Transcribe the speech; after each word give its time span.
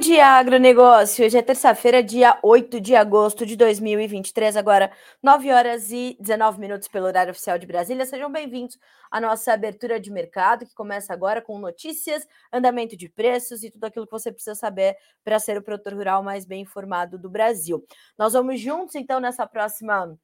Dia, 0.00 0.28
agronegócio. 0.38 1.26
Hoje 1.26 1.36
é 1.36 1.42
terça-feira, 1.42 2.02
dia 2.02 2.38
8 2.42 2.80
de 2.80 2.96
agosto 2.96 3.44
de 3.44 3.54
2023, 3.54 4.56
agora 4.56 4.90
9 5.22 5.52
horas 5.52 5.90
e 5.90 6.16
19 6.18 6.58
minutos 6.58 6.88
pelo 6.88 7.04
horário 7.04 7.32
oficial 7.32 7.58
de 7.58 7.66
Brasília. 7.66 8.06
Sejam 8.06 8.32
bem-vindos 8.32 8.78
à 9.10 9.20
nossa 9.20 9.52
abertura 9.52 10.00
de 10.00 10.10
mercado, 10.10 10.64
que 10.64 10.74
começa 10.74 11.12
agora 11.12 11.42
com 11.42 11.58
notícias, 11.58 12.26
andamento 12.50 12.96
de 12.96 13.10
preços 13.10 13.62
e 13.62 13.70
tudo 13.70 13.84
aquilo 13.84 14.06
que 14.06 14.12
você 14.12 14.32
precisa 14.32 14.54
saber 14.54 14.96
para 15.22 15.38
ser 15.38 15.58
o 15.58 15.62
produtor 15.62 15.92
rural 15.92 16.22
mais 16.22 16.46
bem 16.46 16.62
informado 16.62 17.18
do 17.18 17.28
Brasil. 17.28 17.84
Nós 18.16 18.32
vamos 18.32 18.58
juntos, 18.58 18.94
então, 18.94 19.20
nessa 19.20 19.46
próxima 19.46 20.18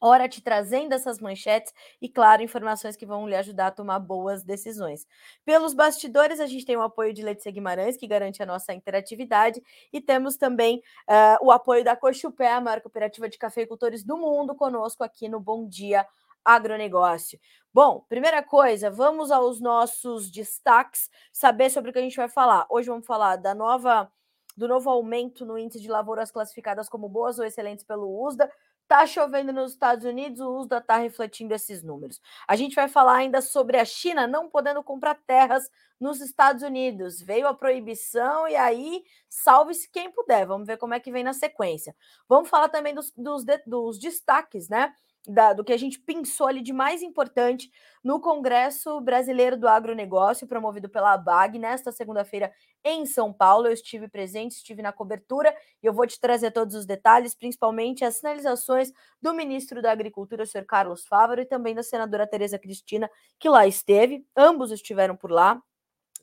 hora 0.00 0.28
te 0.28 0.40
trazendo 0.40 0.94
essas 0.94 1.20
manchetes 1.20 1.72
e, 2.00 2.08
claro, 2.08 2.42
informações 2.42 2.96
que 2.96 3.04
vão 3.04 3.28
lhe 3.28 3.34
ajudar 3.34 3.68
a 3.68 3.70
tomar 3.70 3.98
boas 3.98 4.42
decisões. 4.42 5.06
Pelos 5.44 5.74
bastidores, 5.74 6.40
a 6.40 6.46
gente 6.46 6.64
tem 6.64 6.76
o 6.76 6.82
apoio 6.82 7.12
de 7.12 7.22
Letícia 7.22 7.52
Guimarães, 7.52 7.96
que 7.96 8.06
garante 8.06 8.42
a 8.42 8.46
nossa 8.46 8.72
interatividade, 8.72 9.62
e 9.92 10.00
temos 10.00 10.36
também 10.36 10.82
uh, 11.08 11.46
o 11.46 11.50
apoio 11.50 11.84
da 11.84 11.94
Cochupé, 11.94 12.52
a 12.52 12.60
maior 12.60 12.80
cooperativa 12.80 13.28
de 13.28 13.38
cafeicultores 13.38 14.02
do 14.02 14.16
mundo, 14.16 14.54
conosco 14.54 15.04
aqui 15.04 15.28
no 15.28 15.38
Bom 15.38 15.68
Dia 15.68 16.06
Agronegócio. 16.44 17.38
Bom, 17.72 18.04
primeira 18.08 18.42
coisa, 18.42 18.90
vamos 18.90 19.30
aos 19.30 19.60
nossos 19.60 20.30
destaques, 20.30 21.10
saber 21.32 21.70
sobre 21.70 21.90
o 21.90 21.92
que 21.92 21.98
a 21.98 22.02
gente 22.02 22.16
vai 22.16 22.28
falar. 22.28 22.66
Hoje 22.70 22.88
vamos 22.88 23.06
falar 23.06 23.36
da 23.36 23.54
nova 23.54 24.10
do 24.56 24.68
novo 24.68 24.90
aumento 24.90 25.46
no 25.46 25.56
índice 25.56 25.80
de 25.80 25.88
lavouras 25.88 26.30
classificadas 26.30 26.88
como 26.88 27.08
boas 27.08 27.38
ou 27.38 27.44
excelentes 27.44 27.84
pelo 27.84 28.26
USDA, 28.26 28.50
Está 28.90 29.06
chovendo 29.06 29.52
nos 29.52 29.70
Estados 29.70 30.04
Unidos, 30.04 30.40
o 30.40 30.58
USDA 30.58 30.78
está 30.78 30.96
refletindo 30.96 31.54
esses 31.54 31.80
números. 31.80 32.20
A 32.48 32.56
gente 32.56 32.74
vai 32.74 32.88
falar 32.88 33.18
ainda 33.18 33.40
sobre 33.40 33.78
a 33.78 33.84
China 33.84 34.26
não 34.26 34.50
podendo 34.50 34.82
comprar 34.82 35.14
terras 35.14 35.70
nos 36.00 36.20
Estados 36.20 36.64
Unidos. 36.64 37.22
Veio 37.22 37.46
a 37.46 37.54
proibição 37.54 38.48
e 38.48 38.56
aí 38.56 39.04
salve-se 39.28 39.88
quem 39.88 40.10
puder. 40.10 40.44
Vamos 40.44 40.66
ver 40.66 40.76
como 40.76 40.92
é 40.92 40.98
que 40.98 41.12
vem 41.12 41.22
na 41.22 41.32
sequência. 41.32 41.94
Vamos 42.28 42.48
falar 42.48 42.68
também 42.68 42.92
dos, 42.92 43.12
dos, 43.16 43.44
dos 43.64 43.96
destaques, 43.96 44.68
né? 44.68 44.92
Da, 45.26 45.52
do 45.52 45.62
que 45.62 45.72
a 45.72 45.76
gente 45.76 45.98
pensou 45.98 46.46
ali 46.46 46.62
de 46.62 46.72
mais 46.72 47.02
importante 47.02 47.70
no 48.02 48.20
Congresso 48.20 49.00
Brasileiro 49.00 49.56
do 49.56 49.68
Agronegócio, 49.68 50.46
promovido 50.46 50.88
pela 50.88 51.12
ABAG, 51.12 51.58
nesta 51.58 51.92
segunda-feira 51.92 52.50
em 52.82 53.04
São 53.04 53.32
Paulo. 53.32 53.66
Eu 53.66 53.72
estive 53.72 54.08
presente, 54.08 54.52
estive 54.52 54.82
na 54.82 54.92
cobertura 54.92 55.54
e 55.82 55.86
eu 55.86 55.92
vou 55.92 56.06
te 56.06 56.18
trazer 56.18 56.50
todos 56.50 56.74
os 56.74 56.86
detalhes, 56.86 57.34
principalmente 57.34 58.04
as 58.04 58.16
sinalizações 58.16 58.92
do 59.20 59.34
ministro 59.34 59.82
da 59.82 59.92
Agricultura, 59.92 60.44
o 60.44 60.46
senhor 60.46 60.64
Carlos 60.64 61.06
Fávaro, 61.06 61.42
e 61.42 61.46
também 61.46 61.74
da 61.74 61.82
senadora 61.82 62.26
Tereza 62.26 62.58
Cristina, 62.58 63.10
que 63.38 63.48
lá 63.48 63.66
esteve. 63.66 64.26
Ambos 64.36 64.70
estiveram 64.70 65.16
por 65.16 65.30
lá. 65.30 65.62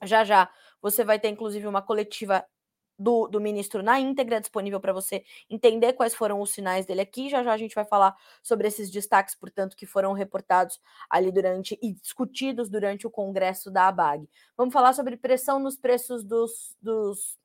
Já 0.04 0.24
já 0.24 0.50
você 0.82 1.04
vai 1.04 1.20
ter, 1.20 1.30
inclusive, 1.30 1.68
uma 1.68 1.82
coletiva 1.82 2.46
do, 2.98 3.28
do 3.28 3.40
ministro 3.40 3.84
na 3.84 4.00
íntegra, 4.00 4.40
disponível 4.40 4.80
para 4.80 4.94
você 4.94 5.24
entender 5.50 5.94
quais 5.94 6.16
foram 6.16 6.42
os 6.42 6.52
sinais 6.52 6.86
dele 6.86 7.02
aqui. 7.02 7.30
Já 7.30 7.44
já 7.44 7.54
a 7.54 7.58
gente 7.58 7.76
vai 7.76 7.86
falar 7.86 8.16
sobre 8.42 8.68
esses 8.68 8.90
destaques, 8.90 9.36
portanto, 9.36 9.76
que 9.76 9.86
foram 9.86 10.14
reportados 10.14 10.80
ali 11.10 11.32
durante 11.32 11.78
e 11.82 11.94
discutidos 11.94 12.70
durante 12.70 13.06
o 13.06 13.12
congresso 13.12 13.70
da 13.70 13.88
ABAG. 13.88 14.30
Vamos 14.56 14.74
falar 14.74 14.94
sobre 14.94 15.18
pressão 15.18 15.60
nos 15.60 15.78
preços 15.78 16.24
dos, 16.24 16.76
dos 16.82 17.38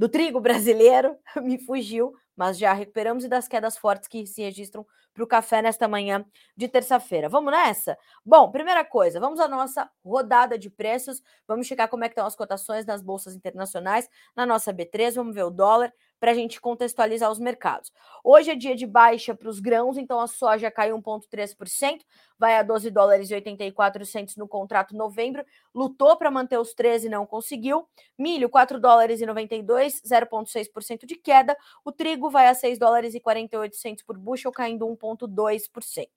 do 0.00 0.08
trigo 0.08 0.40
brasileiro, 0.40 1.14
me 1.42 1.58
fugiu, 1.58 2.14
mas 2.40 2.56
já 2.56 2.72
recuperamos 2.72 3.22
e 3.22 3.28
das 3.28 3.46
quedas 3.46 3.76
fortes 3.76 4.08
que 4.08 4.26
se 4.26 4.40
registram 4.40 4.86
para 5.12 5.22
o 5.22 5.26
café 5.26 5.60
nesta 5.60 5.86
manhã 5.86 6.24
de 6.56 6.68
terça-feira. 6.68 7.28
Vamos 7.28 7.52
nessa? 7.52 7.98
Bom, 8.24 8.50
primeira 8.50 8.82
coisa, 8.82 9.20
vamos 9.20 9.38
à 9.40 9.46
nossa 9.46 9.90
rodada 10.02 10.58
de 10.58 10.70
preços, 10.70 11.22
vamos 11.46 11.66
checar 11.66 11.86
como 11.90 12.02
é 12.02 12.08
que 12.08 12.14
estão 12.14 12.24
as 12.24 12.34
cotações 12.34 12.86
nas 12.86 13.02
bolsas 13.02 13.34
internacionais, 13.34 14.08
na 14.34 14.46
nossa 14.46 14.72
B3, 14.72 15.16
vamos 15.16 15.34
ver 15.34 15.42
o 15.42 15.50
dólar, 15.50 15.92
para 16.18 16.30
a 16.30 16.34
gente 16.34 16.58
contextualizar 16.60 17.30
os 17.30 17.38
mercados. 17.38 17.92
Hoje 18.24 18.50
é 18.50 18.54
dia 18.54 18.74
de 18.74 18.86
baixa 18.86 19.34
para 19.34 19.48
os 19.48 19.60
grãos, 19.60 19.98
então 19.98 20.18
a 20.18 20.26
soja 20.26 20.70
caiu 20.70 20.96
1,3%, 20.96 22.00
vai 22.40 22.56
a 22.56 22.62
12 22.62 22.90
dólares 22.90 23.30
e 23.30 23.34
84 23.34 24.06
centos 24.06 24.36
no 24.36 24.48
contrato 24.48 24.96
novembro, 24.96 25.44
lutou 25.74 26.16
para 26.16 26.30
manter 26.30 26.58
os 26.58 26.72
13 26.72 27.06
e 27.06 27.10
não 27.10 27.26
conseguiu. 27.26 27.86
Milho, 28.18 28.48
4 28.48 28.80
dólares 28.80 29.20
e 29.20 29.26
92, 29.26 30.00
0,6% 30.00 31.04
de 31.04 31.16
queda. 31.16 31.54
O 31.84 31.92
trigo 31.92 32.30
vai 32.30 32.48
a 32.48 32.54
6 32.54 32.78
dólares 32.78 33.14
e 33.14 33.20
48 33.20 33.76
centos 33.76 34.02
por 34.02 34.16
bushel, 34.16 34.50
caindo 34.50 34.86
1,2%. 34.86 36.08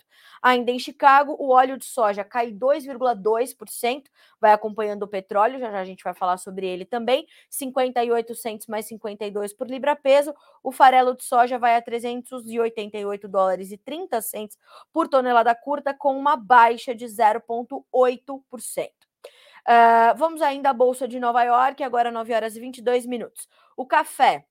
Ainda 0.42 0.72
em 0.72 0.80
Chicago, 0.80 1.36
o 1.38 1.50
óleo 1.50 1.78
de 1.78 1.86
soja 1.86 2.24
cai 2.24 2.54
2,2%, 2.54 4.04
vai 4.40 4.54
acompanhando 4.54 5.04
o 5.04 5.08
petróleo, 5.08 5.60
já 5.60 5.72
já 5.72 5.80
a 5.80 5.86
gente 5.86 6.04
vai 6.04 6.14
falar 6.14 6.38
sobre 6.38 6.66
ele 6.66 6.86
também, 6.86 7.28
58 7.50 8.34
centos 8.36 8.68
mais 8.68 8.86
52 8.86 9.54
por 9.54 9.68
libra 9.70 9.94
peso. 9.94 10.34
O 10.64 10.72
farelo 10.72 11.18
de 11.18 11.26
soja 11.26 11.60
vai 11.60 11.76
a 11.76 11.82
388 11.82 13.28
dólares 13.28 13.72
e 13.72 13.78
30 13.78 14.22
centos 14.22 14.58
por 14.94 15.10
tonelada 15.10 15.54
curta, 15.54 15.94
com 15.94 16.13
uma 16.18 16.36
baixa 16.36 16.94
de 16.94 17.06
0,8%. 17.06 18.88
Uh, 18.88 18.92
ah, 19.66 20.14
vamos 20.18 20.42
ainda 20.42 20.70
à 20.70 20.74
Bolsa 20.74 21.08
de 21.08 21.20
Nova 21.20 21.44
York, 21.44 21.84
agora 21.84 22.12
9 22.12 22.34
horas 22.34 22.56
e 22.56 22.60
22 22.60 23.06
minutos. 23.06 23.48
O 23.78 23.86
café 23.86 24.46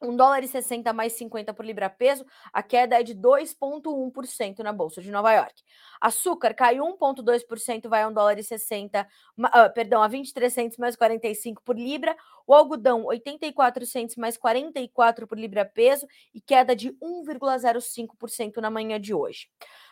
1 0.00 0.16
dólar 0.16 0.42
e 0.42 0.48
60 0.48 0.92
mais 0.92 1.12
50 1.14 1.52
por 1.52 1.64
libra 1.64 1.90
peso, 1.90 2.24
a 2.52 2.62
queda 2.62 2.98
é 2.98 3.02
de 3.02 3.14
2,1% 3.14 4.60
na 4.60 4.72
Bolsa 4.72 5.02
de 5.02 5.10
Nova 5.10 5.32
York. 5.32 5.62
Açúcar 6.00 6.54
caiu 6.54 6.84
1,2%, 6.84 7.88
vai 7.88 8.02
a 8.02 8.08
1 8.08 8.12
dólar 8.12 8.38
e 8.38 8.42
60, 8.42 9.06
uh, 9.38 9.74
perdão, 9.74 10.02
a 10.02 10.08
23 10.08 10.52
centos 10.52 10.78
mais 10.78 10.96
45 10.96 11.62
por 11.62 11.76
libra. 11.76 12.16
O 12.46 12.54
algodão, 12.54 13.04
84 13.04 13.84
centos 13.84 14.16
mais 14.16 14.36
44 14.36 15.26
por 15.26 15.38
libra 15.38 15.64
peso 15.64 16.06
e 16.32 16.40
queda 16.40 16.74
de 16.74 16.90
1,05% 16.92 18.56
na 18.58 18.70
manhã 18.70 19.00
de 19.00 19.12
hoje. 19.12 19.48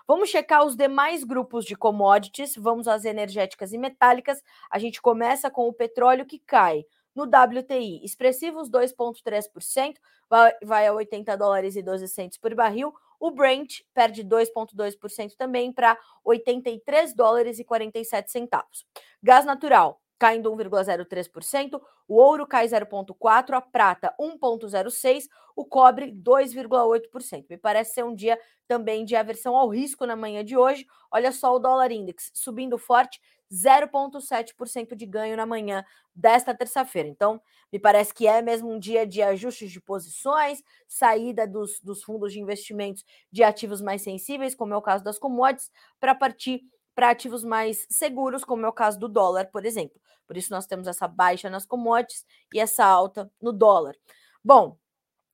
Vamos 0.09 0.31
checar 0.31 0.65
os 0.65 0.77
demais 0.77 1.25
grupos 1.25 1.65
de 1.65 1.75
commodities, 1.75 2.55
vamos 2.57 2.87
às 2.87 3.05
energéticas 3.05 3.73
e 3.73 3.79
metálicas. 3.79 4.41
A 4.71 4.79
gente 4.79 5.03
começa 5.03 5.51
com 5.51 5.69
o 5.69 5.73
petróleo 5.73 6.25
que 6.25 6.39
cai 6.39 6.85
no 7.17 7.25
WTI, 7.25 8.05
expressivos 8.05 8.71
2,3%, 8.71 9.95
vai, 10.29 10.53
vai 10.63 10.87
a 10.87 10.93
80 10.93 11.37
dólares 11.37 11.75
e 11.75 11.83
12 11.83 12.07
centos 12.09 12.39
por 12.39 12.55
barril. 12.55 12.93
O 13.19 13.31
Brent 13.31 13.81
perde 13.95 14.23
2,2% 14.23 15.35
também 15.37 15.73
para 15.73 15.99
83 16.23 17.15
dólares 17.15 17.59
e 17.59 17.65
47 17.65 18.31
centavos. 18.31 18.87
Gás 19.23 19.45
natural 19.45 20.01
caindo 20.19 20.51
1,03%, 20.51 21.81
o 22.09 22.15
ouro 22.15 22.47
cai 22.47 22.67
0,4%, 22.67 23.53
a 23.55 23.61
prata 23.61 24.15
1,06%, 24.19 25.29
o 25.55 25.65
cobre 25.65 26.13
2,8%. 26.13 27.47
Me 27.49 27.57
parece 27.57 27.95
ser 27.95 28.05
um 28.05 28.15
dia 28.15 28.39
também 28.69 29.05
de 29.05 29.17
aversão 29.17 29.57
ao 29.57 29.69
risco 29.69 30.07
na 30.07 30.17
manhã 30.17 30.45
de 30.45 30.57
hoje. 30.57 30.87
Olha 31.11 31.33
só 31.33 31.55
o 31.55 31.59
dólar 31.59 31.91
index 31.93 32.31
subindo 32.35 32.79
forte, 32.79 33.21
0,7% 33.53 34.95
de 34.95 35.07
ganho 35.07 35.37
na 35.37 35.47
manhã 35.47 35.85
desta 36.15 36.55
terça-feira. 36.55 37.09
Então, 37.09 37.41
me 37.73 37.79
parece 37.79 38.13
que 38.13 38.27
é 38.27 38.43
mesmo 38.43 38.71
um 38.71 38.79
dia 38.79 39.07
de 39.07 39.23
ajustes 39.23 39.71
de 39.71 39.81
posições, 39.81 40.63
saída 40.87 41.47
dos, 41.47 41.81
dos 41.81 42.03
fundos 42.03 42.33
de 42.33 42.41
investimentos 42.41 43.05
de 43.31 43.43
ativos 43.43 43.81
mais 43.81 44.03
sensíveis, 44.03 44.55
como 44.55 44.75
é 44.75 44.77
o 44.77 44.83
caso 44.83 45.05
das 45.05 45.19
commodities, 45.19 45.71
para 46.01 46.15
partir 46.15 46.63
para 46.97 47.11
ativos 47.11 47.45
mais 47.45 47.87
seguros, 47.91 48.45
como 48.45 48.67
é 48.67 48.69
o 48.69 48.73
caso 48.73 48.99
do 48.99 49.09
dólar, 49.09 49.51
por 49.53 49.67
exemplo. 49.67 50.01
Por 50.27 50.37
isso, 50.37 50.51
nós 50.51 50.67
temos 50.67 50.89
essa 50.89 51.07
baixa 51.07 51.51
nas 51.51 51.67
commodities 51.67 52.25
e 52.53 52.59
essa 52.59 52.85
alta 52.85 53.31
no 53.41 53.53
dólar. 53.53 53.95
Bom, 54.43 54.79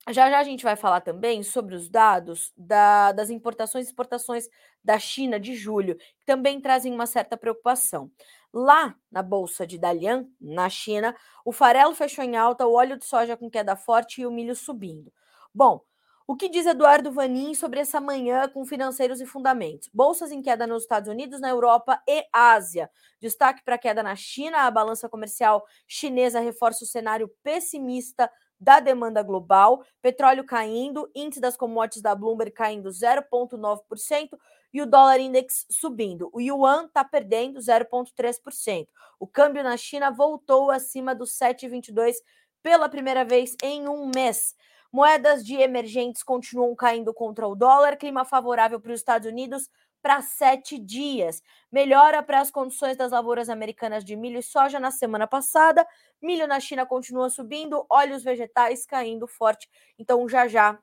já 0.09 0.29
já 0.29 0.39
a 0.39 0.43
gente 0.43 0.63
vai 0.63 0.75
falar 0.75 0.99
também 1.01 1.41
sobre 1.43 1.75
os 1.75 1.89
dados 1.89 2.51
da, 2.57 3.13
das 3.13 3.29
importações 3.29 3.85
e 3.85 3.89
exportações 3.89 4.49
da 4.83 4.99
China 4.99 5.39
de 5.39 5.55
julho, 5.55 5.95
que 6.19 6.25
também 6.25 6.59
trazem 6.59 6.93
uma 6.93 7.05
certa 7.07 7.37
preocupação. 7.37 8.11
Lá 8.53 8.95
na 9.09 9.23
bolsa 9.23 9.65
de 9.65 9.77
Dalian, 9.79 10.27
na 10.41 10.69
China, 10.69 11.15
o 11.45 11.53
farelo 11.53 11.95
fechou 11.95 12.23
em 12.23 12.35
alta, 12.35 12.67
o 12.67 12.73
óleo 12.73 12.97
de 12.97 13.05
soja 13.05 13.37
com 13.37 13.49
queda 13.49 13.75
forte 13.77 14.21
e 14.21 14.25
o 14.25 14.31
milho 14.31 14.55
subindo. 14.55 15.11
Bom, 15.55 15.81
o 16.27 16.35
que 16.35 16.49
diz 16.49 16.65
Eduardo 16.65 17.11
Vanin 17.11 17.53
sobre 17.53 17.79
essa 17.79 17.99
manhã 17.99 18.47
com 18.47 18.65
financeiros 18.65 19.19
e 19.19 19.25
fundamentos? 19.25 19.89
Bolsas 19.93 20.31
em 20.31 20.41
queda 20.41 20.65
nos 20.65 20.83
Estados 20.83 21.09
Unidos, 21.09 21.41
na 21.41 21.49
Europa 21.49 22.01
e 22.07 22.25
Ásia. 22.31 22.89
Destaque 23.19 23.63
para 23.63 23.77
queda 23.77 24.01
na 24.01 24.15
China, 24.15 24.59
a 24.59 24.71
balança 24.71 25.09
comercial 25.09 25.63
chinesa 25.87 26.39
reforça 26.39 26.83
o 26.83 26.87
cenário 26.87 27.29
pessimista 27.43 28.29
da 28.59 28.79
demanda 28.79 29.21
global, 29.21 29.83
petróleo 30.01 30.45
caindo, 30.45 31.09
índice 31.13 31.41
das 31.41 31.57
commodities 31.57 32.01
da 32.01 32.15
Bloomberg 32.15 32.51
caindo 32.53 32.89
0,9% 32.89 34.29
e 34.73 34.81
o 34.81 34.85
dólar 34.85 35.19
index 35.19 35.65
subindo. 35.69 36.29
O 36.31 36.39
yuan 36.39 36.85
está 36.85 37.03
perdendo 37.03 37.59
0,3%. 37.59 38.87
O 39.19 39.27
câmbio 39.27 39.63
na 39.63 39.75
China 39.75 40.09
voltou 40.09 40.71
acima 40.71 41.13
dos 41.13 41.37
7,22 41.37 42.15
pela 42.63 42.87
primeira 42.87 43.25
vez 43.25 43.55
em 43.61 43.87
um 43.89 44.09
mês. 44.15 44.55
Moedas 44.93 45.43
de 45.43 45.55
emergentes 45.55 46.21
continuam 46.21 46.75
caindo 46.75 47.11
contra 47.15 47.47
o 47.47 47.55
dólar, 47.55 47.97
clima 47.97 48.23
favorável 48.23 48.79
para 48.79 48.91
os 48.91 48.99
Estados 48.99 49.27
Unidos 49.27 49.67
para 50.03 50.21
sete 50.21 50.77
dias. 50.77 51.41
Melhora 51.71 52.21
para 52.21 52.39
as 52.39 52.51
condições 52.51 52.95
das 52.95 53.11
lavouras 53.11 53.49
americanas 53.49 54.05
de 54.05 54.15
milho 54.15 54.37
e 54.37 54.43
soja 54.43 54.79
na 54.79 54.91
semana 54.91 55.25
passada. 55.25 55.83
Milho 56.21 56.45
na 56.45 56.59
China 56.59 56.85
continua 56.85 57.27
subindo, 57.31 57.83
óleos 57.89 58.21
vegetais 58.21 58.85
caindo 58.85 59.25
forte. 59.25 59.67
Então, 59.97 60.29
já 60.29 60.47
já 60.47 60.77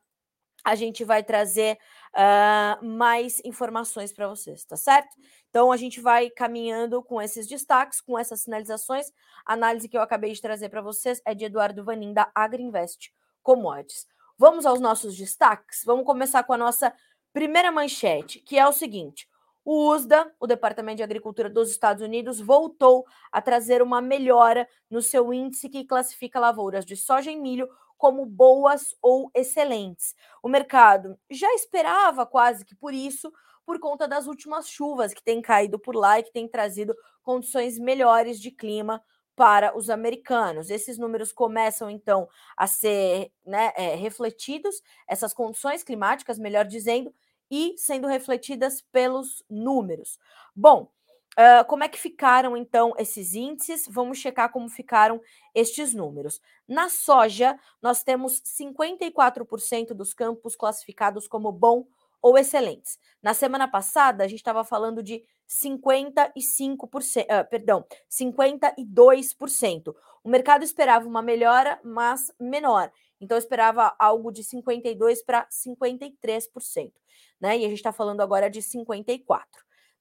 a 0.65 0.75
gente 0.75 1.05
vai 1.05 1.23
trazer 1.23 1.79
uh, 2.13 2.85
mais 2.85 3.41
informações 3.45 4.13
para 4.13 4.27
vocês, 4.27 4.65
tá 4.65 4.77
certo? 4.77 5.15
Então 5.49 5.71
a 5.71 5.77
gente 5.77 6.01
vai 6.01 6.31
caminhando 6.31 7.01
com 7.01 7.23
esses 7.23 7.47
destaques, 7.47 8.01
com 8.01 8.19
essas 8.19 8.43
sinalizações. 8.43 9.07
A 9.47 9.53
análise 9.53 9.89
que 9.89 9.97
eu 9.97 10.03
acabei 10.03 10.33
de 10.33 10.43
trazer 10.43 10.69
para 10.69 10.83
vocês 10.83 11.23
é 11.25 11.33
de 11.33 11.45
Eduardo 11.45 11.85
Vanin, 11.85 12.13
da 12.13 12.31
Agriinvest 12.35 13.11
Commodities. 13.43 14.07
Vamos 14.39 14.65
aos 14.65 14.81
nossos 14.81 15.17
destaques? 15.17 15.83
Vamos 15.85 16.05
começar 16.05 16.43
com 16.45 16.53
a 16.53 16.59
nossa 16.59 16.93
primeira 17.33 17.71
manchete, 17.71 18.41
que 18.41 18.59
é 18.59 18.67
o 18.67 18.73
seguinte: 18.73 19.29
o 19.65 19.93
USDA, 19.93 20.33
o 20.41 20.47
Departamento 20.47 20.97
de 20.97 21.03
Agricultura 21.03 21.51
dos 21.51 21.71
Estados 21.71 22.03
Unidos, 22.03 22.41
voltou 22.41 23.05
a 23.31 23.43
trazer 23.43 23.83
uma 23.83 24.01
melhora 24.01 24.69
no 24.89 25.03
seu 25.03 25.33
índice 25.33 25.69
que 25.69 25.85
classifica 25.85 26.41
lavouras 26.41 26.85
de 26.85 26.97
soja 26.97 27.31
e 27.31 27.37
milho 27.37 27.69
como 27.97 28.25
boas 28.25 28.97
ou 29.03 29.31
excelentes. 29.35 30.15
O 30.43 30.49
mercado 30.49 31.19
já 31.31 31.53
esperava 31.55 32.25
quase 32.25 32.65
que 32.65 32.75
por 32.75 32.95
isso, 32.95 33.31
por 33.67 33.79
conta 33.79 34.09
das 34.09 34.27
últimas 34.27 34.69
chuvas 34.69 35.13
que 35.13 35.23
têm 35.23 35.43
caído 35.43 35.79
por 35.79 35.95
lá 35.95 36.19
e 36.19 36.23
que 36.23 36.33
têm 36.33 36.49
trazido 36.49 36.97
condições 37.23 37.79
melhores 37.79 38.41
de 38.41 38.51
clima 38.51 39.03
para 39.41 39.75
os 39.75 39.89
americanos. 39.89 40.69
Esses 40.69 40.99
números 40.99 41.33
começam 41.33 41.89
então 41.89 42.29
a 42.55 42.67
ser 42.67 43.33
né, 43.43 43.73
é, 43.75 43.95
refletidos, 43.95 44.83
essas 45.09 45.33
condições 45.33 45.83
climáticas, 45.83 46.39
melhor 46.39 46.67
dizendo, 46.67 47.11
e 47.51 47.75
sendo 47.79 48.07
refletidas 48.07 48.83
pelos 48.93 49.43
números. 49.49 50.19
Bom, 50.55 50.93
uh, 51.39 51.65
como 51.67 51.83
é 51.83 51.89
que 51.89 51.99
ficaram 51.99 52.55
então 52.55 52.93
esses 52.99 53.33
índices? 53.33 53.89
Vamos 53.89 54.19
checar 54.19 54.53
como 54.53 54.69
ficaram 54.69 55.23
estes 55.55 55.95
números. 55.95 56.39
Na 56.69 56.91
soja, 56.91 57.59
nós 57.81 58.03
temos 58.03 58.43
54% 58.43 59.95
dos 59.95 60.13
campos 60.13 60.55
classificados 60.55 61.27
como 61.27 61.51
bom 61.51 61.87
ou 62.23 62.39
excelentes. 62.39 62.99
Na 63.23 63.35
semana 63.35 63.69
passada, 63.69 64.25
a 64.25 64.29
gente 64.29 64.41
estava 64.41 64.65
falando 64.65 65.03
de 65.03 65.23
55%, 65.49 67.25
uh, 67.25 67.49
perdão, 67.49 67.85
52%. 68.11 69.95
O 70.23 70.29
mercado 70.29 70.63
esperava 70.63 71.07
uma 71.09 71.23
melhora, 71.23 71.81
mas 71.85 72.33
menor. 72.39 72.91
Então, 73.21 73.37
esperava 73.37 73.95
algo 73.99 74.31
de 74.31 74.43
52% 74.43 75.25
para 75.27 75.47
53%. 75.49 76.93
Né? 77.41 77.59
E 77.59 77.65
a 77.65 77.69
gente 77.69 77.79
está 77.79 77.93
falando 77.93 78.21
agora 78.21 78.49
de 78.49 78.61
54%. 78.61 79.43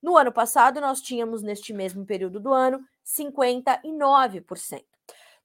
No 0.01 0.15
ano 0.15 0.31
passado, 0.31 0.79
nós 0.79 1.01
tínhamos, 1.01 1.41
neste 1.41 1.73
mesmo 1.73 2.05
período 2.05 2.39
do 2.39 2.53
ano, 2.53 2.79
59%. 3.05 4.83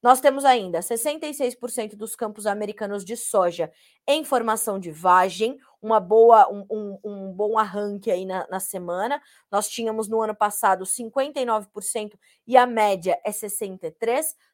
Nós 0.01 0.21
temos 0.21 0.45
ainda 0.45 0.81
66% 0.81 1.97
dos 1.97 2.15
campos 2.15 2.47
americanos 2.47 3.05
de 3.05 3.17
soja 3.17 3.73
em 4.07 4.23
formação 4.23 4.79
de 4.79 4.91
vagem, 4.91 5.59
uma 5.85 6.01
boa, 6.01 6.51
um, 6.51 6.65
um, 6.71 6.99
um 7.05 7.33
bom 7.33 7.59
arranque 7.59 8.11
aí 8.11 8.25
na, 8.25 8.47
na, 8.49 8.59
semana. 8.59 9.21
Nós 9.53 9.69
tínhamos 9.69 10.09
no 10.09 10.23
ano 10.23 10.35
passado 10.35 10.85
59% 10.85 12.15
e 12.47 12.57
a 12.57 12.67
média 12.67 13.21
é 13.23 13.31
63%. 13.31 13.93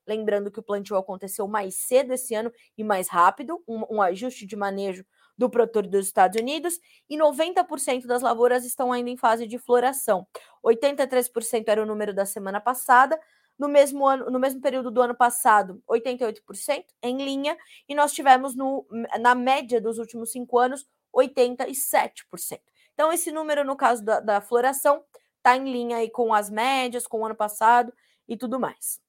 Lembrando 0.05 0.51
que 0.51 0.59
o 0.59 0.63
plantio 0.63 0.97
aconteceu 0.97 1.47
mais 1.47 1.77
cedo 1.77 2.13
esse 2.13 2.35
ano 2.35 2.53
e 2.77 2.83
mais 2.83 3.09
rápido, 3.09 3.63
um, 3.69 3.99
um 3.99 4.03
ajuste 4.03 4.45
de 4.45 4.57
manejo 4.57 5.05
do 5.39 5.49
produtor 5.49 5.87
dos 5.87 6.07
Estados 6.07 6.39
Unidos, 6.39 6.81
e 7.09 7.17
90% 7.17 8.07
das 8.07 8.23
lavouras 8.23 8.65
estão 8.65 8.93
ainda 8.93 9.09
em 9.09 9.17
fase 9.17 9.47
de 9.47 9.57
floração. 9.57 10.27
83% 10.65 11.65
era 11.69 11.81
o 11.81 11.87
número 11.87 12.13
da 12.13 12.27
semana 12.27 12.61
passada, 12.61 13.19
no 13.57 13.69
mesmo 13.69 14.07
ano, 14.07 14.31
no 14.31 14.39
mesmo 14.39 14.61
período 14.61 14.91
do 14.91 15.01
ano 15.01 15.15
passado, 15.15 15.81
88% 15.89 16.85
em 17.03 17.25
linha, 17.25 17.57
e 17.89 17.95
nós 17.95 18.13
tivemos 18.13 18.57
no, 18.57 18.85
na 19.21 19.35
média 19.35 19.81
dos 19.81 19.99
últimos 19.99 20.33
cinco 20.33 20.59
anos 20.59 20.87
87%. 21.15 22.61
Então, 22.95 23.13
esse 23.13 23.31
número, 23.33 23.65
no 23.65 23.77
caso 23.77 24.05
da, 24.05 24.21
da 24.21 24.41
floração, 24.41 25.05
está 25.37 25.57
em 25.57 25.71
linha 25.71 25.99
aí 25.99 26.11
com 26.11 26.35
as 26.35 26.51
médias, 26.51 27.07
com 27.07 27.21
o 27.21 27.27
ano 27.27 27.35
passado 27.35 27.93
e 28.29 28.37
tudo 28.37 28.61
mais. 28.61 29.01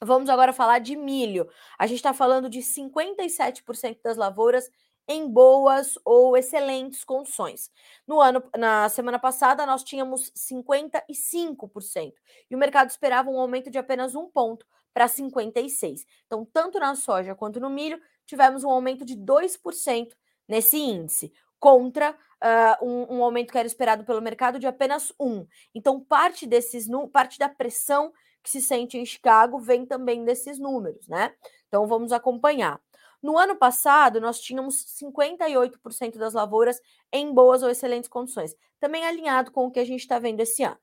Vamos 0.00 0.28
agora 0.28 0.52
falar 0.52 0.78
de 0.78 0.94
milho. 0.96 1.48
A 1.78 1.86
gente 1.86 1.98
está 1.98 2.12
falando 2.12 2.50
de 2.50 2.60
57% 2.60 3.98
das 4.02 4.16
lavouras 4.16 4.68
em 5.08 5.28
boas 5.28 5.98
ou 6.04 6.36
excelentes 6.36 7.04
condições. 7.04 7.70
No 8.06 8.20
ano, 8.20 8.42
na 8.56 8.88
semana 8.88 9.18
passada, 9.18 9.64
nós 9.64 9.84
tínhamos 9.84 10.32
55%, 10.32 12.12
e 12.50 12.54
o 12.54 12.58
mercado 12.58 12.90
esperava 12.90 13.30
um 13.30 13.40
aumento 13.40 13.70
de 13.70 13.78
apenas 13.78 14.14
um 14.14 14.28
ponto 14.28 14.66
para 14.92 15.06
56%. 15.06 16.04
Então, 16.26 16.44
tanto 16.44 16.80
na 16.80 16.94
soja 16.96 17.34
quanto 17.34 17.60
no 17.60 17.70
milho, 17.70 18.00
tivemos 18.26 18.64
um 18.64 18.70
aumento 18.70 19.04
de 19.04 19.14
2% 19.14 20.08
nesse 20.48 20.76
índice, 20.76 21.32
contra 21.58 22.12
uh, 22.12 22.86
um, 22.86 23.16
um, 23.16 23.24
aumento 23.24 23.52
que 23.52 23.58
era 23.58 23.66
esperado 23.66 24.04
pelo 24.04 24.22
mercado 24.22 24.58
de 24.58 24.66
apenas 24.66 25.12
um. 25.18 25.46
Então, 25.74 26.00
parte 26.00 26.46
desses 26.46 26.86
parte 27.12 27.38
da 27.38 27.48
pressão 27.48 28.12
que 28.42 28.50
se 28.50 28.60
sente 28.60 28.96
em 28.96 29.04
Chicago 29.04 29.58
vem 29.58 29.84
também 29.84 30.24
desses 30.24 30.58
números, 30.58 31.08
né? 31.08 31.34
Então, 31.66 31.86
vamos 31.86 32.12
acompanhar. 32.12 32.80
No 33.22 33.36
ano 33.36 33.56
passado, 33.56 34.20
nós 34.20 34.40
tínhamos 34.40 34.84
58% 35.00 36.16
das 36.16 36.34
lavouras 36.34 36.80
em 37.12 37.32
boas 37.32 37.62
ou 37.62 37.70
excelentes 37.70 38.08
condições, 38.08 38.54
também 38.78 39.04
alinhado 39.04 39.50
com 39.50 39.66
o 39.66 39.70
que 39.70 39.80
a 39.80 39.84
gente 39.84 40.00
está 40.00 40.18
vendo 40.18 40.40
esse 40.40 40.62
ano. 40.62 40.78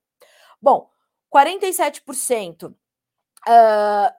Bom, 0.61 0.89
47% 1.33 2.71
uh, 2.71 2.75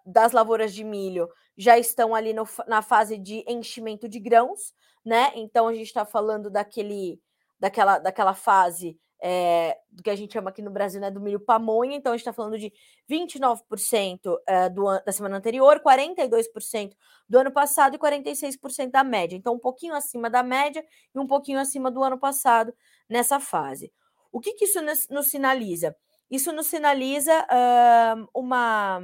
das 0.07 0.33
lavouras 0.33 0.73
de 0.73 0.85
milho 0.85 1.29
já 1.57 1.79
estão 1.79 2.15
ali 2.15 2.33
no, 2.33 2.47
na 2.67 2.83
fase 2.83 3.19
de 3.19 3.45
enchimento 3.47 4.09
de 4.09 4.19
grãos, 4.19 4.75
né? 5.05 5.33
Então 5.35 5.69
a 5.69 5.75
gente 5.75 5.87
está 5.87 6.05
falando 6.05 6.51
daquele, 6.51 7.21
daquela, 7.59 7.99
daquela 7.99 8.35
fase 8.35 8.99
é, 9.27 9.79
do 9.91 10.03
que 10.03 10.11
a 10.11 10.17
gente 10.17 10.35
chama 10.35 10.51
aqui 10.51 10.61
no 10.61 10.71
Brasil, 10.71 11.01
né, 11.01 11.11
do 11.11 11.19
milho 11.19 11.41
pamonha. 11.41 11.97
Então, 11.97 12.13
a 12.13 12.15
gente 12.15 12.21
está 12.21 12.33
falando 12.33 12.59
de 12.59 12.71
29% 13.11 14.39
é, 14.47 14.69
do, 14.69 14.85
da 15.01 15.13
semana 15.13 15.39
anterior, 15.39 15.81
42% 15.81 16.93
do 17.27 17.39
ano 17.39 17.51
passado 17.51 17.95
e 17.95 17.99
46% 17.99 18.91
da 18.91 19.03
média. 19.03 19.35
Então, 19.35 19.55
um 19.55 19.59
pouquinho 19.59 19.95
acima 19.95 20.29
da 20.29 20.43
média 20.43 20.85
e 21.15 21.19
um 21.19 21.27
pouquinho 21.27 21.59
acima 21.59 21.91
do 21.91 22.05
ano 22.05 22.19
passado 22.19 22.75
nessa 23.09 23.41
fase. 23.41 23.91
O 24.31 24.41
que, 24.41 24.53
que 24.53 24.67
isso 24.67 24.83
nos, 24.83 25.09
nos, 25.09 25.29
sinaliza? 25.31 25.97
Isso 26.31 26.53
nos 26.53 26.67
sinaliza 26.67 27.33
uh, 27.45 28.29
uma, 28.35 29.01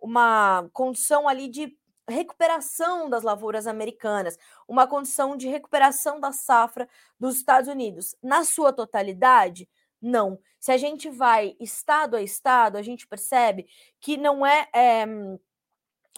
uma 0.00 0.68
condição 0.72 1.28
ali 1.28 1.48
de 1.48 1.76
recuperação 2.08 3.08
das 3.08 3.22
lavouras 3.22 3.66
americanas, 3.66 4.38
uma 4.68 4.86
condição 4.86 5.36
de 5.36 5.48
recuperação 5.48 6.20
da 6.20 6.32
safra 6.32 6.88
dos 7.18 7.36
Estados 7.36 7.68
Unidos. 7.68 8.14
Na 8.22 8.44
sua 8.44 8.72
totalidade, 8.72 9.68
não. 10.00 10.38
Se 10.60 10.70
a 10.70 10.76
gente 10.76 11.08
vai 11.08 11.56
estado 11.58 12.16
a 12.16 12.22
estado, 12.22 12.76
a 12.76 12.82
gente 12.82 13.06
percebe 13.06 13.66
que 14.00 14.16
não 14.16 14.44
é, 14.44 14.68
é 14.74 15.06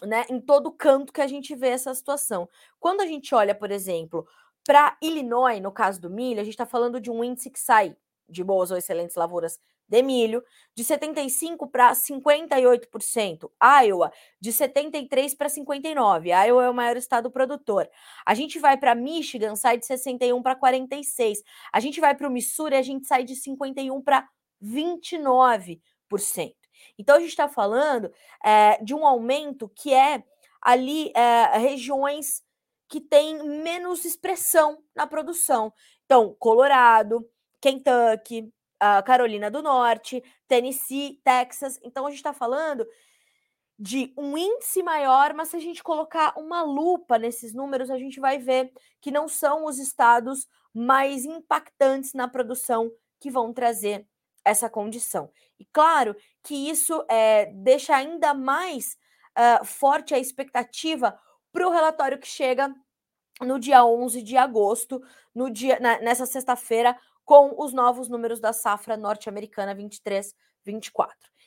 né, 0.05 0.25
em 0.29 0.39
todo 0.39 0.71
canto 0.71 1.13
que 1.13 1.21
a 1.21 1.27
gente 1.27 1.55
vê 1.55 1.69
essa 1.69 1.93
situação. 1.93 2.49
Quando 2.79 3.01
a 3.01 3.05
gente 3.05 3.33
olha, 3.33 3.55
por 3.55 3.71
exemplo, 3.71 4.27
para 4.65 4.97
Illinois, 5.01 5.61
no 5.61 5.71
caso 5.71 6.01
do 6.01 6.09
milho, 6.09 6.41
a 6.41 6.43
gente 6.43 6.53
está 6.53 6.65
falando 6.65 6.99
de 6.99 7.09
um 7.09 7.23
índice 7.23 7.49
que 7.49 7.59
sai 7.59 7.95
de 8.27 8.43
boas 8.43 8.69
ou 8.69 8.77
excelentes 8.77 9.15
lavouras 9.15 9.57
de 9.87 10.01
milho, 10.03 10.43
de 10.75 10.83
75% 10.83 11.69
para 11.71 11.93
58%. 11.93 13.49
Iowa, 13.83 14.11
de 14.39 14.51
73% 14.51 15.37
para 15.37 15.47
59%. 15.47 16.25
Iowa 16.25 16.63
é 16.65 16.69
o 16.69 16.73
maior 16.73 16.97
estado 16.97 17.31
produtor. 17.31 17.89
A 18.25 18.33
gente 18.33 18.59
vai 18.59 18.77
para 18.77 18.93
Michigan, 18.93 19.55
sai 19.55 19.77
de 19.77 19.85
61% 19.85 20.41
para 20.41 20.55
46%. 20.55 21.37
A 21.71 21.79
gente 21.79 21.99
vai 21.99 22.15
para 22.15 22.27
o 22.27 22.31
Missouri, 22.31 22.75
a 22.75 22.81
gente 22.81 23.07
sai 23.07 23.23
de 23.23 23.33
51% 23.35 24.03
para 24.03 24.27
29%. 24.61 25.79
Então, 26.97 27.15
a 27.15 27.19
gente 27.19 27.29
está 27.29 27.47
falando 27.47 28.11
é, 28.43 28.83
de 28.83 28.93
um 28.93 29.05
aumento 29.05 29.69
que 29.69 29.93
é 29.93 30.23
ali 30.61 31.11
é, 31.15 31.57
regiões 31.57 32.43
que 32.89 33.01
têm 33.01 33.43
menos 33.43 34.05
expressão 34.05 34.77
na 34.95 35.05
produção. 35.05 35.73
Então, 36.05 36.35
Colorado, 36.39 37.27
Kentucky, 37.61 38.51
uh, 38.81 39.03
Carolina 39.03 39.49
do 39.49 39.61
Norte, 39.61 40.23
Tennessee, 40.47 41.19
Texas. 41.23 41.79
Então 41.83 42.05
a 42.05 42.09
gente 42.09 42.19
está 42.19 42.33
falando 42.33 42.85
de 43.79 44.11
um 44.17 44.37
índice 44.37 44.81
maior, 44.81 45.33
mas 45.33 45.49
se 45.49 45.55
a 45.55 45.59
gente 45.59 45.83
colocar 45.83 46.33
uma 46.37 46.63
lupa 46.63 47.19
nesses 47.19 47.53
números, 47.53 47.91
a 47.91 47.97
gente 47.97 48.19
vai 48.19 48.39
ver 48.39 48.71
que 48.99 49.11
não 49.11 49.27
são 49.27 49.65
os 49.65 49.77
estados 49.77 50.47
mais 50.73 51.25
impactantes 51.25 52.13
na 52.13 52.27
produção 52.27 52.91
que 53.19 53.29
vão 53.29 53.53
trazer 53.53 54.07
essa 54.43 54.69
condição. 54.69 55.29
E 55.59 55.65
claro 55.65 56.15
que 56.43 56.69
isso 56.69 57.03
é, 57.09 57.47
deixa 57.47 57.95
ainda 57.95 58.33
mais 58.33 58.97
uh, 59.37 59.65
forte 59.65 60.13
a 60.13 60.19
expectativa 60.19 61.19
para 61.51 61.67
o 61.67 61.71
relatório 61.71 62.17
que 62.17 62.27
chega 62.27 62.73
no 63.41 63.59
dia 63.59 63.85
11 63.85 64.21
de 64.23 64.37
agosto, 64.37 65.01
no 65.35 65.49
dia, 65.51 65.79
na, 65.79 65.99
nessa 65.99 66.25
sexta-feira, 66.25 66.97
com 67.27 67.61
os 67.61 67.73
novos 67.73 68.07
números 68.07 68.39
da 68.39 68.53
safra 68.53 68.95
norte-americana 68.95 69.75
23-24. 69.75 70.33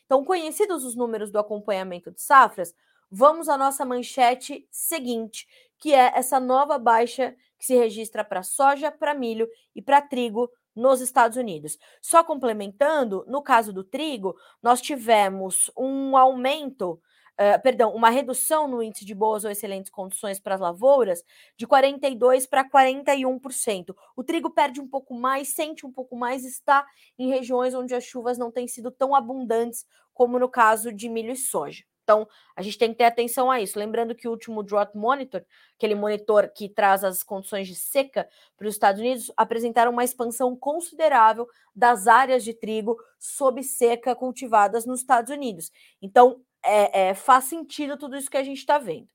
Então, 0.04 0.22
conhecidos 0.22 0.84
os 0.84 0.94
números 0.94 1.30
do 1.32 1.38
acompanhamento 1.38 2.10
de 2.10 2.20
safras, 2.20 2.74
vamos 3.10 3.48
à 3.48 3.56
nossa 3.56 3.82
manchete 3.86 4.68
seguinte, 4.70 5.46
que 5.78 5.94
é 5.94 6.12
essa 6.14 6.38
nova 6.38 6.78
baixa 6.78 7.34
que 7.58 7.64
se 7.64 7.74
registra 7.74 8.22
para 8.22 8.42
soja, 8.42 8.92
para 8.92 9.14
milho 9.14 9.48
e 9.74 9.80
para 9.80 10.02
trigo 10.02 10.50
nos 10.76 11.00
Estados 11.00 11.38
Unidos. 11.38 11.78
Só 12.02 12.22
complementando, 12.22 13.24
no 13.26 13.42
caso 13.42 13.72
do 13.72 13.82
trigo, 13.82 14.36
nós 14.62 14.82
tivemos 14.82 15.70
um 15.74 16.14
aumento 16.14 17.00
Uh, 17.40 17.58
perdão, 17.62 17.94
uma 17.94 18.10
redução 18.10 18.68
no 18.68 18.82
índice 18.82 19.02
de 19.02 19.14
boas 19.14 19.46
ou 19.46 19.50
excelentes 19.50 19.90
condições 19.90 20.38
para 20.38 20.56
as 20.56 20.60
lavouras 20.60 21.24
de 21.56 21.66
42% 21.66 22.46
para 22.50 22.68
41%. 22.68 23.96
O 24.14 24.22
trigo 24.22 24.50
perde 24.50 24.78
um 24.78 24.86
pouco 24.86 25.14
mais, 25.14 25.54
sente 25.54 25.86
um 25.86 25.90
pouco 25.90 26.14
mais, 26.14 26.44
está 26.44 26.84
em 27.18 27.30
regiões 27.30 27.74
onde 27.74 27.94
as 27.94 28.04
chuvas 28.04 28.36
não 28.36 28.50
têm 28.50 28.68
sido 28.68 28.90
tão 28.90 29.14
abundantes 29.14 29.86
como 30.12 30.38
no 30.38 30.50
caso 30.50 30.92
de 30.92 31.08
milho 31.08 31.32
e 31.32 31.36
soja. 31.36 31.82
Então, 32.02 32.28
a 32.56 32.60
gente 32.60 32.76
tem 32.76 32.90
que 32.90 32.98
ter 32.98 33.04
atenção 33.04 33.50
a 33.50 33.60
isso. 33.60 33.78
Lembrando 33.78 34.14
que 34.14 34.26
o 34.26 34.32
último 34.32 34.62
Drought 34.62 34.94
Monitor, 34.96 35.42
aquele 35.76 35.94
monitor 35.94 36.50
que 36.54 36.68
traz 36.68 37.04
as 37.04 37.22
condições 37.22 37.68
de 37.68 37.74
seca 37.74 38.28
para 38.56 38.66
os 38.66 38.74
Estados 38.74 39.00
Unidos, 39.00 39.32
apresentaram 39.36 39.92
uma 39.92 40.04
expansão 40.04 40.54
considerável 40.56 41.48
das 41.74 42.06
áreas 42.06 42.42
de 42.42 42.52
trigo 42.52 42.98
sob 43.18 43.62
seca 43.62 44.14
cultivadas 44.14 44.84
nos 44.84 45.00
Estados 45.00 45.30
Unidos. 45.30 45.70
Então, 46.02 46.42
é, 46.64 47.08
é, 47.08 47.14
faz 47.14 47.44
sentido 47.44 47.96
tudo 47.96 48.16
isso 48.16 48.30
que 48.30 48.36
a 48.36 48.42
gente 48.42 48.58
está 48.58 48.78
vendo. 48.78 49.08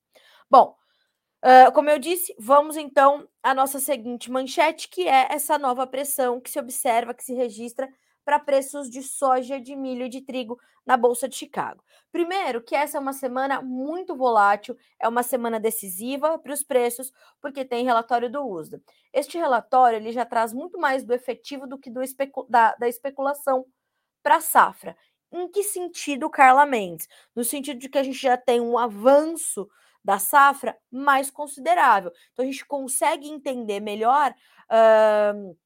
Bom, 0.50 0.76
uh, 1.44 1.72
como 1.74 1.90
eu 1.90 2.00
disse, 2.00 2.36
vamos 2.38 2.78
então 2.78 3.28
à 3.42 3.54
nossa 3.54 3.80
seguinte 3.80 4.32
manchete, 4.32 4.90
que 4.90 5.08
é 5.08 5.28
essa 5.32 5.58
nova 5.58 5.88
pressão 5.88 6.40
que 6.40 6.50
se 6.50 6.60
observa, 6.60 7.14
que 7.14 7.24
se 7.24 7.34
registra 7.34 7.90
para 8.24 8.40
preços 8.40 8.90
de 8.90 9.04
soja, 9.04 9.60
de 9.60 9.76
milho 9.76 10.06
e 10.06 10.10
de 10.10 10.22
trigo 10.22 10.60
na 10.86 10.98
Bolsa 10.98 11.28
de 11.28 11.36
Chicago. 11.36 11.84
Primeiro, 12.12 12.62
que 12.62 12.76
essa 12.76 12.98
é 12.98 13.00
uma 13.00 13.14
semana 13.14 13.62
muito 13.62 14.16
volátil, 14.16 14.78
é 15.00 15.08
uma 15.08 15.24
semana 15.24 15.60
decisiva 15.60 16.38
para 16.40 16.54
os 16.54 16.64
preços, 16.64 17.12
porque 17.42 17.64
tem 17.64 17.86
relatório 17.86 18.32
do 18.32 18.44
USDA. 18.48 18.82
Este 19.14 19.38
relatório 19.38 19.98
ele 19.98 20.12
já 20.12 20.26
traz 20.26 20.54
muito 20.54 20.80
mais 20.80 21.04
do 21.04 21.14
efetivo 21.14 21.68
do 21.68 21.78
que 21.78 21.90
do 21.90 22.02
especu 22.02 22.46
da, 22.50 22.76
da 22.76 22.88
especulação 22.88 23.66
para 24.24 24.38
a 24.38 24.42
safra. 24.42 24.98
Em 25.36 25.50
que 25.50 25.64
sentido, 25.64 26.30
Carla 26.30 26.66
Mendes? 26.66 27.10
No 27.36 27.44
sentido 27.44 27.78
de 27.78 27.90
que 27.90 27.98
a 27.98 28.04
gente 28.04 28.18
já 28.18 28.38
tem 28.38 28.62
um 28.62 28.78
avanço 28.78 29.70
da 30.02 30.18
safra 30.18 30.78
mais 30.90 31.30
considerável. 31.30 32.10
Então, 32.32 32.44
a 32.44 32.46
gente 32.50 32.66
consegue 32.66 33.28
entender 33.28 33.82
melhor 33.82 34.34
uh, 34.72 35.58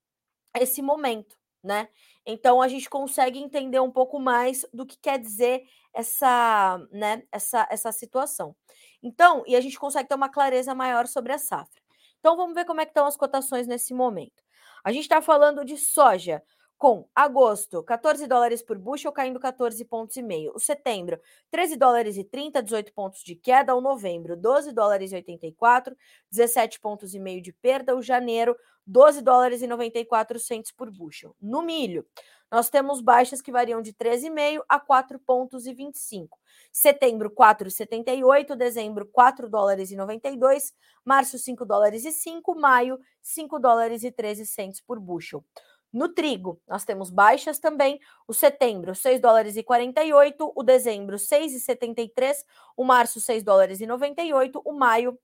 esse 0.58 0.82
momento, 0.82 1.36
né? 1.62 1.88
Então, 2.26 2.60
a 2.60 2.66
gente 2.66 2.90
consegue 2.90 3.38
entender 3.38 3.78
um 3.78 3.92
pouco 3.92 4.18
mais 4.18 4.66
do 4.74 4.84
que 4.84 4.96
quer 4.96 5.20
dizer 5.20 5.62
essa, 5.94 6.84
né, 6.90 7.22
essa, 7.30 7.68
essa 7.70 7.92
situação. 7.92 8.56
Então, 9.00 9.44
e 9.46 9.54
a 9.54 9.60
gente 9.60 9.78
consegue 9.78 10.08
ter 10.08 10.16
uma 10.16 10.28
clareza 10.28 10.74
maior 10.74 11.06
sobre 11.06 11.32
a 11.32 11.38
safra. 11.38 11.80
Então, 12.18 12.36
vamos 12.36 12.56
ver 12.56 12.64
como 12.64 12.80
é 12.80 12.84
que 12.84 12.90
estão 12.90 13.06
as 13.06 13.16
cotações 13.16 13.68
nesse 13.68 13.94
momento. 13.94 14.42
A 14.82 14.90
gente 14.90 15.02
está 15.02 15.22
falando 15.22 15.64
de 15.64 15.76
soja 15.76 16.42
com 16.80 17.06
agosto, 17.14 17.82
14 17.82 18.26
dólares 18.26 18.62
por 18.62 18.78
bushel, 18.78 19.12
caindo 19.12 19.38
14 19.38 19.84
pontos 19.84 20.16
e 20.16 20.22
meio. 20.22 20.50
O 20.54 20.58
setembro, 20.58 21.20
13 21.50 21.76
dólares 21.76 22.16
e 22.16 22.24
30, 22.24 22.62
18 22.62 22.94
pontos 22.94 23.22
de 23.22 23.34
queda. 23.34 23.74
O 23.74 23.82
novembro, 23.82 24.34
12 24.34 24.72
dólares 24.72 25.12
e 25.12 25.16
84, 25.16 25.94
17 26.30 26.80
pontos 26.80 27.14
e 27.14 27.20
meio 27.20 27.42
de 27.42 27.52
perda. 27.52 27.94
O 27.94 28.00
janeiro, 28.00 28.56
12 28.86 29.20
dólares 29.20 29.60
e 29.60 29.66
94 29.66 30.40
centos 30.40 30.72
por 30.72 30.90
bushel. 30.90 31.36
No 31.38 31.60
milho, 31.60 32.06
nós 32.50 32.70
temos 32.70 33.02
baixas 33.02 33.42
que 33.42 33.52
variam 33.52 33.82
de 33.82 33.92
13,5 33.92 34.64
a 34.66 34.80
4 34.80 35.18
pontos 35.18 35.66
e 35.66 35.74
25. 35.74 36.38
Setembro, 36.72 37.30
4,78. 37.30 38.56
Dezembro, 38.56 39.06
4 39.12 39.50
dólares 39.50 39.90
e 39.90 39.96
92. 39.96 40.72
Março, 41.04 41.38
5 41.38 41.66
dólares 41.66 42.06
e 42.06 42.10
5. 42.10 42.54
Maio, 42.54 42.98
5 43.20 43.58
dólares 43.58 44.02
e 44.02 44.10
13 44.10 44.46
centos 44.46 44.80
por 44.80 44.98
bushel. 44.98 45.44
No 45.92 46.08
trigo, 46.08 46.60
nós 46.68 46.84
temos 46.84 47.10
baixas 47.10 47.58
também. 47.58 48.00
O 48.26 48.32
setembro, 48.32 48.94
6 48.94 49.20
dólares 49.20 49.56
e 49.56 49.62
48, 49.62 50.52
o 50.54 50.62
dezembro, 50.62 51.16
6,73, 51.16 52.44
o 52.76 52.84
março, 52.84 53.20
6 53.20 53.42
dólares 53.42 53.80
e 53.80 53.86
98, 53.86 54.62
o 54.64 54.72
maio, 54.72 55.18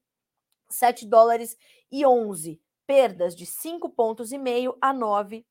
7 0.68 1.06
dólares 1.06 1.56
e 1.90 2.04
11. 2.04 2.60
Perdas 2.86 3.34
de 3.34 3.46
5 3.46 3.88
pontos 3.90 4.32
e 4.32 4.38
meio 4.38 4.76
a 4.80 4.92
9 4.92 5.46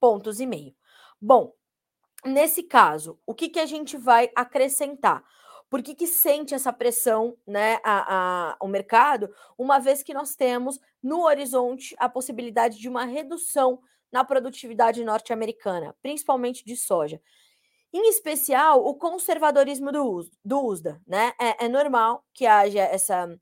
pontos 0.00 0.38
e 0.38 0.46
meio. 0.46 0.74
Bom, 1.20 1.52
nesse 2.24 2.62
caso, 2.62 3.18
o 3.26 3.34
que, 3.34 3.48
que 3.48 3.60
a 3.60 3.66
gente 3.66 3.96
vai 3.96 4.30
acrescentar? 4.36 5.24
Por 5.68 5.82
que, 5.82 5.94
que 5.94 6.06
sente 6.06 6.54
essa 6.54 6.72
pressão, 6.72 7.36
né, 7.44 7.80
a, 7.82 8.52
a, 8.52 8.56
o 8.60 8.68
mercado, 8.68 9.34
uma 9.58 9.80
vez 9.80 10.02
que 10.02 10.14
nós 10.14 10.36
temos 10.36 10.78
no 11.02 11.24
horizonte 11.24 11.96
a 11.98 12.08
possibilidade 12.08 12.78
de 12.78 12.88
uma 12.88 13.04
redução 13.04 13.80
na 14.14 14.22
produtividade 14.22 15.02
norte-americana, 15.02 15.92
principalmente 16.00 16.64
de 16.64 16.76
soja. 16.76 17.20
Em 17.92 18.08
especial, 18.08 18.86
o 18.86 18.94
conservadorismo 18.94 19.90
do, 19.90 20.30
do 20.44 20.64
USDA. 20.64 21.02
Né? 21.04 21.32
É, 21.36 21.64
é 21.64 21.68
normal 21.68 22.24
que 22.32 22.46
haja 22.46 22.78
essa, 22.78 23.36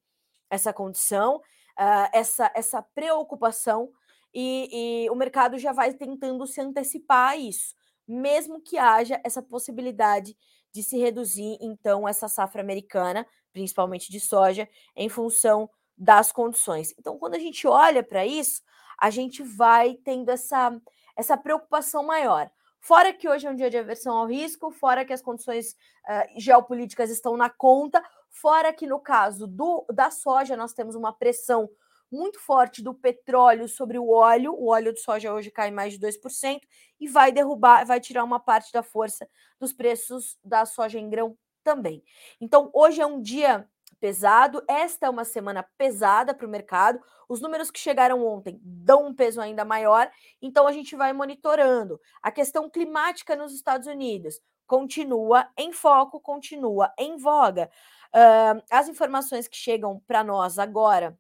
essa 0.49 0.73
condição, 0.73 1.37
uh, 1.37 2.09
essa, 2.11 2.51
essa 2.55 2.81
preocupação, 2.81 3.91
e, 4.33 5.05
e 5.05 5.11
o 5.11 5.15
mercado 5.15 5.59
já 5.59 5.75
vai 5.75 5.93
tentando 5.93 6.47
se 6.47 6.59
antecipar 6.59 7.33
a 7.33 7.37
isso, 7.37 7.75
mesmo 8.09 8.59
que 8.63 8.79
haja 8.79 9.21
essa 9.23 9.43
possibilidade 9.43 10.35
de 10.73 10.83
se 10.83 10.97
reduzir, 10.97 11.59
então, 11.61 12.09
essa 12.09 12.29
safra 12.29 12.63
americana, 12.63 13.27
principalmente 13.53 14.11
de 14.11 14.19
soja, 14.19 14.67
em 14.97 15.11
função 15.11 15.69
das 15.99 16.33
condições. 16.33 16.95
Então, 16.99 17.19
quando 17.19 17.35
a 17.35 17.39
gente 17.39 17.67
olha 17.67 18.03
para 18.03 18.25
isso, 18.25 18.63
a 19.03 19.11
gente 19.11 19.43
vai 19.43 19.95
tendo 20.05 20.29
essa, 20.29 20.81
essa 21.17 21.37
preocupação 21.37 22.05
maior. 22.05 22.49
Fora 22.81 23.13
que 23.13 23.29
hoje 23.29 23.49
é 23.49 23.51
um 23.51 23.57
dia 23.57 23.69
de 23.69 23.77
aversão 23.77 24.17
ao 24.17 24.29
risco, 24.29 24.71
fora 24.71 25.05
que 25.05 25.13
as 25.13 25.21
condições 25.21 25.73
uh, 25.73 26.41
geopolíticas 26.41 27.11
estão 27.11 27.37
na 27.37 27.51
conta, 27.51 28.01
fora 28.31 28.73
que 28.73 28.87
no 28.87 29.01
caso 29.01 29.49
do, 29.49 29.85
da 29.93 30.09
soja 30.09 30.57
nós 30.57 30.73
temos 30.73 30.95
uma 30.95 31.13
pressão 31.13 31.69
muito 32.13 32.39
forte 32.39 32.81
do 32.81 32.95
petróleo 32.95 33.69
sobre 33.69 33.99
o 33.99 34.09
óleo. 34.09 34.55
O 34.55 34.69
óleo 34.69 34.93
de 34.93 35.01
soja 35.01 35.35
hoje 35.35 35.51
cai 35.51 35.73
mais 35.73 35.95
de 35.95 35.99
2% 35.99 36.61
e 37.01 37.09
vai 37.09 37.33
derrubar, 37.33 37.85
vai 37.85 37.99
tirar 37.99 38.23
uma 38.23 38.39
parte 38.39 38.73
da 38.73 38.85
força 38.85 39.29
dos 39.59 39.73
preços 39.73 40.39
da 40.45 40.65
soja 40.65 41.01
em 41.01 41.11
grão 41.11 41.37
também. 41.65 42.05
Então, 42.41 42.71
hoje 42.73 43.01
é 43.01 43.07
um 43.07 43.21
dia 43.21 43.69
pesado. 44.03 44.61
Esta 44.67 45.07
é 45.07 45.11
uma 45.11 45.25
semana 45.25 45.65
pesada 45.79 46.35
para 46.35 46.45
o 46.45 46.51
mercado. 46.51 47.01
Os 47.29 47.41
números 47.41 47.71
que 47.71 47.79
chegaram 47.79 48.27
ontem 48.27 48.59
dão 48.61 49.07
um 49.07 49.15
peso 49.15 49.41
ainda 49.41 49.65
maior, 49.65 50.11
então 50.43 50.67
a 50.67 50.73
gente 50.73 50.97
vai 50.97 51.13
monitorando. 51.13 52.01
A 52.21 52.33
questão 52.33 52.69
climática 52.69 53.37
nos 53.37 53.55
Estados 53.55 53.87
Unidos 53.87 54.41
continua 54.67 55.49
em 55.57 55.73
foco, 55.73 56.21
continua 56.21 56.93
em 56.99 57.17
voga. 57.17 57.71
Uh, 58.13 58.61
as 58.69 58.89
informações 58.89 59.47
que 59.47 59.57
chegam 59.57 60.03
para 60.05 60.25
nós 60.25 60.59
agora, 60.59 61.17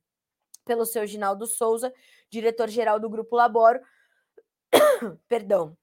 pelo 0.64 0.84
seu 0.84 1.06
Ginaldo 1.06 1.46
Souza, 1.46 1.94
diretor-geral 2.28 2.98
do 2.98 3.08
Grupo 3.08 3.36
Laboro, 3.36 3.80
perdão, 5.28 5.76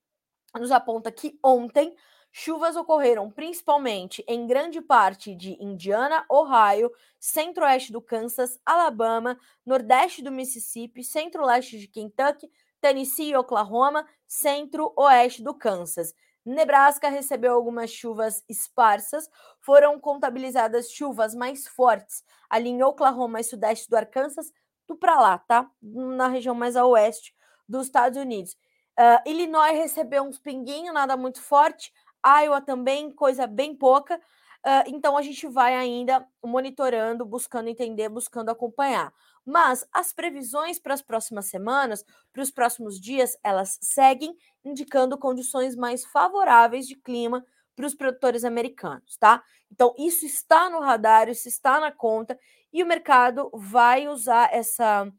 nos 0.54 0.70
aponta 0.70 1.14
que 1.14 1.40
ontem 1.42 1.96
Chuvas 2.32 2.76
ocorreram 2.76 3.30
principalmente 3.30 4.24
em 4.28 4.46
grande 4.46 4.82
parte 4.82 5.34
de 5.36 5.58
Indiana, 5.62 6.26
Ohio, 6.30 6.92
centro-oeste 7.20 7.92
do 7.92 8.02
Kansas, 8.02 8.60
Alabama, 8.66 9.40
nordeste 9.66 10.22
do 10.22 10.32
Mississippi, 10.32 11.04
centro-leste 11.04 11.80
de 11.80 11.88
Kentucky, 11.88 12.50
Tennessee 12.80 13.32
e 13.32 13.36
Oklahoma, 13.36 14.08
centro-oeste 14.28 15.44
do 15.44 15.54
Kansas. 15.54 16.14
Nebraska 16.46 17.10
recebeu 17.10 17.54
algumas 17.54 17.92
chuvas 17.92 18.44
esparsas, 18.48 19.30
foram 19.60 20.00
contabilizadas 20.00 20.92
chuvas 20.92 21.36
mais 21.36 21.68
fortes 21.68 22.24
ali 22.50 22.70
em 22.70 22.82
Oklahoma 22.82 23.40
e 23.40 23.44
sudeste 23.44 23.90
do 23.90 23.98
Arkansas, 23.98 24.52
do 24.88 24.96
para 24.96 25.20
lá, 25.20 25.38
tá? 25.38 25.70
Na 25.82 26.28
região 26.28 26.56
mais 26.56 26.76
a 26.76 26.86
oeste 26.86 27.36
dos 27.68 27.86
Estados 27.86 28.18
Unidos. 28.18 28.58
Uh, 29.00 29.30
Illinois 29.30 29.78
recebeu 29.78 30.24
uns 30.24 30.40
pinguinhos, 30.40 30.94
nada 30.94 31.16
muito 31.16 31.42
forte. 31.42 31.94
Iowa 32.26 32.62
também, 32.62 33.12
coisa 33.12 33.48
bem 33.48 33.76
pouca. 33.76 34.20
Uh, 34.66 34.84
então 34.88 35.18
a 35.18 35.22
gente 35.22 35.48
vai 35.48 35.74
ainda 35.76 36.28
monitorando, 36.44 37.26
buscando 37.26 37.70
entender, 37.70 38.10
buscando 38.10 38.50
acompanhar. 38.50 39.14
Mas 39.46 39.88
as 39.94 40.12
previsões 40.12 40.78
para 40.78 40.94
as 40.94 41.02
próximas 41.02 41.46
semanas, 41.46 42.04
para 42.34 42.44
os 42.44 42.52
próximos 42.52 43.00
dias, 43.00 43.38
elas 43.44 43.78
seguem 43.82 44.36
indicando 44.64 45.18
condições 45.18 45.76
mais 45.76 46.06
favoráveis 46.06 46.88
de 46.88 46.96
clima 46.96 47.44
para 47.76 47.86
os 47.86 47.96
produtores 47.96 48.44
americanos, 48.44 49.16
tá? 49.18 49.42
Então 49.72 49.96
isso 49.98 50.26
está 50.26 50.70
no 50.70 50.82
radar, 50.82 51.30
isso 51.30 51.48
está 51.48 51.80
na 51.80 51.92
conta 51.92 52.38
e 52.74 52.84
o 52.84 52.86
mercado 52.86 53.50
vai 53.54 54.08
usar 54.10 54.54
essa 54.54 55.10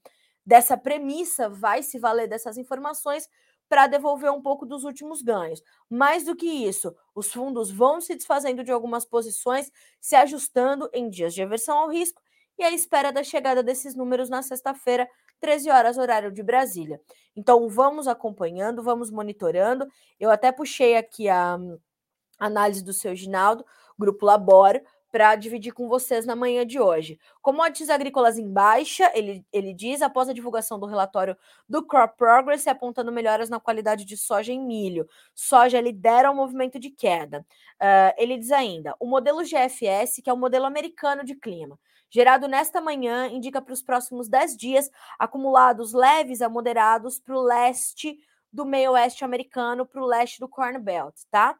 dessa 0.44 0.76
premissa, 0.76 1.48
vai 1.48 1.82
se 1.82 1.98
valer 1.98 2.28
dessas 2.28 2.58
informações 2.58 3.28
para 3.70 3.86
devolver 3.86 4.32
um 4.32 4.42
pouco 4.42 4.66
dos 4.66 4.82
últimos 4.82 5.22
ganhos. 5.22 5.62
Mais 5.88 6.24
do 6.24 6.34
que 6.34 6.44
isso, 6.44 6.92
os 7.14 7.32
fundos 7.32 7.70
vão 7.70 8.00
se 8.00 8.16
desfazendo 8.16 8.64
de 8.64 8.72
algumas 8.72 9.04
posições, 9.04 9.70
se 10.00 10.16
ajustando 10.16 10.90
em 10.92 11.08
dias 11.08 11.32
de 11.32 11.40
aversão 11.40 11.78
ao 11.78 11.88
risco 11.88 12.20
e 12.58 12.64
à 12.64 12.72
espera 12.72 13.12
da 13.12 13.22
chegada 13.22 13.62
desses 13.62 13.94
números 13.94 14.28
na 14.28 14.42
sexta-feira, 14.42 15.08
13 15.38 15.70
horas, 15.70 15.98
horário 15.98 16.32
de 16.32 16.42
Brasília. 16.42 17.00
Então, 17.36 17.68
vamos 17.68 18.08
acompanhando, 18.08 18.82
vamos 18.82 19.08
monitorando. 19.08 19.86
Eu 20.18 20.32
até 20.32 20.50
puxei 20.50 20.96
aqui 20.96 21.28
a 21.28 21.56
análise 22.40 22.82
do 22.82 22.92
seu 22.92 23.14
Ginaldo, 23.14 23.64
grupo 23.96 24.26
Laboro, 24.26 24.80
para 25.10 25.34
dividir 25.34 25.72
com 25.72 25.88
vocês 25.88 26.24
na 26.24 26.36
manhã 26.36 26.64
de 26.64 26.78
hoje. 26.78 27.18
Commodities 27.42 27.90
agrícolas 27.90 28.38
em 28.38 28.50
baixa, 28.50 29.10
ele, 29.14 29.44
ele 29.52 29.74
diz, 29.74 30.02
após 30.02 30.28
a 30.28 30.32
divulgação 30.32 30.78
do 30.78 30.86
relatório 30.86 31.36
do 31.68 31.84
Crop 31.84 32.16
Progress, 32.16 32.68
apontando 32.68 33.10
melhoras 33.10 33.48
na 33.48 33.58
qualidade 33.58 34.04
de 34.04 34.16
soja 34.16 34.52
em 34.52 34.60
milho. 34.60 35.08
Soja 35.34 35.80
lidera 35.80 36.30
o 36.30 36.34
movimento 36.34 36.78
de 36.78 36.90
queda. 36.90 37.44
Uh, 37.80 38.14
ele 38.16 38.38
diz 38.38 38.52
ainda: 38.52 38.94
o 39.00 39.06
modelo 39.06 39.42
GFS, 39.42 40.22
que 40.22 40.30
é 40.30 40.32
o 40.32 40.36
modelo 40.36 40.66
americano 40.66 41.24
de 41.24 41.34
clima, 41.34 41.78
gerado 42.10 42.48
nesta 42.48 42.80
manhã, 42.80 43.28
indica 43.28 43.60
para 43.60 43.72
os 43.72 43.82
próximos 43.82 44.28
10 44.28 44.56
dias 44.56 44.90
acumulados 45.18 45.92
leves 45.92 46.42
a 46.42 46.48
moderados 46.48 47.18
para 47.18 47.36
o 47.36 47.42
leste 47.42 48.18
do 48.52 48.64
meio 48.64 48.92
oeste 48.92 49.24
americano, 49.24 49.86
para 49.86 50.02
o 50.02 50.06
leste 50.06 50.40
do 50.40 50.48
Corn 50.48 50.78
Belt, 50.78 51.14
tá? 51.30 51.56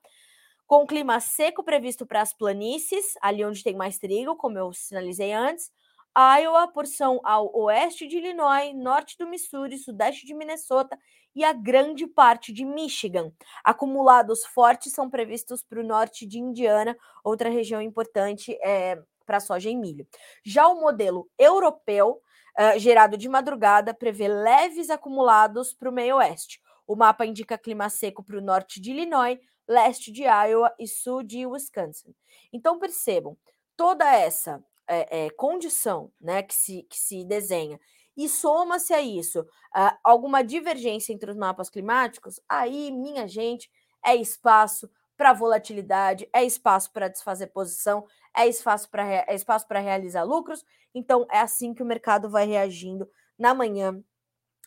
Com 0.70 0.86
clima 0.86 1.18
seco 1.18 1.64
previsto 1.64 2.06
para 2.06 2.20
as 2.22 2.32
planícies, 2.32 3.14
ali 3.20 3.44
onde 3.44 3.60
tem 3.60 3.74
mais 3.74 3.98
trigo, 3.98 4.36
como 4.36 4.56
eu 4.56 4.72
sinalizei 4.72 5.32
antes, 5.32 5.68
Iowa, 6.16 6.68
porção 6.68 7.18
ao 7.24 7.52
oeste 7.62 8.06
de 8.06 8.18
Illinois, 8.18 8.72
norte 8.72 9.18
do 9.18 9.26
Missouri, 9.26 9.76
sudeste 9.76 10.24
de 10.24 10.32
Minnesota 10.32 10.96
e 11.34 11.42
a 11.42 11.52
grande 11.52 12.06
parte 12.06 12.52
de 12.52 12.64
Michigan. 12.64 13.32
Acumulados 13.64 14.46
fortes 14.46 14.92
são 14.92 15.10
previstos 15.10 15.60
para 15.60 15.80
o 15.80 15.84
norte 15.84 16.24
de 16.24 16.38
Indiana, 16.38 16.96
outra 17.24 17.50
região 17.50 17.82
importante 17.82 18.56
é, 18.62 18.96
para 19.26 19.40
soja 19.40 19.68
e 19.68 19.74
milho. 19.74 20.06
Já 20.44 20.68
o 20.68 20.80
modelo 20.80 21.28
europeu, 21.36 22.20
uh, 22.56 22.78
gerado 22.78 23.16
de 23.16 23.28
madrugada, 23.28 23.92
prevê 23.92 24.28
leves 24.28 24.88
acumulados 24.88 25.74
para 25.74 25.90
o 25.90 25.92
meio 25.92 26.18
oeste. 26.18 26.60
O 26.86 26.94
mapa 26.94 27.26
indica 27.26 27.58
clima 27.58 27.88
seco 27.88 28.22
para 28.22 28.38
o 28.38 28.40
norte 28.40 28.80
de 28.80 28.92
Illinois, 28.92 29.36
leste 29.70 30.10
de 30.10 30.24
Iowa 30.24 30.74
e 30.78 30.88
sul 30.88 31.22
de 31.22 31.46
Wisconsin. 31.46 32.12
Então 32.52 32.78
percebam, 32.78 33.36
toda 33.76 34.04
essa 34.12 34.62
é, 34.86 35.26
é, 35.26 35.30
condição 35.30 36.12
né, 36.20 36.42
que, 36.42 36.54
se, 36.54 36.82
que 36.82 36.98
se 36.98 37.24
desenha 37.24 37.78
e 38.16 38.28
soma-se 38.28 38.92
a 38.92 39.00
isso 39.00 39.40
uh, 39.40 39.96
alguma 40.02 40.42
divergência 40.42 41.12
entre 41.12 41.30
os 41.30 41.36
mapas 41.36 41.70
climáticos, 41.70 42.40
aí, 42.48 42.90
minha 42.90 43.26
gente, 43.28 43.70
é 44.04 44.16
espaço 44.16 44.90
para 45.16 45.32
volatilidade, 45.32 46.28
é 46.32 46.44
espaço 46.44 46.92
para 46.92 47.08
desfazer 47.08 47.46
posição, 47.48 48.04
é 48.36 48.48
espaço 48.48 48.90
para 48.90 49.24
é 49.26 49.34
espaço 49.34 49.68
para 49.68 49.78
realizar 49.78 50.24
lucros. 50.24 50.64
Então 50.94 51.26
é 51.30 51.38
assim 51.38 51.72
que 51.72 51.82
o 51.82 51.86
mercado 51.86 52.28
vai 52.28 52.46
reagindo 52.46 53.08
na 53.38 53.54
manhã 53.54 54.02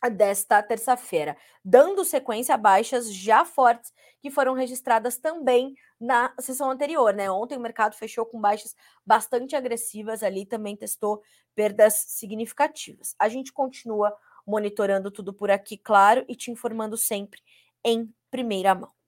desta 0.08 0.62
terça-feira, 0.62 1.36
dando 1.64 2.04
sequência 2.04 2.54
a 2.54 2.58
baixas 2.58 3.12
já 3.12 3.44
fortes 3.44 3.92
que 4.20 4.30
foram 4.30 4.54
registradas 4.54 5.16
também 5.18 5.74
na 6.00 6.32
sessão 6.40 6.70
anterior, 6.70 7.12
né? 7.14 7.30
Ontem 7.30 7.56
o 7.56 7.60
mercado 7.60 7.94
fechou 7.94 8.26
com 8.26 8.40
baixas 8.40 8.74
bastante 9.04 9.54
agressivas 9.54 10.22
ali, 10.22 10.46
também 10.46 10.76
testou 10.76 11.22
perdas 11.54 11.94
significativas. 11.94 13.14
A 13.18 13.28
gente 13.28 13.52
continua 13.52 14.14
monitorando 14.46 15.10
tudo 15.10 15.32
por 15.32 15.50
aqui, 15.50 15.76
claro, 15.76 16.24
e 16.28 16.34
te 16.34 16.50
informando 16.50 16.96
sempre 16.96 17.40
em 17.84 18.12
primeira 18.30 18.74
mão. 18.74 19.03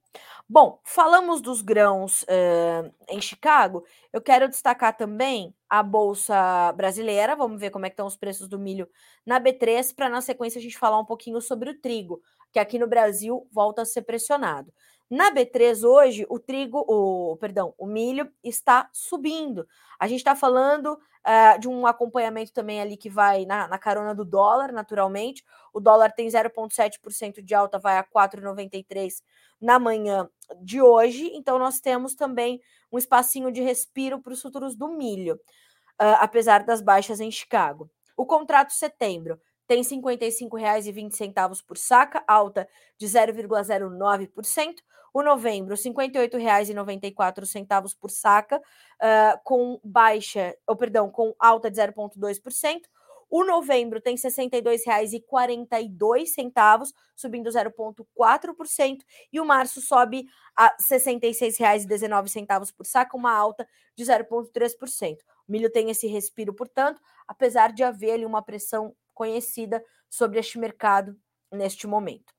Bom, 0.48 0.80
falamos 0.84 1.40
dos 1.40 1.60
grãos 1.60 2.22
uh, 2.22 2.92
em 3.08 3.20
Chicago. 3.20 3.84
Eu 4.12 4.20
quero 4.22 4.48
destacar 4.48 4.96
também 4.96 5.52
a 5.68 5.82
Bolsa 5.82 6.72
Brasileira. 6.72 7.34
Vamos 7.34 7.60
ver 7.60 7.70
como 7.70 7.84
é 7.84 7.88
estão 7.88 8.06
os 8.06 8.16
preços 8.16 8.46
do 8.48 8.56
milho 8.58 8.88
na 9.24 9.40
B3, 9.40 9.92
para 9.92 10.08
na 10.08 10.20
sequência 10.20 10.58
a 10.60 10.62
gente 10.62 10.78
falar 10.78 11.00
um 11.00 11.04
pouquinho 11.04 11.40
sobre 11.40 11.70
o 11.70 11.80
trigo, 11.80 12.22
que 12.52 12.60
aqui 12.60 12.78
no 12.78 12.86
Brasil 12.86 13.48
volta 13.52 13.82
a 13.82 13.84
ser 13.84 14.02
pressionado. 14.02 14.72
Na 15.08 15.30
B3 15.30 15.84
hoje, 15.84 16.26
o 16.28 16.38
trigo, 16.38 16.84
o 16.88 17.36
perdão, 17.36 17.72
o 17.78 17.86
milho 17.86 18.28
está 18.42 18.90
subindo. 18.92 19.66
A 20.00 20.08
gente 20.08 20.18
está 20.18 20.34
falando 20.34 20.94
uh, 20.94 21.60
de 21.60 21.68
um 21.68 21.86
acompanhamento 21.86 22.52
também 22.52 22.80
ali 22.80 22.96
que 22.96 23.08
vai 23.08 23.44
na, 23.46 23.68
na 23.68 23.78
carona 23.78 24.12
do 24.12 24.24
dólar, 24.24 24.72
naturalmente. 24.72 25.44
O 25.72 25.78
dólar 25.78 26.10
tem 26.10 26.26
0,7% 26.26 27.40
de 27.40 27.54
alta, 27.54 27.78
vai 27.78 27.98
a 27.98 28.04
4,93 28.04 29.22
na 29.60 29.78
manhã 29.78 30.28
de 30.60 30.82
hoje. 30.82 31.30
Então, 31.34 31.56
nós 31.56 31.78
temos 31.78 32.16
também 32.16 32.60
um 32.90 32.98
espacinho 32.98 33.52
de 33.52 33.62
respiro 33.62 34.20
para 34.20 34.32
os 34.32 34.42
futuros 34.42 34.74
do 34.74 34.88
milho, 34.88 35.36
uh, 35.36 36.18
apesar 36.18 36.64
das 36.64 36.80
baixas 36.80 37.20
em 37.20 37.30
Chicago. 37.30 37.88
O 38.16 38.26
contrato 38.26 38.72
setembro 38.72 39.40
tem 39.68 39.82
R$ 39.82 39.88
55,20 39.88 41.64
por 41.64 41.76
saca, 41.76 42.24
alta 42.26 42.68
de 42.98 43.06
0,09%. 43.06 44.74
O 45.16 45.22
novembro, 45.22 45.74
R$ 45.74 45.80
58,94 45.80 47.96
por 47.98 48.10
saca, 48.10 48.58
uh, 48.58 49.40
com 49.42 49.80
baixa, 49.82 50.54
ou 50.66 50.76
perdão, 50.76 51.10
com 51.10 51.34
alta 51.38 51.70
de 51.70 51.80
0,2%. 51.80 52.82
O 53.30 53.42
novembro 53.42 53.98
tem 53.98 54.14
R$ 54.14 54.20
62,42, 54.20 56.92
subindo 57.16 57.48
0,4%, 57.48 58.98
e 59.32 59.40
o 59.40 59.46
março 59.46 59.80
sobe 59.80 60.26
a 60.54 60.66
R$ 60.66 60.76
66,19 60.82 62.74
por 62.76 62.84
saca, 62.84 63.16
uma 63.16 63.32
alta 63.32 63.66
de 63.96 64.04
0,3%. 64.04 65.16
O 65.48 65.52
milho 65.52 65.72
tem 65.72 65.88
esse 65.88 66.06
respiro, 66.06 66.52
portanto, 66.52 67.00
apesar 67.26 67.72
de 67.72 67.82
haver 67.82 68.10
ali 68.10 68.26
uma 68.26 68.42
pressão 68.42 68.94
conhecida 69.14 69.82
sobre 70.10 70.38
este 70.38 70.58
mercado 70.58 71.18
neste 71.50 71.86
momento. 71.86 72.34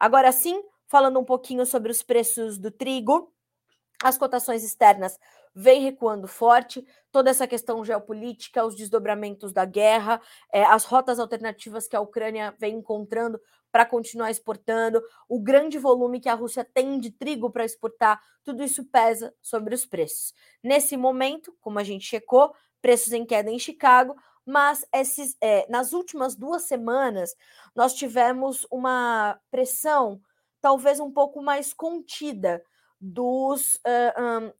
Agora 0.00 0.32
sim, 0.32 0.62
falando 0.92 1.18
um 1.18 1.24
pouquinho 1.24 1.64
sobre 1.64 1.90
os 1.90 2.02
preços 2.02 2.58
do 2.58 2.70
trigo, 2.70 3.32
as 4.04 4.18
cotações 4.18 4.62
externas 4.62 5.18
vêm 5.54 5.80
recuando 5.80 6.28
forte, 6.28 6.86
toda 7.10 7.30
essa 7.30 7.46
questão 7.46 7.82
geopolítica, 7.82 8.62
os 8.62 8.76
desdobramentos 8.76 9.54
da 9.54 9.64
guerra, 9.64 10.20
é, 10.52 10.62
as 10.62 10.84
rotas 10.84 11.18
alternativas 11.18 11.88
que 11.88 11.96
a 11.96 12.00
Ucrânia 12.02 12.54
vem 12.58 12.76
encontrando 12.76 13.40
para 13.70 13.86
continuar 13.86 14.30
exportando, 14.30 15.02
o 15.26 15.40
grande 15.40 15.78
volume 15.78 16.20
que 16.20 16.28
a 16.28 16.34
Rússia 16.34 16.62
tem 16.62 17.00
de 17.00 17.10
trigo 17.10 17.50
para 17.50 17.64
exportar, 17.64 18.20
tudo 18.44 18.62
isso 18.62 18.84
pesa 18.84 19.34
sobre 19.40 19.74
os 19.74 19.86
preços. 19.86 20.34
Nesse 20.62 20.94
momento, 20.94 21.56
como 21.62 21.78
a 21.78 21.84
gente 21.84 22.04
checou, 22.04 22.54
preços 22.82 23.14
em 23.14 23.24
queda 23.24 23.50
em 23.50 23.58
Chicago, 23.58 24.14
mas 24.44 24.84
esses, 24.92 25.38
é, 25.40 25.66
nas 25.70 25.94
últimas 25.94 26.34
duas 26.34 26.64
semanas 26.64 27.34
nós 27.74 27.94
tivemos 27.94 28.66
uma 28.70 29.40
pressão 29.50 30.20
talvez 30.62 31.00
um 31.00 31.10
pouco 31.10 31.42
mais 31.42 31.74
contida 31.74 32.64
dos, 32.98 33.74
uh, 33.84 34.54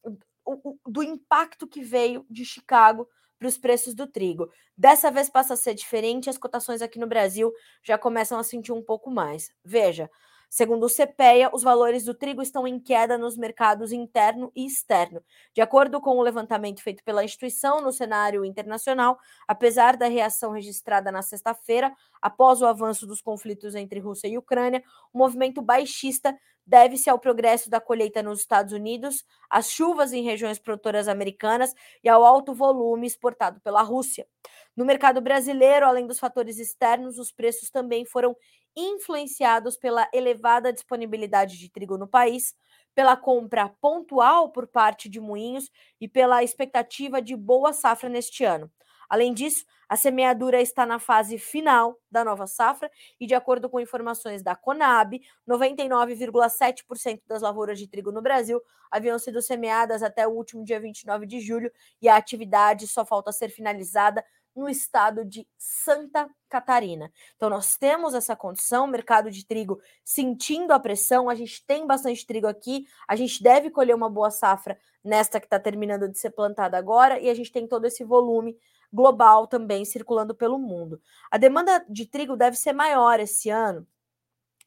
um, 0.46 0.76
do 0.86 1.02
impacto 1.02 1.66
que 1.66 1.80
veio 1.80 2.26
de 2.28 2.44
Chicago 2.44 3.08
para 3.38 3.48
os 3.48 3.56
preços 3.56 3.94
do 3.94 4.06
trigo. 4.06 4.50
Dessa 4.76 5.10
vez 5.10 5.30
passa 5.30 5.54
a 5.54 5.56
ser 5.56 5.74
diferente, 5.74 6.28
as 6.28 6.36
cotações 6.36 6.82
aqui 6.82 6.98
no 6.98 7.06
Brasil 7.06 7.52
já 7.82 7.96
começam 7.96 8.38
a 8.38 8.44
sentir 8.44 8.72
um 8.72 8.82
pouco 8.82 9.10
mais. 9.10 9.50
Veja, 9.64 10.10
Segundo 10.54 10.84
o 10.84 10.90
CPEA, 10.90 11.48
os 11.50 11.62
valores 11.62 12.04
do 12.04 12.12
trigo 12.12 12.42
estão 12.42 12.66
em 12.66 12.78
queda 12.78 13.16
nos 13.16 13.38
mercados 13.38 13.90
interno 13.90 14.52
e 14.54 14.66
externo. 14.66 15.22
De 15.54 15.62
acordo 15.62 15.98
com 15.98 16.18
o 16.18 16.22
levantamento 16.22 16.82
feito 16.82 17.02
pela 17.02 17.24
instituição 17.24 17.80
no 17.80 17.90
cenário 17.90 18.44
internacional, 18.44 19.18
apesar 19.48 19.96
da 19.96 20.08
reação 20.08 20.50
registrada 20.52 21.10
na 21.10 21.22
sexta-feira, 21.22 21.90
após 22.20 22.60
o 22.60 22.66
avanço 22.66 23.06
dos 23.06 23.22
conflitos 23.22 23.74
entre 23.74 23.98
Rússia 23.98 24.28
e 24.28 24.36
Ucrânia, 24.36 24.84
o 25.10 25.16
movimento 25.16 25.62
baixista 25.62 26.38
deve-se 26.66 27.10
ao 27.10 27.18
progresso 27.18 27.68
da 27.68 27.80
colheita 27.80 28.22
nos 28.22 28.40
Estados 28.40 28.72
Unidos, 28.72 29.24
às 29.50 29.70
chuvas 29.70 30.12
em 30.12 30.22
regiões 30.22 30.58
produtoras 30.58 31.08
americanas 31.08 31.72
e 32.02 32.08
ao 32.08 32.24
alto 32.24 32.54
volume 32.54 33.06
exportado 33.06 33.60
pela 33.60 33.82
Rússia. 33.82 34.26
No 34.76 34.84
mercado 34.84 35.20
brasileiro, 35.20 35.86
além 35.86 36.06
dos 36.06 36.18
fatores 36.18 36.58
externos, 36.58 37.18
os 37.18 37.32
preços 37.32 37.70
também 37.70 38.04
foram 38.04 38.36
influenciados 38.76 39.76
pela 39.76 40.08
elevada 40.12 40.72
disponibilidade 40.72 41.58
de 41.58 41.70
trigo 41.70 41.98
no 41.98 42.08
país, 42.08 42.54
pela 42.94 43.16
compra 43.16 43.68
pontual 43.80 44.50
por 44.50 44.66
parte 44.66 45.08
de 45.08 45.20
moinhos 45.20 45.70
e 46.00 46.08
pela 46.08 46.42
expectativa 46.42 47.20
de 47.20 47.36
boa 47.36 47.72
safra 47.72 48.08
neste 48.08 48.44
ano. 48.44 48.70
Além 49.12 49.34
disso, 49.34 49.66
a 49.86 49.94
semeadura 49.94 50.58
está 50.62 50.86
na 50.86 50.98
fase 50.98 51.36
final 51.36 51.98
da 52.10 52.24
nova 52.24 52.46
safra 52.46 52.90
e, 53.20 53.26
de 53.26 53.34
acordo 53.34 53.68
com 53.68 53.78
informações 53.78 54.42
da 54.42 54.56
Conab, 54.56 55.20
99,7% 55.46 57.20
das 57.26 57.42
lavouras 57.42 57.78
de 57.78 57.86
trigo 57.86 58.10
no 58.10 58.22
Brasil 58.22 58.58
haviam 58.90 59.18
sido 59.18 59.42
semeadas 59.42 60.02
até 60.02 60.26
o 60.26 60.30
último 60.30 60.64
dia 60.64 60.80
29 60.80 61.26
de 61.26 61.42
julho 61.42 61.70
e 62.00 62.08
a 62.08 62.16
atividade 62.16 62.88
só 62.88 63.04
falta 63.04 63.30
ser 63.32 63.50
finalizada 63.50 64.24
no 64.54 64.68
estado 64.68 65.24
de 65.24 65.46
Santa 65.56 66.28
Catarina. 66.48 67.12
Então, 67.36 67.48
nós 67.48 67.76
temos 67.76 68.14
essa 68.14 68.36
condição, 68.36 68.86
mercado 68.86 69.30
de 69.30 69.46
trigo 69.46 69.80
sentindo 70.04 70.72
a 70.72 70.78
pressão, 70.78 71.30
a 71.30 71.34
gente 71.34 71.64
tem 71.66 71.86
bastante 71.86 72.26
trigo 72.26 72.46
aqui, 72.46 72.86
a 73.08 73.16
gente 73.16 73.42
deve 73.42 73.70
colher 73.70 73.94
uma 73.94 74.10
boa 74.10 74.30
safra 74.30 74.78
nesta 75.02 75.40
que 75.40 75.46
está 75.46 75.58
terminando 75.58 76.08
de 76.08 76.18
ser 76.18 76.30
plantada 76.30 76.76
agora, 76.76 77.18
e 77.18 77.30
a 77.30 77.34
gente 77.34 77.50
tem 77.50 77.66
todo 77.66 77.86
esse 77.86 78.04
volume 78.04 78.56
global 78.92 79.46
também 79.46 79.84
circulando 79.84 80.34
pelo 80.34 80.58
mundo. 80.58 81.00
A 81.30 81.38
demanda 81.38 81.84
de 81.88 82.06
trigo 82.06 82.36
deve 82.36 82.56
ser 82.56 82.72
maior 82.72 83.18
esse 83.18 83.48
ano, 83.48 83.86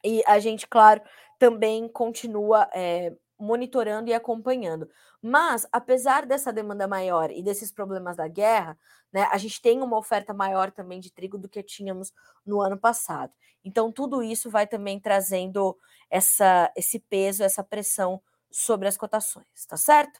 e 0.03 0.23
a 0.25 0.39
gente, 0.39 0.67
claro, 0.67 1.01
também 1.37 1.87
continua 1.87 2.69
é, 2.73 3.13
monitorando 3.37 4.09
e 4.09 4.13
acompanhando. 4.13 4.89
Mas, 5.21 5.67
apesar 5.71 6.25
dessa 6.25 6.53
demanda 6.53 6.87
maior 6.87 7.31
e 7.31 7.41
desses 7.41 7.71
problemas 7.71 8.15
da 8.15 8.27
guerra, 8.27 8.77
né, 9.15 9.29
a 9.31 9.37
gente 9.37 9.61
tem 9.61 9.81
uma 9.81 9.97
oferta 9.97 10.33
maior 10.33 10.69
também 10.69 10.99
de 10.99 11.09
trigo 11.09 11.37
do 11.37 11.47
que 11.47 11.63
tínhamos 11.63 12.11
no 12.45 12.59
ano 12.59 12.77
passado. 12.77 13.31
Então, 13.63 13.89
tudo 13.89 14.21
isso 14.21 14.49
vai 14.49 14.67
também 14.67 14.99
trazendo 14.99 15.77
essa, 16.09 16.69
esse 16.75 16.99
peso, 16.99 17.41
essa 17.41 17.63
pressão 17.63 18.21
sobre 18.51 18.89
as 18.89 18.97
cotações, 18.97 19.65
tá 19.69 19.77
certo? 19.77 20.19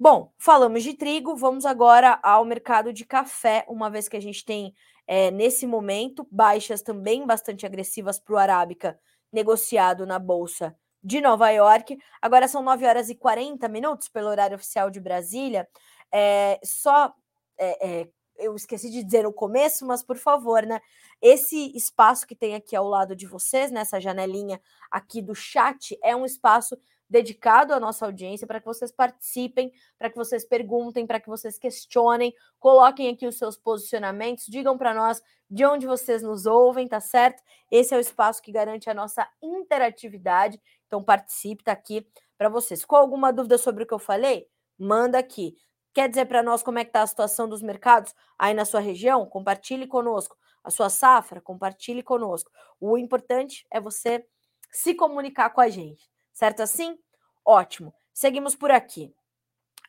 Bom, 0.00 0.32
falamos 0.38 0.82
de 0.82 0.94
trigo, 0.94 1.36
vamos 1.36 1.66
agora 1.66 2.18
ao 2.22 2.46
mercado 2.46 2.94
de 2.94 3.04
café, 3.04 3.66
uma 3.68 3.90
vez 3.90 4.08
que 4.08 4.16
a 4.16 4.22
gente 4.22 4.42
tem, 4.42 4.74
é, 5.06 5.30
nesse 5.30 5.66
momento, 5.66 6.26
baixas 6.30 6.80
também 6.80 7.26
bastante 7.26 7.66
agressivas 7.66 8.18
para 8.18 8.34
o 8.34 8.38
Arábica 8.38 8.98
negociado 9.30 10.06
na 10.06 10.18
Bolsa 10.18 10.74
de 11.04 11.20
Nova 11.20 11.50
York. 11.50 11.98
Agora 12.22 12.48
são 12.48 12.62
9 12.62 12.86
horas 12.86 13.10
e 13.10 13.14
40 13.14 13.68
minutos 13.68 14.08
pelo 14.08 14.28
horário 14.28 14.56
oficial 14.56 14.88
de 14.88 14.98
Brasília. 14.98 15.68
É, 16.10 16.58
só 16.64 17.12
é, 17.58 18.00
é, 18.00 18.08
eu 18.36 18.54
esqueci 18.54 18.90
de 18.90 19.02
dizer 19.02 19.24
no 19.24 19.32
começo, 19.32 19.84
mas 19.84 20.02
por 20.02 20.16
favor, 20.16 20.64
né? 20.64 20.80
Esse 21.20 21.76
espaço 21.76 22.26
que 22.26 22.36
tem 22.36 22.54
aqui 22.54 22.76
ao 22.76 22.86
lado 22.86 23.16
de 23.16 23.26
vocês, 23.26 23.70
nessa 23.70 24.00
janelinha 24.00 24.60
aqui 24.90 25.20
do 25.20 25.34
chat, 25.34 25.98
é 26.02 26.14
um 26.14 26.24
espaço 26.24 26.78
dedicado 27.10 27.72
à 27.72 27.80
nossa 27.80 28.04
audiência 28.04 28.46
para 28.46 28.60
que 28.60 28.66
vocês 28.66 28.92
participem, 28.92 29.72
para 29.98 30.10
que 30.10 30.16
vocês 30.16 30.44
perguntem, 30.44 31.06
para 31.06 31.18
que 31.18 31.28
vocês 31.28 31.58
questionem, 31.58 32.34
coloquem 32.60 33.08
aqui 33.08 33.26
os 33.26 33.38
seus 33.38 33.56
posicionamentos, 33.56 34.44
digam 34.46 34.76
para 34.76 34.94
nós 34.94 35.22
de 35.50 35.64
onde 35.64 35.86
vocês 35.86 36.22
nos 36.22 36.44
ouvem, 36.44 36.86
tá 36.86 37.00
certo? 37.00 37.42
Esse 37.70 37.94
é 37.94 37.96
o 37.96 38.00
espaço 38.00 38.42
que 38.42 38.52
garante 38.52 38.90
a 38.90 38.94
nossa 38.94 39.26
interatividade. 39.42 40.60
Então 40.86 41.02
participe, 41.02 41.64
tá 41.64 41.72
aqui 41.72 42.06
para 42.36 42.48
vocês. 42.48 42.84
Com 42.84 42.96
alguma 42.96 43.32
dúvida 43.32 43.56
sobre 43.56 43.84
o 43.84 43.86
que 43.86 43.94
eu 43.94 43.98
falei? 43.98 44.46
Manda 44.78 45.18
aqui. 45.18 45.56
Quer 45.98 46.08
dizer 46.08 46.26
para 46.26 46.44
nós 46.44 46.62
como 46.62 46.78
é 46.78 46.84
que 46.84 46.90
está 46.90 47.02
a 47.02 47.06
situação 47.08 47.48
dos 47.48 47.60
mercados 47.60 48.14
aí 48.38 48.54
na 48.54 48.64
sua 48.64 48.78
região? 48.78 49.26
Compartilhe 49.26 49.84
conosco. 49.84 50.38
A 50.62 50.70
sua 50.70 50.88
safra, 50.88 51.40
compartilhe 51.40 52.04
conosco. 52.04 52.52
O 52.78 52.96
importante 52.96 53.66
é 53.68 53.80
você 53.80 54.24
se 54.70 54.94
comunicar 54.94 55.50
com 55.50 55.60
a 55.60 55.68
gente. 55.68 56.08
Certo 56.32 56.62
assim? 56.62 56.96
Ótimo. 57.44 57.92
Seguimos 58.14 58.54
por 58.54 58.70
aqui. 58.70 59.12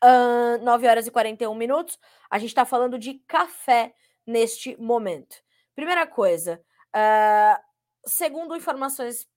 Uh, 0.04 0.58
9 0.64 0.88
horas 0.88 1.06
e 1.06 1.12
41 1.12 1.54
minutos. 1.54 2.00
A 2.28 2.40
gente 2.40 2.50
está 2.50 2.66
falando 2.66 2.98
de 2.98 3.20
café 3.28 3.94
neste 4.26 4.76
momento. 4.82 5.36
Primeira 5.76 6.08
coisa, 6.08 6.60
uh, 6.88 7.64
segundo 8.04 8.56
informações 8.56 9.28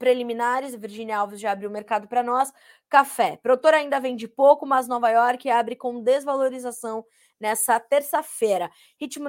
preliminares, 0.00 0.74
Virginia 0.74 1.18
Alves 1.18 1.38
já 1.38 1.52
abriu 1.52 1.68
o 1.68 1.72
mercado 1.72 2.08
para 2.08 2.22
nós. 2.22 2.50
Café. 2.88 3.36
Produtor 3.36 3.74
ainda 3.74 4.00
vende 4.00 4.26
pouco, 4.26 4.64
mas 4.64 4.88
Nova 4.88 5.10
York 5.10 5.48
abre 5.50 5.76
com 5.76 6.02
desvalorização 6.02 7.04
nessa 7.38 7.78
terça-feira. 7.78 8.70
Ritmo, 8.98 9.28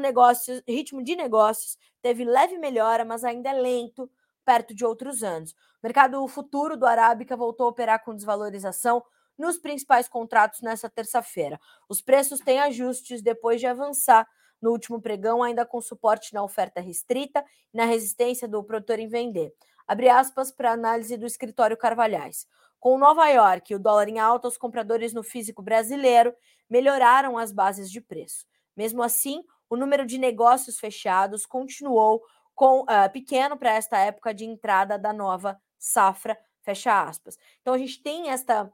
ritmo 0.66 1.04
de 1.04 1.16
negócios 1.18 1.78
teve 2.02 2.24
leve 2.24 2.58
melhora, 2.58 3.04
mas 3.04 3.26
ainda 3.26 3.50
é 3.50 3.54
lento 3.54 4.10
perto 4.46 4.74
de 4.74 4.86
outros 4.86 5.24
anos. 5.24 5.52
O 5.52 5.56
mercado 5.84 6.26
futuro 6.30 6.78
do 6.78 6.86
Arábica 6.86 7.36
voltou 7.36 7.66
a 7.66 7.70
operar 7.70 8.02
com 8.04 8.16
desvalorização 8.16 9.04
nos 9.38 9.58
principais 9.58 10.08
contratos 10.08 10.62
nessa 10.62 10.90
terça-feira. 10.90 11.60
Os 11.90 12.02
preços 12.02 12.40
têm 12.40 12.62
ajustes 12.62 13.22
depois 13.22 13.60
de 13.60 13.68
avançar 13.68 14.26
no 14.62 14.72
último 14.72 15.02
pregão, 15.02 15.44
ainda 15.44 15.66
com 15.66 15.82
suporte 15.82 16.34
na 16.34 16.44
oferta 16.44 16.80
restrita 16.80 17.44
e 17.74 17.78
na 17.78 17.84
resistência 17.84 18.48
do 18.48 18.64
produtor 18.64 19.00
em 19.00 19.08
vender. 19.08 19.52
Abre 19.88 20.10
aspas 20.10 20.52
para 20.52 20.72
análise 20.72 21.18
do 21.18 21.26
escritório 21.26 21.78
Carvalhais. 21.78 22.48
Com 22.80 22.98
Nova 22.98 23.28
York 23.28 23.72
e 23.72 23.76
o 23.76 23.80
dólar 23.80 24.10
em 24.10 24.20
alta, 24.20 24.48
os 24.48 24.58
compradores 24.58 25.14
no 25.14 25.24
físico 25.24 25.62
brasileiro 25.62 26.34
melhoraram 26.70 27.38
as 27.38 27.52
bases 27.52 27.92
de 27.92 28.02
preço. 28.02 28.46
Mesmo 28.76 29.04
assim, 29.04 29.44
o 29.70 29.76
número 29.76 30.06
de 30.06 30.18
negócios 30.18 30.80
fechados 30.80 31.46
continuou 31.46 32.24
com, 32.56 32.82
uh, 32.82 33.12
pequeno 33.12 33.58
para 33.58 33.74
esta 33.74 33.98
época 34.00 34.34
de 34.34 34.46
entrada 34.46 34.98
da 34.98 35.14
nova 35.14 35.60
safra, 35.78 36.38
fecha 36.62 37.04
aspas. 37.04 37.38
Então 37.62 37.74
a 37.74 37.78
gente 37.78 38.02
tem 38.02 38.30
esta 38.30 38.72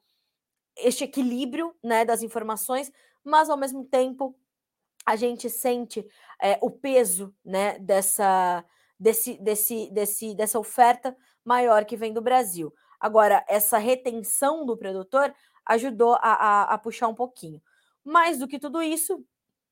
este 0.77 1.03
equilíbrio 1.03 1.75
né, 1.83 2.05
das 2.05 2.21
informações, 2.21 2.91
mas 3.23 3.49
ao 3.49 3.57
mesmo 3.57 3.83
tempo 3.83 4.37
a 5.05 5.15
gente 5.15 5.49
sente 5.49 6.05
é, 6.41 6.59
o 6.61 6.69
peso 6.69 7.33
né, 7.43 7.79
dessa, 7.79 8.63
desse, 8.99 9.37
desse, 9.41 9.89
desse, 9.91 10.35
dessa 10.35 10.59
oferta 10.59 11.15
maior 11.43 11.85
que 11.85 11.97
vem 11.97 12.13
do 12.13 12.21
Brasil. 12.21 12.73
Agora, 12.99 13.43
essa 13.47 13.77
retenção 13.77 14.65
do 14.65 14.75
produtor 14.75 15.33
ajudou 15.65 16.13
a, 16.15 16.19
a, 16.21 16.63
a 16.73 16.77
puxar 16.77 17.07
um 17.07 17.15
pouquinho. 17.15 17.61
Mais 18.03 18.39
do 18.39 18.47
que 18.47 18.57
tudo 18.57 18.81
isso, 18.81 19.23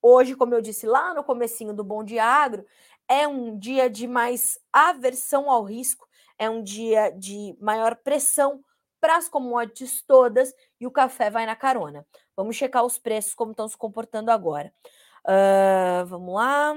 hoje, 0.01 0.35
como 0.35 0.53
eu 0.53 0.61
disse 0.61 0.85
lá 0.85 1.13
no 1.13 1.23
comecinho 1.23 1.73
do 1.73 1.83
Bom 1.83 2.03
Dia 2.03 2.23
Agro, 2.23 2.65
é 3.07 3.27
um 3.27 3.57
dia 3.57 3.89
de 3.89 4.07
mais 4.07 4.59
aversão 4.71 5.49
ao 5.49 5.63
risco, 5.63 6.07
é 6.38 6.49
um 6.49 6.61
dia 6.61 7.11
de 7.11 7.55
maior 7.59 7.95
pressão 7.95 8.63
para 8.99 9.17
as 9.17 9.29
commodities 9.29 10.01
todas 10.01 10.53
e 10.79 10.88
o 10.88 10.91
café 10.91 11.29
vai 11.29 11.45
na 11.45 11.55
carona. 11.55 12.05
Vamos 12.35 12.55
checar 12.55 12.83
os 12.83 12.97
preços, 12.97 13.33
como 13.33 13.51
estão 13.51 13.67
se 13.67 13.77
comportando 13.77 14.31
agora. 14.31 14.73
Uh, 15.23 16.05
vamos 16.05 16.33
lá. 16.33 16.75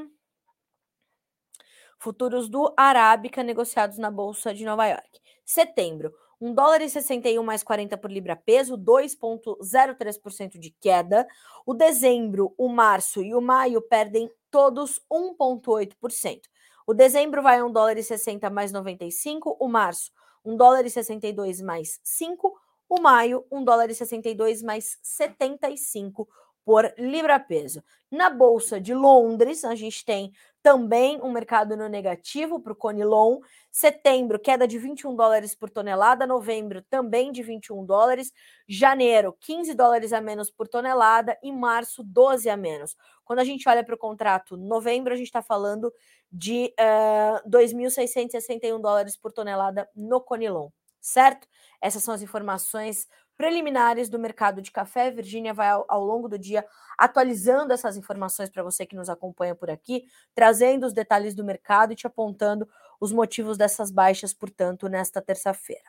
Futuros 1.99 2.49
do 2.49 2.73
Arábica 2.77 3.43
negociados 3.43 3.99
na 3.99 4.11
Bolsa 4.11 4.55
de 4.55 4.65
Nova 4.65 4.87
York. 4.87 5.21
Setembro, 5.45 6.15
1 6.41 6.55
dólar 6.55 6.83
e 6.83 6.89
61 6.89 7.43
mais 7.43 7.65
40 7.65 7.99
por 7.99 8.11
libra 8.11 8.37
peso, 8.37 8.79
2,03% 8.79 10.59
de 10.59 10.71
queda. 10.71 11.27
O 11.67 11.75
dezembro, 11.75 12.55
o 12.57 12.69
março 12.69 13.21
e 13.23 13.35
o 13.35 13.41
maio 13.41 13.83
perdem 13.83 14.31
todos 14.51 15.01
1,8%. 15.13 16.43
O 16.87 16.95
dezembro 16.95 17.43
vai 17.43 17.59
a 17.59 17.65
1 17.65 17.73
dólar 17.73 17.99
e 17.99 18.03
60 18.03 18.49
mais 18.49 18.71
95, 18.71 19.57
o 19.59 19.69
março 19.69 20.13
1 20.45 20.57
dólar 20.57 20.87
e 20.87 20.91
62 20.91 21.61
mais 21.61 22.01
5, 22.05 22.57
o 22.89 23.01
maio 23.01 23.45
1 23.51 23.65
dólar 23.65 23.91
e 23.91 23.95
62 23.95 24.63
mais 24.63 24.99
75 25.03 26.29
por 26.69 26.93
libra-peso. 26.99 27.83
Na 28.11 28.29
Bolsa 28.29 28.79
de 28.79 28.93
Londres, 28.93 29.65
a 29.65 29.75
gente 29.75 30.05
tem 30.05 30.35
também 30.63 31.19
um 31.23 31.33
mercado 31.33 31.75
no 31.75 31.89
negativo 31.89 32.61
para 32.61 32.75
o 32.75 32.77
Conilon. 32.77 33.41
Setembro, 33.73 34.39
queda 34.39 34.69
de 34.69 34.79
21 34.79 35.17
dólares 35.17 35.55
por 35.55 35.71
tonelada. 35.71 36.27
Novembro, 36.27 36.83
também 36.83 37.33
de 37.33 37.43
21 37.43 37.87
dólares. 37.87 38.35
Janeiro, 38.69 39.35
15 39.41 39.73
dólares 39.73 40.13
a 40.13 40.21
menos 40.21 40.51
por 40.51 40.69
tonelada. 40.69 41.39
E 41.43 41.51
março, 41.51 42.05
12 42.05 42.51
a 42.51 42.57
menos. 42.59 42.95
Quando 43.25 43.39
a 43.39 43.45
gente 43.45 43.67
olha 43.67 43.83
para 43.83 43.95
o 43.95 43.99
contrato 43.99 44.55
novembro, 44.55 45.15
a 45.15 45.17
gente 45.17 45.29
está 45.29 45.41
falando 45.41 45.91
de 46.31 46.75
uh, 46.79 47.39
eh, 47.39 47.43
2.661 47.49 48.79
dólares 48.79 49.17
por 49.17 49.33
tonelada 49.33 49.89
no 49.97 50.21
Conilon, 50.21 50.69
certo? 51.01 51.49
Essas 51.81 52.03
são 52.03 52.13
as 52.13 52.21
informações 52.21 53.09
preliminares 53.39 54.09
do 54.09 54.19
mercado 54.19 54.61
de 54.61 54.73
café. 54.73 55.13
Virgínia 55.13 55.55
vai 55.55 55.69
ao, 55.69 55.87
ao, 55.89 56.05
longo 56.05 56.29
do 56.29 56.37
dia 56.37 56.67
atualizando 56.99 57.73
essas 57.73 57.97
informações 57.97 58.51
para 58.51 58.65
você 58.65 58.85
que 58.85 58.97
nos 58.97 59.09
acompanha 59.09 59.55
por 59.55 59.71
aqui, 59.71 60.05
trazendo 60.35 60.85
os 60.85 60.93
detalhes 60.93 61.37
do 61.37 61.45
mercado 61.45 61.93
e 61.93 61.97
te 61.97 62.07
apontando 62.07 62.69
os 63.01 63.13
motivos 63.13 63.57
dessas 63.57 63.93
baixas, 63.93 64.35
portanto, 64.35 64.89
nesta 64.89 65.23
terça-feira. 65.23 65.85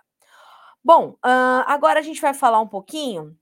Bom, 0.84 1.18
uh, 1.26 1.66
agora 1.66 2.00
a 2.00 2.04
gente 2.04 2.22
vai 2.22 2.36
falar 2.36 2.62
um 2.62 2.68
pouquinho 2.68 3.36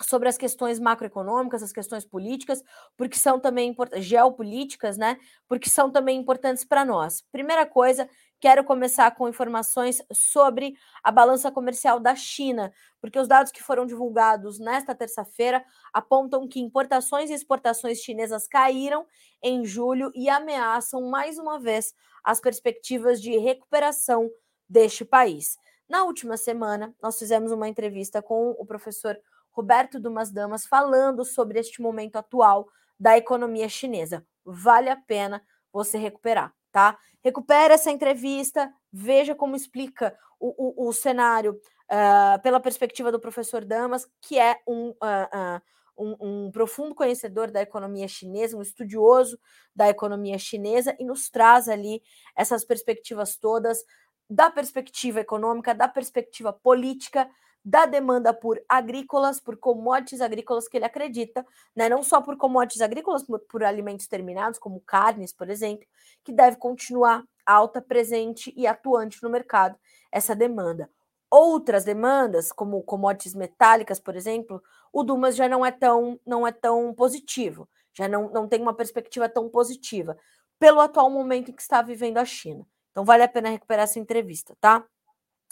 sobre 0.00 0.28
as 0.28 0.38
questões 0.38 0.78
macroeconômicas, 0.78 1.62
as 1.62 1.72
questões 1.72 2.04
políticas, 2.04 2.62
porque 2.96 3.18
são 3.18 3.40
também 3.40 3.74
geopolíticas, 3.96 4.96
né? 4.96 5.18
Porque 5.48 5.68
são 5.68 5.90
também 5.90 6.18
importantes 6.18 6.64
para 6.64 6.84
nós. 6.84 7.24
Primeira 7.32 7.66
coisa, 7.66 8.08
quero 8.40 8.64
começar 8.64 9.10
com 9.12 9.28
informações 9.28 10.02
sobre 10.12 10.74
a 11.02 11.10
balança 11.10 11.50
comercial 11.50 11.98
da 11.98 12.14
China, 12.14 12.72
porque 13.00 13.18
os 13.18 13.28
dados 13.28 13.52
que 13.52 13.62
foram 13.62 13.86
divulgados 13.86 14.58
nesta 14.58 14.94
terça-feira 14.94 15.64
apontam 15.92 16.46
que 16.48 16.60
importações 16.60 17.30
e 17.30 17.34
exportações 17.34 17.98
chinesas 17.98 18.46
caíram 18.46 19.06
em 19.42 19.64
julho 19.64 20.10
e 20.14 20.28
ameaçam 20.28 21.08
mais 21.08 21.38
uma 21.38 21.58
vez 21.58 21.94
as 22.22 22.40
perspectivas 22.40 23.20
de 23.20 23.36
recuperação 23.38 24.30
deste 24.68 25.04
país. 25.04 25.56
Na 25.88 26.04
última 26.04 26.36
semana, 26.36 26.94
nós 27.02 27.18
fizemos 27.18 27.50
uma 27.50 27.68
entrevista 27.68 28.20
com 28.20 28.50
o 28.58 28.66
professor 28.66 29.18
Roberto 29.50 29.98
Dumas 29.98 30.30
Damas 30.30 30.66
falando 30.66 31.24
sobre 31.24 31.58
este 31.58 31.80
momento 31.80 32.16
atual 32.16 32.68
da 33.00 33.16
economia 33.16 33.68
chinesa. 33.68 34.26
vale 34.44 34.88
a 34.88 34.96
pena 34.96 35.42
você 35.72 35.98
recuperar, 35.98 36.54
tá? 36.78 36.96
Recupere 37.24 37.74
essa 37.74 37.90
entrevista, 37.90 38.72
veja 38.92 39.34
como 39.34 39.56
explica 39.56 40.16
o, 40.38 40.84
o, 40.84 40.88
o 40.88 40.92
cenário 40.92 41.60
uh, 41.90 42.40
pela 42.40 42.60
perspectiva 42.60 43.10
do 43.10 43.18
professor 43.18 43.64
Damas, 43.64 44.08
que 44.20 44.38
é 44.38 44.60
um, 44.64 44.90
uh, 44.90 45.60
um, 45.98 46.16
um, 46.20 46.50
profundo 46.52 46.94
conhecedor 46.94 47.50
da 47.50 47.60
economia 47.60 48.06
chinesa, 48.06 48.56
um 48.56 48.62
estudioso 48.62 49.36
da 49.74 49.88
economia 49.88 50.38
chinesa, 50.38 50.96
e 51.00 51.04
nos 51.04 51.28
traz 51.28 51.68
ali 51.68 52.00
essas 52.36 52.64
perspectivas 52.64 53.36
todas 53.36 53.84
da 54.30 54.48
perspectiva 54.48 55.18
econômica, 55.18 55.74
da 55.74 55.88
perspectiva 55.88 56.52
política, 56.52 57.28
da 57.68 57.84
demanda 57.84 58.32
por 58.32 58.58
agrícolas, 58.66 59.38
por 59.38 59.58
commodities 59.58 60.22
agrícolas 60.22 60.66
que 60.66 60.78
ele 60.78 60.86
acredita, 60.86 61.44
né? 61.76 61.86
não 61.86 62.02
só 62.02 62.18
por 62.22 62.34
commodities 62.38 62.80
agrícolas, 62.80 63.22
por, 63.22 63.40
por 63.40 63.62
alimentos 63.62 64.06
terminados, 64.06 64.58
como 64.58 64.80
carnes, 64.80 65.34
por 65.34 65.50
exemplo, 65.50 65.86
que 66.24 66.32
deve 66.32 66.56
continuar 66.56 67.22
alta, 67.44 67.82
presente 67.82 68.54
e 68.56 68.66
atuante 68.66 69.22
no 69.22 69.28
mercado 69.28 69.78
essa 70.10 70.34
demanda. 70.34 70.90
Outras 71.30 71.84
demandas, 71.84 72.50
como 72.50 72.82
commodities 72.82 73.34
metálicas, 73.34 74.00
por 74.00 74.16
exemplo, 74.16 74.62
o 74.90 75.02
Dumas 75.02 75.36
já 75.36 75.46
não 75.46 75.64
é 75.64 75.70
tão, 75.70 76.18
não 76.26 76.46
é 76.46 76.52
tão 76.52 76.94
positivo, 76.94 77.68
já 77.92 78.08
não, 78.08 78.30
não 78.30 78.48
tem 78.48 78.62
uma 78.62 78.72
perspectiva 78.72 79.28
tão 79.28 79.46
positiva, 79.50 80.16
pelo 80.58 80.80
atual 80.80 81.10
momento 81.10 81.50
em 81.50 81.54
que 81.54 81.60
está 81.60 81.82
vivendo 81.82 82.16
a 82.16 82.24
China. 82.24 82.66
Então 82.92 83.04
vale 83.04 83.24
a 83.24 83.28
pena 83.28 83.50
recuperar 83.50 83.84
essa 83.84 83.98
entrevista, 83.98 84.56
tá? 84.58 84.86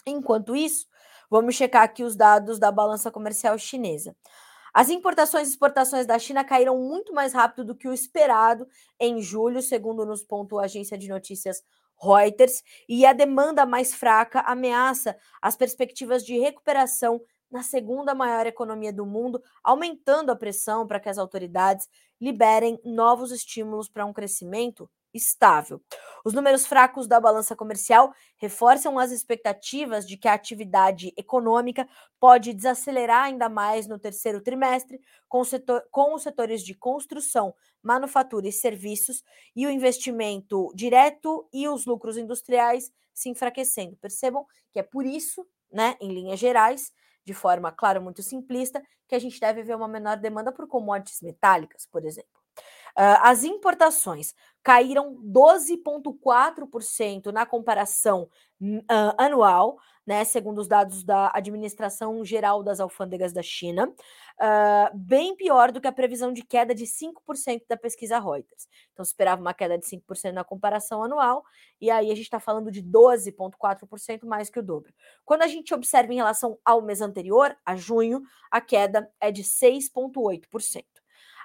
Enquanto 0.03 0.55
isso, 0.55 0.87
vamos 1.29 1.55
checar 1.55 1.83
aqui 1.83 2.03
os 2.03 2.15
dados 2.15 2.59
da 2.59 2.71
balança 2.71 3.11
comercial 3.11 3.57
chinesa. 3.57 4.15
As 4.73 4.89
importações 4.89 5.47
e 5.47 5.51
exportações 5.51 6.05
da 6.05 6.19
China 6.19 6.43
caíram 6.43 6.77
muito 6.77 7.13
mais 7.13 7.33
rápido 7.33 7.65
do 7.65 7.75
que 7.75 7.87
o 7.87 7.93
esperado 7.93 8.67
em 8.99 9.21
julho, 9.21 9.61
segundo 9.61 10.05
nos 10.05 10.23
pontuou 10.23 10.61
a 10.61 10.65
agência 10.65 10.97
de 10.97 11.09
notícias 11.09 11.63
Reuters, 11.99 12.61
e 12.87 13.05
a 13.05 13.13
demanda 13.13 13.65
mais 13.65 13.93
fraca 13.93 14.41
ameaça 14.41 15.17
as 15.41 15.55
perspectivas 15.55 16.23
de 16.23 16.37
recuperação 16.37 17.19
na 17.49 17.63
segunda 17.63 18.13
maior 18.13 18.45
economia 18.45 18.93
do 18.93 19.05
mundo, 19.05 19.41
aumentando 19.63 20.31
a 20.31 20.35
pressão 20.35 20.85
para 20.85 20.99
que 20.99 21.09
as 21.09 21.17
autoridades 21.17 21.87
liberem 22.19 22.79
novos 22.83 23.31
estímulos 23.31 23.89
para 23.89 24.05
um 24.05 24.13
crescimento 24.13 24.89
estável. 25.13 25.81
Os 26.23 26.33
números 26.33 26.65
fracos 26.65 27.07
da 27.07 27.19
balança 27.19 27.55
comercial 27.55 28.13
reforçam 28.37 28.99
as 28.99 29.11
expectativas 29.11 30.05
de 30.05 30.17
que 30.17 30.27
a 30.27 30.33
atividade 30.33 31.13
econômica 31.17 31.87
pode 32.19 32.53
desacelerar 32.53 33.23
ainda 33.23 33.49
mais 33.49 33.87
no 33.87 33.97
terceiro 33.99 34.41
trimestre, 34.41 34.99
com, 35.27 35.43
setor, 35.43 35.83
com 35.91 36.13
os 36.13 36.23
setores 36.23 36.63
de 36.63 36.73
construção, 36.73 37.53
manufatura 37.81 38.47
e 38.47 38.51
serviços, 38.51 39.23
e 39.55 39.65
o 39.65 39.69
investimento 39.69 40.71
direto 40.75 41.47
e 41.53 41.67
os 41.67 41.85
lucros 41.85 42.17
industriais 42.17 42.91
se 43.13 43.29
enfraquecendo. 43.29 43.97
Percebam 43.97 44.45
que 44.71 44.79
é 44.79 44.83
por 44.83 45.05
isso, 45.05 45.45
né, 45.71 45.95
em 45.99 46.13
linhas 46.13 46.39
gerais, 46.39 46.91
de 47.25 47.33
forma, 47.33 47.71
claro, 47.71 48.01
muito 48.01 48.23
simplista, 48.23 48.81
que 49.07 49.15
a 49.15 49.19
gente 49.19 49.39
deve 49.39 49.63
ver 49.63 49.75
uma 49.75 49.87
menor 49.87 50.17
demanda 50.17 50.51
por 50.51 50.67
commodities 50.67 51.21
metálicas, 51.21 51.85
por 51.85 52.05
exemplo. 52.05 52.36
Uh, 52.97 53.21
as 53.21 53.43
importações 53.43 54.33
caíram 54.63 55.15
12,4% 55.23 57.31
na 57.31 57.45
comparação 57.45 58.27
uh, 58.61 59.13
anual, 59.17 59.77
né, 60.05 60.25
segundo 60.25 60.59
os 60.59 60.67
dados 60.67 61.03
da 61.03 61.31
Administração 61.33 62.23
Geral 62.25 62.63
das 62.63 62.79
Alfândegas 62.79 63.31
da 63.31 63.41
China, 63.41 63.87
uh, 63.87 64.89
bem 64.93 65.35
pior 65.35 65.71
do 65.71 65.79
que 65.79 65.87
a 65.87 65.91
previsão 65.91 66.33
de 66.33 66.43
queda 66.43 66.75
de 66.75 66.85
5% 66.85 67.63
da 67.69 67.77
pesquisa 67.77 68.19
Reuters. 68.19 68.67
Então, 68.91 69.03
esperava 69.03 69.39
uma 69.39 69.53
queda 69.53 69.77
de 69.77 69.85
5% 69.85 70.33
na 70.33 70.43
comparação 70.43 71.03
anual, 71.03 71.43
e 71.79 71.91
aí 71.91 72.11
a 72.11 72.15
gente 72.15 72.25
está 72.25 72.39
falando 72.39 72.71
de 72.71 72.83
12,4% 72.83 74.25
mais 74.25 74.49
que 74.49 74.59
o 74.59 74.63
dobro. 74.63 74.91
Quando 75.23 75.43
a 75.43 75.47
gente 75.47 75.73
observa 75.73 76.11
em 76.11 76.17
relação 76.17 76.57
ao 76.65 76.81
mês 76.81 77.01
anterior, 77.01 77.55
a 77.65 77.75
junho, 77.75 78.21
a 78.49 78.59
queda 78.59 79.09
é 79.21 79.31
de 79.31 79.43
6,8%. 79.43 80.83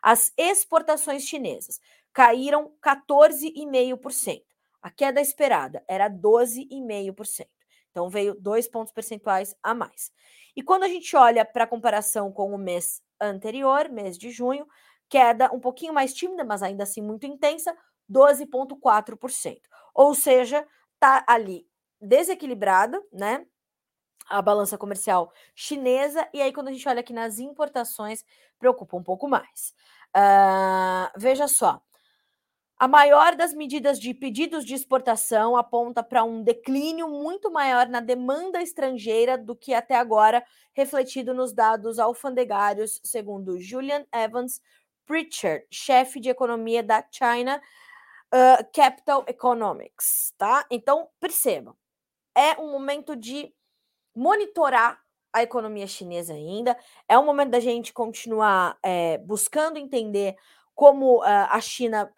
As 0.03 0.33
exportações 0.37 1.23
chinesas 1.25 1.81
caíram 2.13 2.73
14,5%. 2.83 4.43
A 4.83 4.91
queda 4.91 5.21
esperada 5.21 5.83
era 5.89 6.09
12,5%. 6.11 7.47
Então 7.91 8.09
veio 8.09 8.35
dois 8.35 8.67
pontos 8.69 8.93
percentuais 8.93 9.55
a 9.63 9.75
mais. 9.75 10.11
E 10.57 10.63
quando 10.63 10.83
a 10.85 10.89
gente 10.89 11.15
olha 11.17 11.45
para 11.45 11.65
a 11.65 11.67
comparação 11.67 12.33
com 12.33 12.53
o 12.55 12.59
mês 12.59 13.01
anterior, 13.21 13.89
mês 13.89 14.19
de 14.19 14.31
junho, 14.31 14.67
queda 15.09 15.53
um 15.53 15.61
pouquinho 15.61 15.93
mais 15.93 16.13
tímida, 16.13 16.45
mas 16.45 16.63
ainda 16.63 16.83
assim 16.85 17.01
muito 17.03 17.27
intensa, 17.27 17.77
12,4%. 18.09 19.61
Ou 19.95 20.15
seja, 20.15 20.67
tá 20.99 21.25
ali 21.29 21.67
desequilibrada, 22.01 23.01
né? 23.13 23.47
A 24.33 24.41
balança 24.41 24.79
comercial 24.79 25.31
chinesa, 25.55 26.27
e 26.33 26.41
aí, 26.41 26.53
quando 26.53 26.69
a 26.69 26.73
gente 26.73 26.89
olha 26.89 27.01
aqui 27.01 27.13
nas 27.13 27.39
importações, 27.39 28.25
preocupa 28.59 28.97
um 28.97 29.03
pouco 29.03 29.29
mais. 29.29 29.75
Uh, 30.17 31.13
veja 31.19 31.47
só. 31.47 31.83
A 32.79 32.89
maior 32.89 33.37
das 33.37 33.53
medidas 33.53 34.01
de 34.01 34.13
pedidos 34.13 34.65
de 34.65 34.75
exportação 34.75 35.57
aponta 35.57 36.03
para 36.03 36.25
um 36.25 36.43
declínio 36.43 37.09
muito 37.09 37.51
maior 37.51 37.87
na 37.89 38.01
demanda 38.01 38.61
estrangeira 38.61 39.39
do 39.39 39.55
que 39.55 39.73
até 39.73 39.95
agora, 39.95 40.43
refletido 40.73 41.33
nos 41.33 41.53
dados 41.53 41.99
alfandegários, 41.99 43.01
segundo 43.05 43.61
Julian 43.61 44.05
Evans 44.13 44.61
Pritchard, 45.07 45.65
chefe 45.71 46.19
de 46.19 46.31
economia 46.31 46.83
da 46.83 47.05
China 47.09 47.63
uh, 48.35 48.73
Capital 48.75 49.25
Economics, 49.29 50.35
tá? 50.39 50.67
Então, 50.71 51.09
percebam, 51.21 51.77
é 52.35 52.61
um 52.61 52.73
momento 52.73 53.15
de 53.15 53.55
monitorar 54.15 55.01
a 55.33 55.43
economia 55.43 55.87
chinesa 55.87 56.35
ainda. 56.35 56.77
É 57.09 57.19
um 57.19 57.25
momento 57.25 57.51
da 57.51 57.61
gente 57.61 57.93
continuar 57.93 58.79
é, 58.83 59.19
buscando 59.19 59.79
entender 59.79 60.37
como 60.75 61.21
uh, 61.21 61.49
a 61.49 61.61
China 61.61 62.13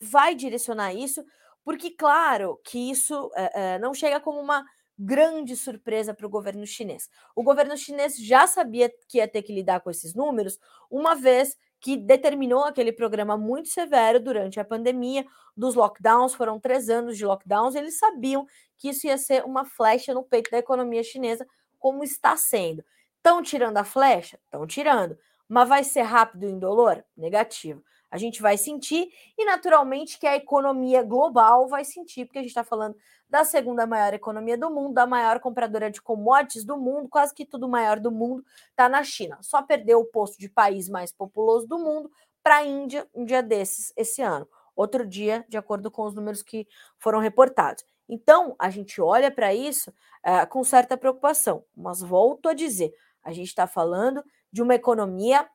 vai 0.00 0.34
direcionar 0.34 0.94
isso, 0.94 1.24
porque, 1.64 1.90
claro, 1.90 2.60
que 2.64 2.90
isso 2.90 3.26
uh, 3.26 3.78
não 3.80 3.92
chega 3.92 4.20
como 4.20 4.40
uma 4.40 4.64
grande 4.98 5.56
surpresa 5.56 6.12
para 6.12 6.26
o 6.26 6.30
governo 6.30 6.66
chinês. 6.66 7.08
O 7.34 7.42
governo 7.42 7.76
chinês 7.76 8.16
já 8.18 8.46
sabia 8.46 8.92
que 9.08 9.18
ia 9.18 9.26
ter 9.26 9.42
que 9.42 9.52
lidar 9.52 9.80
com 9.80 9.90
esses 9.90 10.14
números, 10.14 10.58
uma 10.90 11.14
vez 11.14 11.56
que 11.80 11.96
determinou 11.96 12.64
aquele 12.64 12.92
programa 12.92 13.36
muito 13.36 13.68
severo 13.68 14.20
durante 14.20 14.60
a 14.60 14.64
pandemia 14.64 15.24
dos 15.56 15.74
lockdowns. 15.74 16.34
Foram 16.34 16.60
três 16.60 16.90
anos 16.90 17.16
de 17.16 17.24
lockdowns. 17.24 17.74
Eles 17.74 17.98
sabiam 17.98 18.46
que 18.76 18.90
isso 18.90 19.06
ia 19.06 19.16
ser 19.16 19.44
uma 19.44 19.64
flecha 19.64 20.12
no 20.12 20.22
peito 20.22 20.50
da 20.50 20.58
economia 20.58 21.02
chinesa, 21.02 21.46
como 21.78 22.04
está 22.04 22.36
sendo. 22.36 22.84
Estão 23.16 23.42
tirando 23.42 23.78
a 23.78 23.84
flecha? 23.84 24.38
Estão 24.44 24.66
tirando. 24.66 25.16
Mas 25.48 25.68
vai 25.68 25.82
ser 25.82 26.02
rápido 26.02 26.46
e 26.46 26.50
indolor? 26.50 27.02
Negativo. 27.16 27.82
A 28.10 28.18
gente 28.18 28.42
vai 28.42 28.56
sentir 28.56 29.08
e, 29.38 29.44
naturalmente, 29.44 30.18
que 30.18 30.26
a 30.26 30.36
economia 30.36 31.02
global 31.02 31.68
vai 31.68 31.84
sentir, 31.84 32.24
porque 32.24 32.38
a 32.38 32.42
gente 32.42 32.50
está 32.50 32.64
falando 32.64 32.96
da 33.28 33.44
segunda 33.44 33.86
maior 33.86 34.12
economia 34.12 34.58
do 34.58 34.68
mundo, 34.68 34.94
da 34.94 35.06
maior 35.06 35.38
compradora 35.38 35.90
de 35.90 36.02
commodities 36.02 36.64
do 36.64 36.76
mundo, 36.76 37.08
quase 37.08 37.32
que 37.32 37.46
tudo 37.46 37.68
maior 37.68 38.00
do 38.00 38.10
mundo 38.10 38.44
está 38.70 38.88
na 38.88 39.04
China. 39.04 39.38
Só 39.40 39.62
perdeu 39.62 40.00
o 40.00 40.06
posto 40.06 40.38
de 40.38 40.48
país 40.48 40.88
mais 40.88 41.12
populoso 41.12 41.68
do 41.68 41.78
mundo 41.78 42.10
para 42.42 42.56
a 42.56 42.64
Índia 42.64 43.08
um 43.14 43.24
dia 43.24 43.42
desses, 43.42 43.92
esse 43.96 44.20
ano. 44.20 44.48
Outro 44.74 45.06
dia, 45.06 45.44
de 45.48 45.56
acordo 45.56 45.90
com 45.90 46.04
os 46.04 46.14
números 46.14 46.42
que 46.42 46.66
foram 46.98 47.20
reportados. 47.20 47.84
Então, 48.08 48.56
a 48.58 48.70
gente 48.70 49.00
olha 49.00 49.30
para 49.30 49.54
isso 49.54 49.90
uh, 49.90 50.46
com 50.48 50.64
certa 50.64 50.96
preocupação, 50.96 51.64
mas 51.76 52.00
volto 52.00 52.48
a 52.48 52.54
dizer: 52.54 52.92
a 53.22 53.32
gente 53.32 53.48
está 53.48 53.68
falando 53.68 54.24
de 54.50 54.62
uma 54.62 54.74
economia 54.74 55.48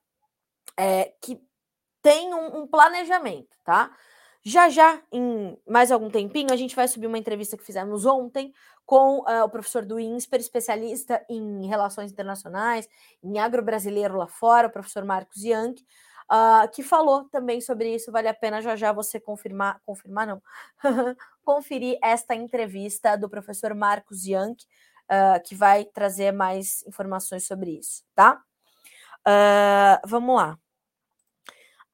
é, 0.78 1.14
que 1.22 1.42
tem 2.06 2.32
um, 2.36 2.60
um, 2.60 2.68
planejamento, 2.68 3.58
tá? 3.64 3.90
Já 4.44 4.70
já, 4.70 5.02
em 5.12 5.58
mais 5.68 5.92
algum 5.92 6.08
tempinho, 6.08 6.54
a 6.54 6.56
gente 6.56 6.76
vai 6.76 6.88
subir 6.88 7.08
uma 7.08 7.18
entrevista 7.18 7.58
que 7.58 7.64
fizemos 7.64 8.06
ontem 8.06 8.54
com 8.86 9.22
uh, 9.22 9.44
o 9.44 9.50
professor 9.50 9.84
do 9.84 10.00
INSPER, 10.00 10.40
especialista 10.40 11.26
em 11.28 11.66
relações 11.66 12.12
internacionais, 12.12 12.88
em 13.24 13.40
agro-brasileiro 13.40 14.18
lá 14.18 14.28
fora, 14.28 14.68
o 14.68 14.72
professor 14.72 15.04
Marcos 15.04 15.44
Yankee, 15.44 15.84
uh, 16.32 16.70
que 16.72 16.84
falou 16.84 17.24
também 17.24 17.60
sobre 17.60 17.96
isso. 17.96 18.12
Vale 18.12 18.28
a 18.28 18.36
pena 18.36 18.62
já 18.62 18.76
já 18.76 18.94
você 18.94 19.20
confirmar, 19.20 19.82
confirmar 19.84 20.28
não, 20.28 20.40
conferir 21.44 21.98
esta 22.04 22.36
entrevista 22.36 23.18
do 23.18 23.28
professor 23.28 23.74
Marcos 23.74 24.28
Young, 24.28 24.54
uh, 24.54 25.42
que 25.44 25.56
vai 25.56 25.86
trazer 25.86 26.32
mais 26.32 26.86
informações 26.86 27.48
sobre 27.48 27.80
isso, 27.80 28.04
tá? 28.14 28.44
Uh, 29.28 30.08
vamos 30.08 30.36
lá. 30.36 30.65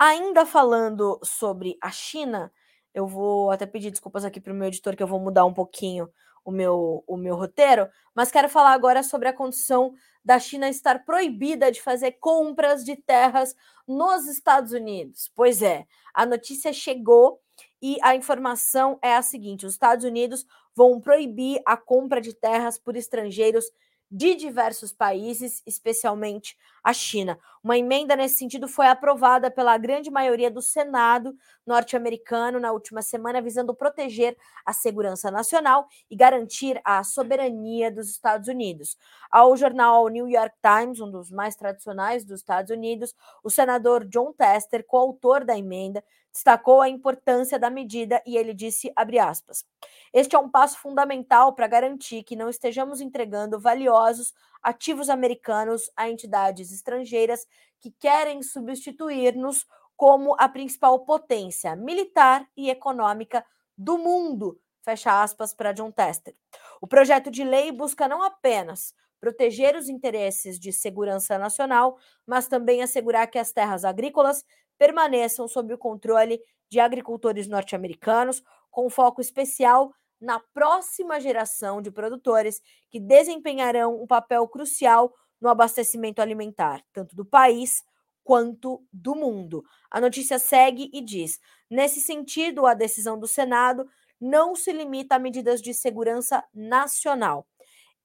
Ainda 0.04 0.48
falando 0.48 1.20
sobre 1.24 1.78
a 1.80 1.92
China, 1.92 2.52
Eu 2.92 3.06
vou 3.06 3.52
até 3.52 3.68
pedir 3.68 3.92
desculpas 3.92 4.26
aqui 4.26 4.42
para 4.42 4.52
o 4.52 4.56
meu 4.56 4.68
editor, 4.68 4.96
que 4.96 5.04
eu 5.04 5.08
vou 5.08 5.20
mudar 5.20 5.46
um 5.46 5.54
pouquinho 5.54 6.10
o 6.44 6.52
meu, 6.52 7.04
o 7.08 7.16
meu 7.16 7.36
roteiro, 7.36 7.88
mas 8.16 8.32
quero 8.32 8.50
falar 8.50 8.74
agora 8.74 9.04
sobre 9.04 9.28
a 9.28 9.34
condição 9.34 9.94
da 10.26 10.40
China 10.40 10.68
estar 10.68 11.06
proibida 11.06 11.72
de 11.72 11.80
fazer 11.80 12.14
compras 12.14 12.84
de 12.84 12.96
terras 12.96 13.56
nos 13.88 14.28
Estados 14.28 14.72
Unidos. 14.74 15.32
Pois 15.36 15.62
é, 15.62 15.86
a 16.16 16.26
notícia 16.26 16.74
chegou 16.74 17.40
e 17.80 17.98
a 18.02 18.16
informação 18.16 18.98
é 19.04 19.16
a 19.16 19.22
seguinte: 19.22 19.68
os 19.68 19.74
Estados 19.74 20.04
Unidos 20.04 20.48
vão 20.76 21.00
proibir 21.00 21.62
a 21.64 21.78
compra 21.78 22.20
de 22.20 22.34
terras 22.34 22.80
por 22.80 22.96
estrangeiros 22.96 23.66
de 24.10 24.34
diversos 24.34 24.92
países, 24.92 25.62
especialmente 25.66 26.58
a 26.84 26.94
China. 26.94 27.38
Uma 27.63 27.78
emenda 27.78 28.15
nesse 28.15 28.39
sentido 28.39 28.67
foi 28.67 28.88
aprovada 28.88 29.52
pela 29.52 29.78
grande 29.78 30.10
maioria 30.10 30.50
do 30.50 30.62
Senado 30.62 31.36
norte-americano 31.65 32.60
na 32.60 32.72
última 32.72 33.02
semana, 33.04 33.41
visando 33.41 33.74
proteger 33.74 34.36
a 34.65 34.74
segurança 34.74 35.30
nacional 35.30 35.88
e 36.10 36.15
garantir 36.15 36.82
a 36.84 37.04
soberania 37.04 37.91
dos 37.91 38.10
Estados 38.10 38.48
Unidos. 38.48 38.98
Ao 39.30 39.56
jornal 39.56 40.08
New 40.08 40.28
York 40.28 40.56
Times, 40.62 41.00
um 41.00 41.12
dos 41.12 41.32
mais 41.32 41.56
tradicionais 41.56 42.26
dos 42.26 42.39
Estados 42.39 42.72
Unidos, 42.72 43.13
o 43.44 43.50
senador 43.50 44.06
John 44.06 44.34
Tester, 44.34 44.84
coautor 44.84 45.46
da 45.46 45.56
emenda, 45.56 46.04
destacou 46.32 46.82
a 46.82 46.89
importância 46.89 47.60
da 47.60 47.70
medida 47.70 48.22
e 48.26 48.38
ele 48.38 48.54
disse, 48.54 48.91
aspas, 48.96 49.65
este 50.13 50.36
é 50.36 50.39
um 50.39 50.50
passo 50.50 50.80
fundamental 50.80 51.54
para 51.54 51.67
garantir 51.67 52.24
que 52.24 52.36
não 52.36 52.50
estejamos 52.50 53.02
entregando 53.02 53.60
valiosos 53.60 54.34
ativos 54.62 55.10
americanos 55.10 55.89
a 55.95 56.10
entidades 56.10 56.71
estrangeiras 56.71 57.45
que 57.80 57.91
querem 57.91 58.43
substituir-nos 58.43 59.65
como 59.95 60.36
a 60.39 60.50
principal 60.50 61.06
potência 61.06 61.76
militar 61.76 62.47
e 62.56 62.69
econômica 62.69 63.45
do 63.78 63.97
mundo, 63.97 64.60
fecha 64.84 65.21
aspas 65.21 65.54
para 65.54 65.71
John 65.71 65.91
Tester. 65.91 66.36
O 66.82 66.88
projeto 66.88 67.30
de 67.30 67.43
lei 67.43 67.71
busca 67.71 68.08
não 68.08 68.24
apenas 68.24 68.93
proteger 69.19 69.76
os 69.76 69.88
interesses 69.88 70.60
de 70.60 70.74
segurança 70.74 71.38
nacional, 71.38 71.97
mas 72.26 72.47
também 72.47 72.82
assegurar 72.82 73.28
que 73.28 73.38
as 73.38 73.52
terras 73.52 73.86
agrícolas 73.86 74.43
permaneçam 74.78 75.47
sob 75.47 75.71
o 75.74 75.78
controle 75.78 76.41
de 76.69 76.80
agricultores 76.80 77.47
norte-americanos, 77.47 78.41
com 78.71 78.89
foco 78.89 79.21
especial 79.21 79.93
na 80.22 80.40
próxima 80.40 81.20
geração 81.20 81.82
de 81.82 81.90
produtores 81.90 82.62
que 82.90 83.00
desempenharão 83.00 84.02
um 84.02 84.06
papel 84.06 84.48
crucial 84.48 85.14
no 85.42 85.50
abastecimento 85.50 86.22
alimentar, 86.22 86.84
tanto 86.94 87.16
do 87.16 87.26
país 87.26 87.84
quanto 88.24 88.86
do 88.94 89.16
mundo. 89.16 89.64
A 89.90 90.00
notícia 90.00 90.38
segue 90.38 90.90
e 90.94 91.02
diz: 91.02 91.40
nesse 91.70 92.00
sentido, 92.00 92.68
a 92.68 92.76
decisão 92.76 93.20
do 93.20 93.28
Senado 93.28 93.90
não 94.20 94.56
se 94.56 94.72
limita 94.72 95.16
a 95.16 95.20
medidas 95.20 95.62
de 95.62 95.74
segurança 95.74 96.44
nacional. 96.54 97.48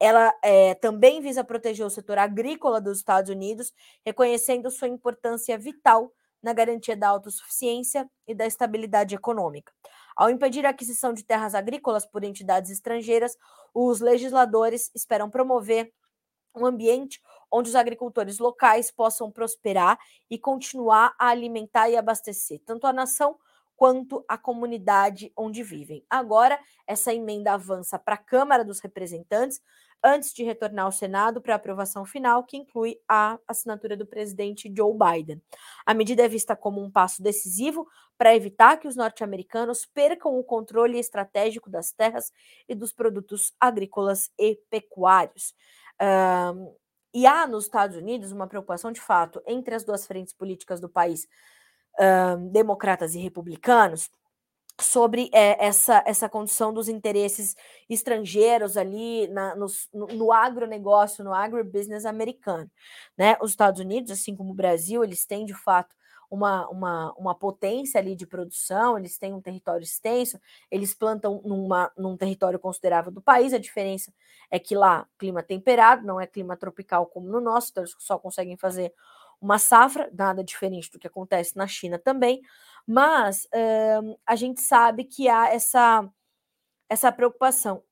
Ela 0.01 0.35
é, 0.43 0.75
também 0.75 1.21
visa 1.21 1.45
proteger 1.45 1.85
o 1.85 1.91
setor 1.91 2.19
agrícola 2.19 2.81
dos 2.81 2.99
Estados 2.99 3.31
Unidos, 3.31 3.73
reconhecendo 4.05 4.71
sua 4.71 4.89
importância 4.89 5.59
vital 5.59 6.13
na 6.43 6.53
garantia 6.53 6.97
da 6.97 7.09
autossuficiência 7.09 8.09
e 8.27 8.35
da 8.35 8.47
estabilidade 8.47 9.15
econômica. 9.15 9.73
Ao 10.17 10.31
impedir 10.31 10.65
a 10.65 10.71
aquisição 10.71 11.13
de 11.13 11.23
terras 11.25 11.55
agrícolas 11.55 12.07
por 12.07 12.25
entidades 12.25 12.71
estrangeiras, 12.71 13.37
os 13.75 14.01
legisladores 14.01 14.91
esperam 14.95 15.29
promover 15.29 15.93
um 16.55 16.65
ambiente 16.65 17.21
onde 17.53 17.69
os 17.69 17.75
agricultores 17.77 18.39
locais 18.39 18.91
possam 18.91 19.31
prosperar 19.31 19.99
e 20.31 20.39
continuar 20.39 21.15
a 21.19 21.29
alimentar 21.29 21.91
e 21.91 21.97
abastecer 21.97 22.61
tanto 22.65 22.87
a 22.87 22.93
nação 22.93 23.37
quanto 23.77 24.25
a 24.27 24.39
comunidade 24.39 25.31
onde 25.37 25.63
vivem. 25.63 26.03
Agora, 26.09 26.59
essa 26.87 27.13
emenda 27.13 27.53
avança 27.53 27.99
para 27.99 28.15
a 28.15 28.19
Câmara 28.19 28.65
dos 28.65 28.81
Representantes, 28.81 29.61
antes 30.03 30.33
de 30.33 30.45
retornar 30.45 30.85
ao 30.85 30.93
Senado 30.93 31.41
para 31.41 31.55
aprovação 31.55 32.05
final, 32.05 32.45
que 32.45 32.57
inclui 32.57 32.99
a 33.09 33.39
assinatura 33.47 33.97
do 33.97 34.07
presidente 34.07 34.73
Joe 34.75 34.95
Biden. 34.97 35.43
A 35.85 35.95
medida 35.95 36.25
é 36.25 36.29
vista 36.29 36.55
como 36.55 36.83
um 36.83 36.91
passo 36.91 37.23
decisivo 37.23 37.87
para 38.17 38.35
evitar 38.35 38.79
que 38.79 38.89
os 38.89 38.97
norte-americanos 38.97 39.85
percam 39.87 40.39
o 40.39 40.45
controle 40.45 40.99
estratégico 40.99 41.69
das 41.69 41.93
terras 41.93 42.33
e 42.69 42.75
dos 42.75 42.93
produtos 42.93 43.53
agrícolas 43.61 44.31
e 44.39 44.59
pecuários. 44.71 45.55
Um, 46.01 46.75
e 47.15 47.27
há 47.27 47.47
nos 47.47 47.65
Estados 47.65 47.97
Unidos 47.97 48.33
uma 48.33 48.47
preocupação 48.47 48.93
de 48.93 49.01
fato 49.01 49.43
entre 49.47 49.75
as 49.75 49.85
duas 49.85 50.07
frentes 50.07 50.35
políticas 50.35 50.81
do 50.81 50.89
país, 50.89 51.27
um, 51.99 52.49
democratas 52.49 53.15
e 53.15 53.19
republicanos, 53.19 54.11
sobre 54.81 55.31
é, 55.33 55.65
essa, 55.65 56.03
essa 56.07 56.29
condição 56.29 56.73
dos 56.73 56.89
interesses 56.89 57.57
estrangeiros 57.89 58.77
ali 58.77 59.27
na, 59.29 59.55
no, 59.57 59.67
no 59.93 60.33
agronegócio, 60.33 61.25
no 61.25 61.33
agribusiness 61.33 62.05
americano. 62.05 62.71
Né? 63.17 63.37
Os 63.41 63.51
Estados 63.51 63.81
Unidos, 63.81 64.11
assim 64.11 64.37
como 64.37 64.51
o 64.51 64.55
Brasil, 64.55 65.03
eles 65.03 65.25
têm 65.25 65.47
de 65.47 65.55
fato 65.55 65.95
uma, 66.31 66.69
uma, 66.69 67.13
uma 67.17 67.35
potência 67.35 67.99
ali 68.01 68.15
de 68.15 68.27
produção, 68.27 68.99
eles 68.99 69.17
têm 69.17 69.33
um 69.33 69.41
território 69.41 69.85
extenso, 69.85 70.41
eles 70.71 70.93
plantam 70.93 71.41
numa, 71.45 71.91
num 71.97 72.17
território 72.17 72.59
considerável 72.59 73.13
do 73.13 73.23
país, 73.23 73.55
a 73.55 73.59
diferença 73.59 74.13
é 74.51 74.59
que 74.59 74.75
lá 74.75 75.07
clima 75.19 75.43
temperado, 75.43 76.05
não 76.05 76.21
é 76.21 76.27
clima 76.27 76.57
tropical 76.57 77.07
como 77.07 77.29
no 77.29 77.41
nosso, 77.41 77.71
então 77.71 77.83
eles 77.85 77.95
só 77.99 78.19
conseguem 78.19 78.57
fazer 78.57 78.93
uma 79.41 79.59
safra, 79.59 80.11
nada 80.13 80.43
diferente 80.43 80.91
do 80.91 80.99
que 80.99 81.07
acontece 81.07 81.57
na 81.57 81.67
China 81.67 81.99
também, 81.99 82.41
mas 82.87 83.49
a 84.27 84.37
gente 84.37 84.61
sabe 84.61 85.05
que 85.05 85.29
há 85.29 85.49
essa, 85.49 86.09
essa 86.89 87.11
preocupação. 87.11 87.83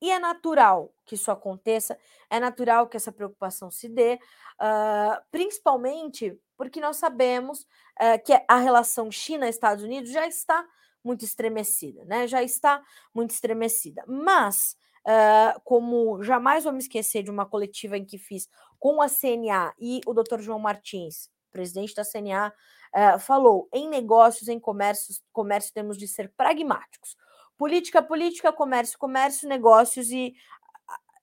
E 0.00 0.10
é 0.10 0.18
natural 0.18 0.94
que 1.06 1.14
isso 1.14 1.30
aconteça, 1.30 1.98
é 2.28 2.38
natural 2.38 2.88
que 2.88 2.96
essa 2.96 3.10
preocupação 3.10 3.70
se 3.70 3.88
dê, 3.88 4.18
uh, 4.60 5.22
principalmente 5.30 6.38
porque 6.56 6.80
nós 6.80 6.96
sabemos 6.96 7.60
uh, 7.60 8.22
que 8.24 8.32
a 8.46 8.56
relação 8.58 9.10
China-Estados 9.10 9.82
Unidos 9.82 10.10
já 10.10 10.26
está 10.26 10.66
muito 11.02 11.24
estremecida, 11.24 12.04
né? 12.04 12.26
Já 12.26 12.42
está 12.42 12.82
muito 13.14 13.30
estremecida. 13.30 14.04
Mas, 14.06 14.76
uh, 15.06 15.60
como 15.64 16.22
jamais 16.22 16.64
vou 16.64 16.72
me 16.72 16.80
esquecer 16.80 17.22
de 17.22 17.30
uma 17.30 17.46
coletiva 17.46 17.96
em 17.96 18.04
que 18.04 18.18
fiz 18.18 18.48
com 18.78 19.00
a 19.00 19.08
CNA 19.08 19.74
e 19.78 20.00
o 20.06 20.14
Dr. 20.14 20.40
João 20.40 20.58
Martins, 20.58 21.30
presidente 21.50 21.94
da 21.94 22.04
CNA, 22.04 22.52
uh, 22.94 23.18
falou: 23.18 23.68
em 23.72 23.88
negócios, 23.88 24.48
em 24.48 24.58
comércio, 24.58 25.14
comércio 25.32 25.72
temos 25.72 25.98
de 25.98 26.06
ser 26.06 26.32
pragmáticos. 26.36 27.16
Política, 27.56 28.02
política, 28.02 28.52
comércio, 28.52 28.98
comércio, 28.98 29.48
negócios 29.48 30.10
e 30.10 30.34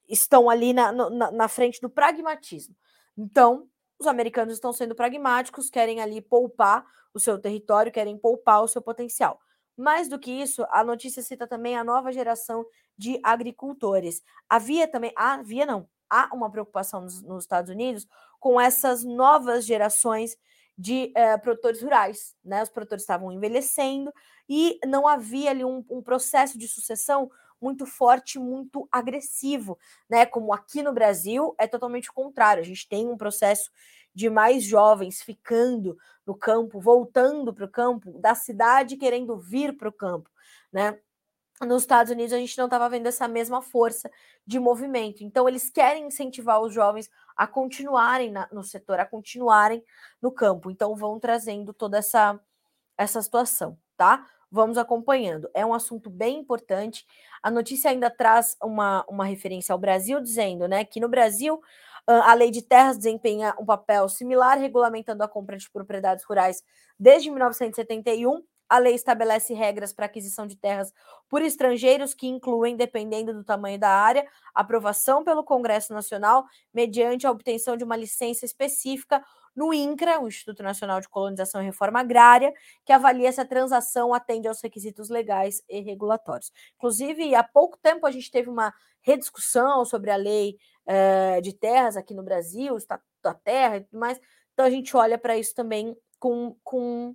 estão 0.07 0.49
ali 0.49 0.73
na, 0.73 0.91
na, 0.91 1.31
na 1.31 1.47
frente 1.47 1.79
do 1.81 1.89
pragmatismo. 1.89 2.75
Então, 3.17 3.67
os 3.99 4.07
americanos 4.07 4.55
estão 4.55 4.73
sendo 4.73 4.95
pragmáticos, 4.95 5.69
querem 5.69 6.01
ali 6.01 6.21
poupar 6.21 6.85
o 7.13 7.19
seu 7.19 7.39
território, 7.39 7.91
querem 7.91 8.17
poupar 8.17 8.63
o 8.63 8.67
seu 8.67 8.81
potencial. 8.81 9.39
Mais 9.77 10.07
do 10.07 10.19
que 10.19 10.31
isso, 10.31 10.65
a 10.69 10.83
notícia 10.83 11.21
cita 11.21 11.47
também 11.47 11.77
a 11.77 11.83
nova 11.83 12.11
geração 12.11 12.65
de 12.97 13.19
agricultores. 13.23 14.21
Havia 14.49 14.87
também, 14.87 15.11
havia 15.15 15.65
não, 15.65 15.87
há 16.09 16.29
uma 16.33 16.51
preocupação 16.51 17.01
nos, 17.01 17.21
nos 17.21 17.43
Estados 17.43 17.71
Unidos 17.71 18.07
com 18.39 18.59
essas 18.59 19.03
novas 19.03 19.65
gerações 19.65 20.35
de 20.77 21.11
eh, 21.15 21.37
produtores 21.37 21.81
rurais. 21.81 22.35
Né? 22.43 22.63
Os 22.63 22.69
produtores 22.69 23.03
estavam 23.03 23.31
envelhecendo 23.31 24.13
e 24.49 24.79
não 24.85 25.07
havia 25.07 25.51
ali 25.51 25.63
um, 25.63 25.83
um 25.89 26.01
processo 26.01 26.57
de 26.57 26.67
sucessão 26.67 27.29
muito 27.61 27.85
forte, 27.85 28.39
muito 28.39 28.89
agressivo, 28.91 29.77
né? 30.09 30.25
Como 30.25 30.51
aqui 30.51 30.81
no 30.81 30.91
Brasil 30.91 31.53
é 31.59 31.67
totalmente 31.67 32.09
o 32.09 32.13
contrário. 32.13 32.61
A 32.61 32.65
gente 32.65 32.89
tem 32.89 33.07
um 33.07 33.15
processo 33.15 33.69
de 34.13 34.29
mais 34.29 34.63
jovens 34.63 35.21
ficando 35.21 35.95
no 36.25 36.35
campo, 36.35 36.79
voltando 36.79 37.53
para 37.53 37.65
o 37.65 37.69
campo, 37.69 38.19
da 38.19 38.33
cidade 38.33 38.97
querendo 38.97 39.37
vir 39.37 39.77
para 39.77 39.89
o 39.89 39.93
campo, 39.93 40.29
né? 40.71 40.99
Nos 41.65 41.83
Estados 41.83 42.11
Unidos 42.11 42.33
a 42.33 42.37
gente 42.37 42.57
não 42.57 42.65
estava 42.65 42.89
vendo 42.89 43.07
essa 43.07 43.27
mesma 43.27 43.61
força 43.61 44.09
de 44.45 44.59
movimento. 44.59 45.23
Então 45.23 45.47
eles 45.47 45.69
querem 45.69 46.07
incentivar 46.07 46.59
os 46.61 46.73
jovens 46.73 47.09
a 47.35 47.45
continuarem 47.45 48.31
na, 48.31 48.47
no 48.51 48.63
setor, 48.63 48.99
a 48.99 49.05
continuarem 49.05 49.83
no 50.21 50.31
campo. 50.31 50.71
Então 50.71 50.95
vão 50.95 51.19
trazendo 51.19 51.73
toda 51.73 51.97
essa 51.97 52.39
essa 52.97 53.21
situação, 53.21 53.77
tá? 53.97 54.27
Vamos 54.51 54.77
acompanhando. 54.77 55.49
É 55.53 55.65
um 55.65 55.73
assunto 55.73 56.09
bem 56.09 56.39
importante. 56.39 57.05
A 57.41 57.49
notícia 57.49 57.89
ainda 57.89 58.09
traz 58.09 58.55
uma, 58.61 59.03
uma 59.07 59.25
referência 59.25 59.73
ao 59.73 59.79
Brasil, 59.79 60.21
dizendo 60.21 60.67
né, 60.67 60.83
que 60.85 60.99
no 60.99 61.09
Brasil 61.09 61.59
a 62.05 62.33
lei 62.33 62.51
de 62.51 62.61
terras 62.61 62.97
desempenha 62.97 63.55
um 63.59 63.65
papel 63.65 64.09
similar, 64.09 64.57
regulamentando 64.57 65.23
a 65.23 65.27
compra 65.27 65.57
de 65.57 65.69
propriedades 65.69 66.23
rurais 66.25 66.63
desde 66.99 67.29
1971. 67.29 68.43
A 68.71 68.77
lei 68.77 68.95
estabelece 68.95 69.53
regras 69.53 69.91
para 69.91 70.05
aquisição 70.05 70.47
de 70.47 70.55
terras 70.55 70.93
por 71.27 71.41
estrangeiros, 71.41 72.13
que 72.13 72.25
incluem, 72.25 72.77
dependendo 72.77 73.33
do 73.33 73.43
tamanho 73.43 73.77
da 73.77 73.89
área, 73.89 74.25
aprovação 74.55 75.25
pelo 75.25 75.43
Congresso 75.43 75.93
Nacional, 75.93 76.45
mediante 76.73 77.27
a 77.27 77.31
obtenção 77.31 77.75
de 77.75 77.83
uma 77.83 77.97
licença 77.97 78.45
específica 78.45 79.21
no 79.53 79.73
INCRA, 79.73 80.21
o 80.21 80.27
Instituto 80.29 80.63
Nacional 80.63 81.01
de 81.01 81.09
Colonização 81.09 81.61
e 81.61 81.65
Reforma 81.65 81.99
Agrária, 81.99 82.53
que 82.85 82.93
avalia 82.93 83.29
se 83.33 83.41
a 83.41 83.45
transação 83.45 84.13
atende 84.13 84.47
aos 84.47 84.61
requisitos 84.61 85.09
legais 85.09 85.61
e 85.67 85.81
regulatórios. 85.81 86.49
Inclusive, 86.75 87.35
há 87.35 87.43
pouco 87.43 87.77
tempo 87.77 88.07
a 88.07 88.11
gente 88.11 88.31
teve 88.31 88.49
uma 88.49 88.73
rediscussão 89.01 89.83
sobre 89.83 90.11
a 90.11 90.15
lei 90.15 90.55
uh, 90.87 91.41
de 91.41 91.51
terras 91.51 91.97
aqui 91.97 92.13
no 92.13 92.23
Brasil, 92.23 92.73
o 92.73 92.77
Estatuto 92.77 93.11
da 93.21 93.33
Terra 93.33 93.75
e 93.75 93.81
tudo 93.81 93.99
mais. 93.99 94.17
Então, 94.53 94.65
a 94.65 94.69
gente 94.69 94.95
olha 94.95 95.17
para 95.17 95.37
isso 95.37 95.53
também 95.53 95.93
com, 96.17 96.55
com 96.63 97.13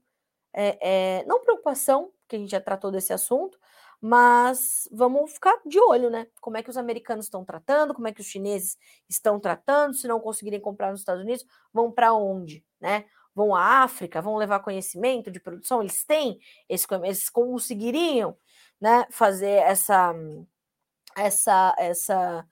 é, 0.57 1.21
é, 1.21 1.25
não 1.27 1.41
preocupação, 1.43 2.13
porque 2.23 2.37
a 2.37 2.39
gente 2.39 2.51
já 2.51 2.61
tratou 2.61 2.91
desse 2.91 3.13
assunto, 3.13 3.59
mas 4.01 4.89
vamos 4.93 5.33
ficar 5.33 5.59
de 5.67 5.79
olho, 5.81 6.11
né? 6.11 6.27
Como 6.41 6.57
é 6.57 6.63
que 6.63 6.71
os 6.71 6.77
americanos 6.77 7.27
estão 7.27 7.45
tratando, 7.45 7.95
como 7.95 8.09
é 8.09 8.13
que 8.13 8.21
os 8.21 8.27
chineses 8.27 8.79
estão 9.09 9.39
tratando, 9.41 9.95
se 9.95 10.09
não 10.09 10.21
conseguirem 10.21 10.61
comprar 10.61 10.91
nos 10.91 11.01
Estados 11.01 11.23
Unidos, 11.23 11.45
vão 11.73 11.91
para 11.93 12.13
onde, 12.15 12.65
né? 12.81 13.05
Vão 13.35 13.55
à 13.55 13.83
África, 13.83 14.23
vão 14.23 14.37
levar 14.37 14.61
conhecimento 14.61 15.31
de 15.31 15.39
produção, 15.41 15.83
eles 15.83 16.05
têm 16.05 16.39
esse 16.69 16.87
eles 17.05 17.29
conseguiriam, 17.29 18.37
né, 18.81 19.07
fazer 19.11 19.51
essa 19.63 20.15
essa 21.17 21.75
essa 21.79 22.47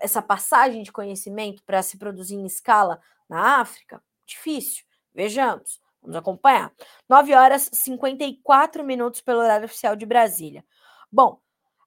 essa 0.00 0.22
passagem 0.22 0.82
de 0.82 0.92
conhecimento 0.92 1.62
para 1.64 1.82
se 1.82 1.96
produzir 1.98 2.36
em 2.36 2.46
escala 2.46 3.00
na 3.28 3.60
África? 3.60 4.02
Difícil. 4.26 4.84
Vejamos. 5.14 5.85
Vamos 6.06 6.16
acompanhar. 6.16 6.72
9 7.08 7.34
horas 7.34 7.68
e 7.72 7.76
54 7.76 8.84
minutos 8.84 9.20
pelo 9.20 9.40
horário 9.40 9.64
oficial 9.64 9.96
de 9.96 10.06
Brasília. 10.06 10.64
Bom, 11.10 11.40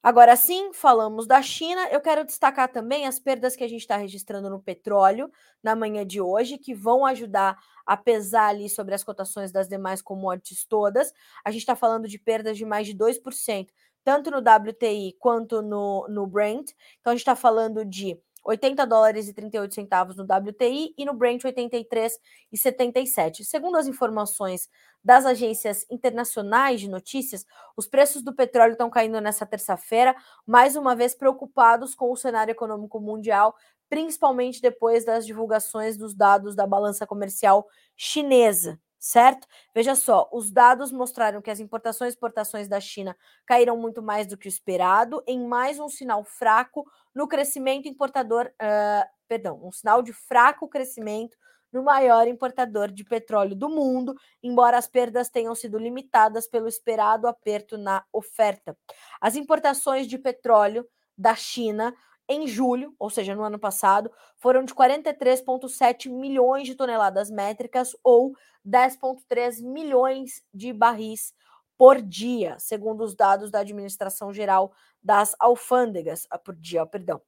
agora 0.03 0.35
sim, 0.35 0.73
falamos 0.73 1.25
da 1.25 1.41
China. 1.41 1.87
Eu 1.89 2.01
quero 2.01 2.25
destacar 2.25 2.69
também 2.69 3.07
as 3.07 3.17
perdas 3.17 3.55
que 3.55 3.63
a 3.63 3.67
gente 3.67 3.79
está 3.79 3.95
registrando 3.95 4.49
no 4.49 4.61
petróleo 4.61 5.31
na 5.63 5.73
manhã 5.73 6.05
de 6.05 6.19
hoje, 6.19 6.57
que 6.57 6.75
vão 6.75 7.05
ajudar 7.05 7.57
a 7.85 7.95
pesar 7.95 8.47
ali 8.47 8.69
sobre 8.69 8.93
as 8.93 9.05
cotações 9.05 9.53
das 9.53 9.69
demais 9.69 10.01
commodities 10.01 10.65
todas. 10.65 11.13
A 11.45 11.49
gente 11.49 11.61
está 11.61 11.75
falando 11.75 12.05
de 12.05 12.19
perdas 12.19 12.57
de 12.57 12.65
mais 12.65 12.85
de 12.85 12.93
2%, 12.93 13.69
tanto 14.03 14.29
no 14.29 14.39
WTI 14.39 15.15
quanto 15.17 15.61
no, 15.61 16.05
no 16.09 16.27
Brent. 16.27 16.71
Então, 16.99 17.11
a 17.11 17.15
gente 17.15 17.21
está 17.21 17.37
falando 17.37 17.85
de 17.85 18.19
80 18.43 18.85
dólares 18.85 19.27
e 19.27 19.33
38 19.33 19.73
centavos 19.73 20.15
no 20.15 20.23
WTI 20.23 20.93
e 20.97 21.05
no 21.05 21.13
Brent 21.13 21.43
83 21.43 22.19
e 22.51 22.57
77. 22.57 23.45
Segundo 23.45 23.77
as 23.77 23.87
informações 23.87 24.69
das 25.03 25.25
agências 25.25 25.85
internacionais 25.89 26.81
de 26.81 26.89
notícias, 26.89 27.45
os 27.75 27.87
preços 27.87 28.21
do 28.21 28.35
petróleo 28.35 28.73
estão 28.73 28.89
caindo 28.89 29.19
nessa 29.21 29.45
terça-feira, 29.45 30.15
mais 30.45 30.75
uma 30.75 30.95
vez 30.95 31.15
preocupados 31.15 31.95
com 31.95 32.11
o 32.11 32.17
cenário 32.17 32.51
econômico 32.51 32.99
mundial, 32.99 33.55
principalmente 33.89 34.61
depois 34.61 35.05
das 35.05 35.25
divulgações 35.25 35.97
dos 35.97 36.13
dados 36.13 36.55
da 36.55 36.67
balança 36.67 37.07
comercial 37.07 37.67
chinesa 37.95 38.79
certo? 38.99 39.47
Veja 39.73 39.95
só, 39.95 40.29
os 40.31 40.51
dados 40.51 40.91
mostraram 40.91 41.41
que 41.41 41.49
as 41.49 41.59
importações 41.59 42.13
e 42.13 42.15
exportações 42.15 42.67
da 42.67 42.79
China 42.79 43.15
caíram 43.45 43.77
muito 43.77 44.01
mais 44.01 44.27
do 44.27 44.37
que 44.37 44.47
o 44.47 44.49
esperado, 44.49 45.23
em 45.25 45.47
mais 45.47 45.79
um 45.79 45.87
sinal 45.87 46.23
fraco 46.25 46.85
no 47.15 47.27
crescimento 47.27 47.87
importador, 47.87 48.51
uh, 48.61 49.09
perdão, 49.27 49.59
um 49.63 49.71
sinal 49.71 50.01
de 50.01 50.11
fraco 50.11 50.67
crescimento 50.67 51.37
no 51.71 51.83
maior 51.83 52.27
importador 52.27 52.91
de 52.91 53.03
petróleo 53.03 53.55
do 53.55 53.69
mundo, 53.69 54.15
embora 54.41 54.77
as 54.77 54.87
perdas 54.87 55.29
tenham 55.29 55.53
sido 55.55 55.77
limitadas 55.77 56.47
pelo 56.47 56.67
esperado 56.67 57.27
aperto 57.27 57.77
na 57.77 58.03
oferta. 58.11 58.77
As 59.21 59.35
importações 59.35 60.07
de 60.07 60.17
petróleo 60.17 60.85
da 61.17 61.35
China 61.35 61.93
em 62.29 62.47
julho, 62.47 62.95
ou 62.99 63.09
seja, 63.09 63.35
no 63.35 63.43
ano 63.43 63.57
passado, 63.57 64.11
foram 64.37 64.63
de 64.63 64.73
43,7 64.73 66.09
milhões 66.09 66.67
de 66.67 66.75
toneladas 66.75 67.31
métricas 67.31 67.95
ou 68.03 68.35
10,3 68.65 69.63
milhões 69.63 70.43
de 70.53 70.71
barris 70.71 71.33
por 71.75 72.01
dia, 72.01 72.55
segundo 72.59 73.03
os 73.03 73.15
dados 73.15 73.49
da 73.49 73.59
Administração 73.59 74.31
Geral 74.31 74.71
das 75.01 75.35
Alfândegas, 75.39 76.27
ah, 76.29 76.37
por 76.37 76.55
dia, 76.55 76.85
perdão. 76.85 77.21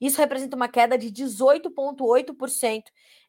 Isso 0.00 0.18
representa 0.18 0.56
uma 0.56 0.68
queda 0.68 0.98
de 0.98 1.10
18,8% 1.10 2.84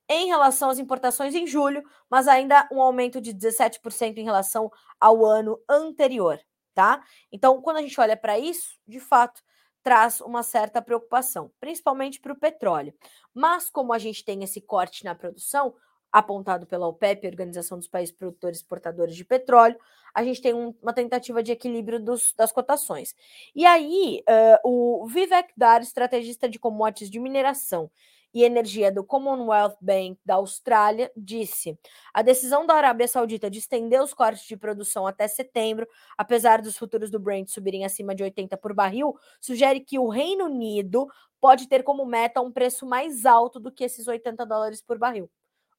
em 0.10 0.28
relação 0.28 0.70
às 0.70 0.80
importações 0.80 1.36
em 1.36 1.46
julho, 1.46 1.84
mas 2.10 2.28
ainda 2.28 2.68
um 2.72 2.82
aumento 2.82 3.22
de 3.22 3.34
17% 3.34 4.18
em 4.18 4.24
relação 4.24 4.72
ao 5.00 5.26
ano 5.26 5.60
anterior, 5.70 6.40
tá? 6.74 7.04
Então, 7.32 7.62
quando 7.62 7.78
a 7.78 7.82
gente 7.82 8.00
olha 8.00 8.18
para 8.18 8.38
isso, 8.40 8.78
de 8.88 9.00
fato, 9.00 9.42
traz 9.84 10.22
uma 10.22 10.42
certa 10.42 10.82
preocupação, 10.82 11.52
principalmente 11.60 12.20
para 12.20 12.34
o 12.34 12.40
petróleo. 12.40 12.94
Mas 13.34 13.70
como 13.70 13.94
a 13.94 14.00
gente 14.00 14.24
tem 14.24 14.44
esse 14.44 14.62
corte 14.62 15.04
na 15.04 15.14
produção, 15.14 15.76
apontado 16.12 16.66
pela 16.68 16.88
OPEP, 16.88 17.28
Organização 17.28 17.78
dos 17.78 17.88
Países 17.88 18.16
Produtores 18.16 18.60
e 18.60 18.62
Exportadores 18.62 19.16
de 19.16 19.26
Petróleo, 19.26 19.78
a 20.14 20.24
gente 20.24 20.42
tem 20.42 20.54
um, 20.54 20.74
uma 20.82 20.94
tentativa 20.94 21.42
de 21.42 21.52
equilíbrio 21.52 22.00
dos, 22.00 22.34
das 22.38 22.52
cotações. 22.52 23.16
E 23.56 23.66
aí, 23.66 24.24
uh, 24.30 24.70
o 24.70 25.08
Vivek 25.08 25.52
Dar, 25.58 25.82
estrategista 25.82 26.48
de 26.48 26.60
commodities 26.60 27.10
de 27.10 27.20
mineração 27.20 27.90
e 28.34 28.44
Energia 28.44 28.92
do 28.92 29.04
Commonwealth 29.04 29.78
Bank 29.80 30.20
da 30.26 30.36
Austrália 30.36 31.12
disse: 31.16 31.78
a 32.14 32.22
decisão 32.22 32.66
da 32.66 32.74
Arábia 32.74 33.08
Saudita 33.08 33.50
de 33.50 33.60
estender 33.60 34.02
os 34.02 34.14
cortes 34.14 34.48
de 34.48 34.58
produção 34.58 35.06
até 35.06 35.28
setembro, 35.28 35.88
apesar 36.18 36.62
dos 36.62 36.78
futuros 36.78 37.12
do 37.12 37.20
Brent 37.20 37.50
subirem 37.50 37.86
acima 37.86 38.16
de 38.16 38.24
80 38.24 38.58
por 38.58 38.74
barril, 38.74 39.16
sugere 39.40 39.80
que 39.80 40.00
o 40.00 40.10
Reino 40.10 40.46
Unido 40.46 41.08
pode 41.40 41.68
ter 41.68 41.84
como 41.84 42.06
meta 42.06 42.42
um 42.42 42.52
preço 42.52 42.86
mais 42.86 43.26
alto 43.26 43.60
do 43.60 43.72
que 43.72 43.84
esses 43.84 44.08
80 44.08 44.46
dólares 44.46 44.82
por 44.82 44.98
barril. 44.98 45.30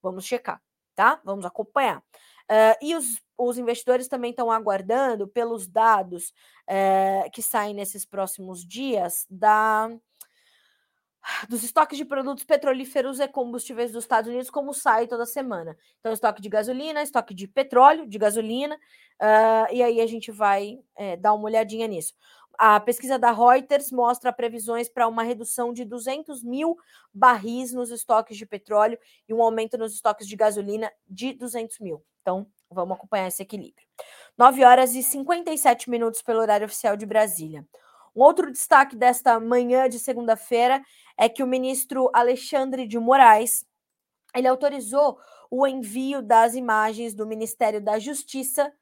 Vamos 0.03 0.25
checar, 0.25 0.63
tá? 0.95 1.21
Vamos 1.25 1.45
acompanhar. 1.45 1.99
Uh, 2.45 2.77
e 2.83 2.95
os, 2.95 3.23
os, 3.39 3.57
investidores 3.57 4.07
também 4.07 4.31
estão 4.31 4.53
aguardando 4.53 5.27
pelos 5.27 5.67
dados 5.67 6.35
uh, 6.69 7.31
que 7.33 7.41
saem 7.41 7.73
nesses 7.73 8.05
próximos 8.05 8.63
dias 8.67 9.27
da 9.31 9.89
dos 11.49 11.63
estoques 11.63 11.97
de 11.97 12.05
produtos 12.05 12.45
petrolíferos 12.45 13.21
e 13.21 13.29
combustíveis 13.29 13.93
dos 13.93 14.05
Estados 14.05 14.29
Unidos, 14.29 14.51
como 14.51 14.73
sai 14.75 15.07
toda 15.07 15.27
semana. 15.27 15.77
Então, 16.01 16.13
estoque 16.13 16.41
de 16.41 16.49
gasolina, 16.49 17.03
estoque 17.03 17.35
de 17.35 17.49
petróleo, 17.49 18.07
de 18.07 18.19
gasolina, 18.19 18.75
uh, 18.75 19.73
e 19.73 19.83
aí 19.83 20.01
a 20.01 20.07
gente 20.07 20.31
vai 20.31 20.79
é, 20.97 21.17
dar 21.17 21.33
uma 21.35 21.45
olhadinha 21.45 21.87
nisso. 21.87 22.15
A 22.57 22.79
pesquisa 22.79 23.19
da 23.19 23.33
Reuters 23.33 23.91
mostra 23.91 24.33
previsões 24.33 24.89
para 24.89 25.09
uma 25.09 25.23
redução 25.23 25.73
de 25.73 25.85
200 25.85 26.43
mil 26.45 26.77
barris 27.13 27.73
nos 27.73 27.91
estoques 27.91 28.37
de 28.37 28.47
petróleo 28.47 28.99
e 29.29 29.35
um 29.35 29.43
aumento 29.43 29.77
nos 29.77 29.93
estoques 29.93 30.29
de 30.29 30.37
gasolina 30.37 30.91
de 31.09 31.33
200 31.33 31.81
mil. 31.81 32.05
Então, 32.23 32.47
vamos 32.71 32.97
acompanhar 32.97 33.27
esse 33.27 33.43
equilíbrio. 33.43 33.87
9 34.39 34.65
horas 34.65 34.95
e 34.95 35.03
57 35.03 35.91
minutos 35.91 36.23
pelo 36.23 36.41
horário 36.41 36.67
oficial 36.67 36.97
de 36.97 37.05
Brasília. 37.05 37.67
Um 38.15 38.23
outro 38.23 38.51
destaque 38.51 38.95
desta 38.97 39.41
manhã 39.41 39.89
de 39.89 39.99
segunda-feira 39.99 40.83
é 41.19 41.29
que 41.29 41.43
o 41.43 41.47
ministro 41.47 42.11
Alexandre 42.13 42.87
de 42.87 42.99
Moraes 42.99 43.67
ele 44.35 44.49
autorizou 44.49 45.19
o 45.51 45.67
envio 45.67 46.21
das 46.21 46.55
imagens 46.55 47.15
do 47.15 47.27
Ministério 47.27 47.81
da 47.81 47.99
Justiça 47.99 48.73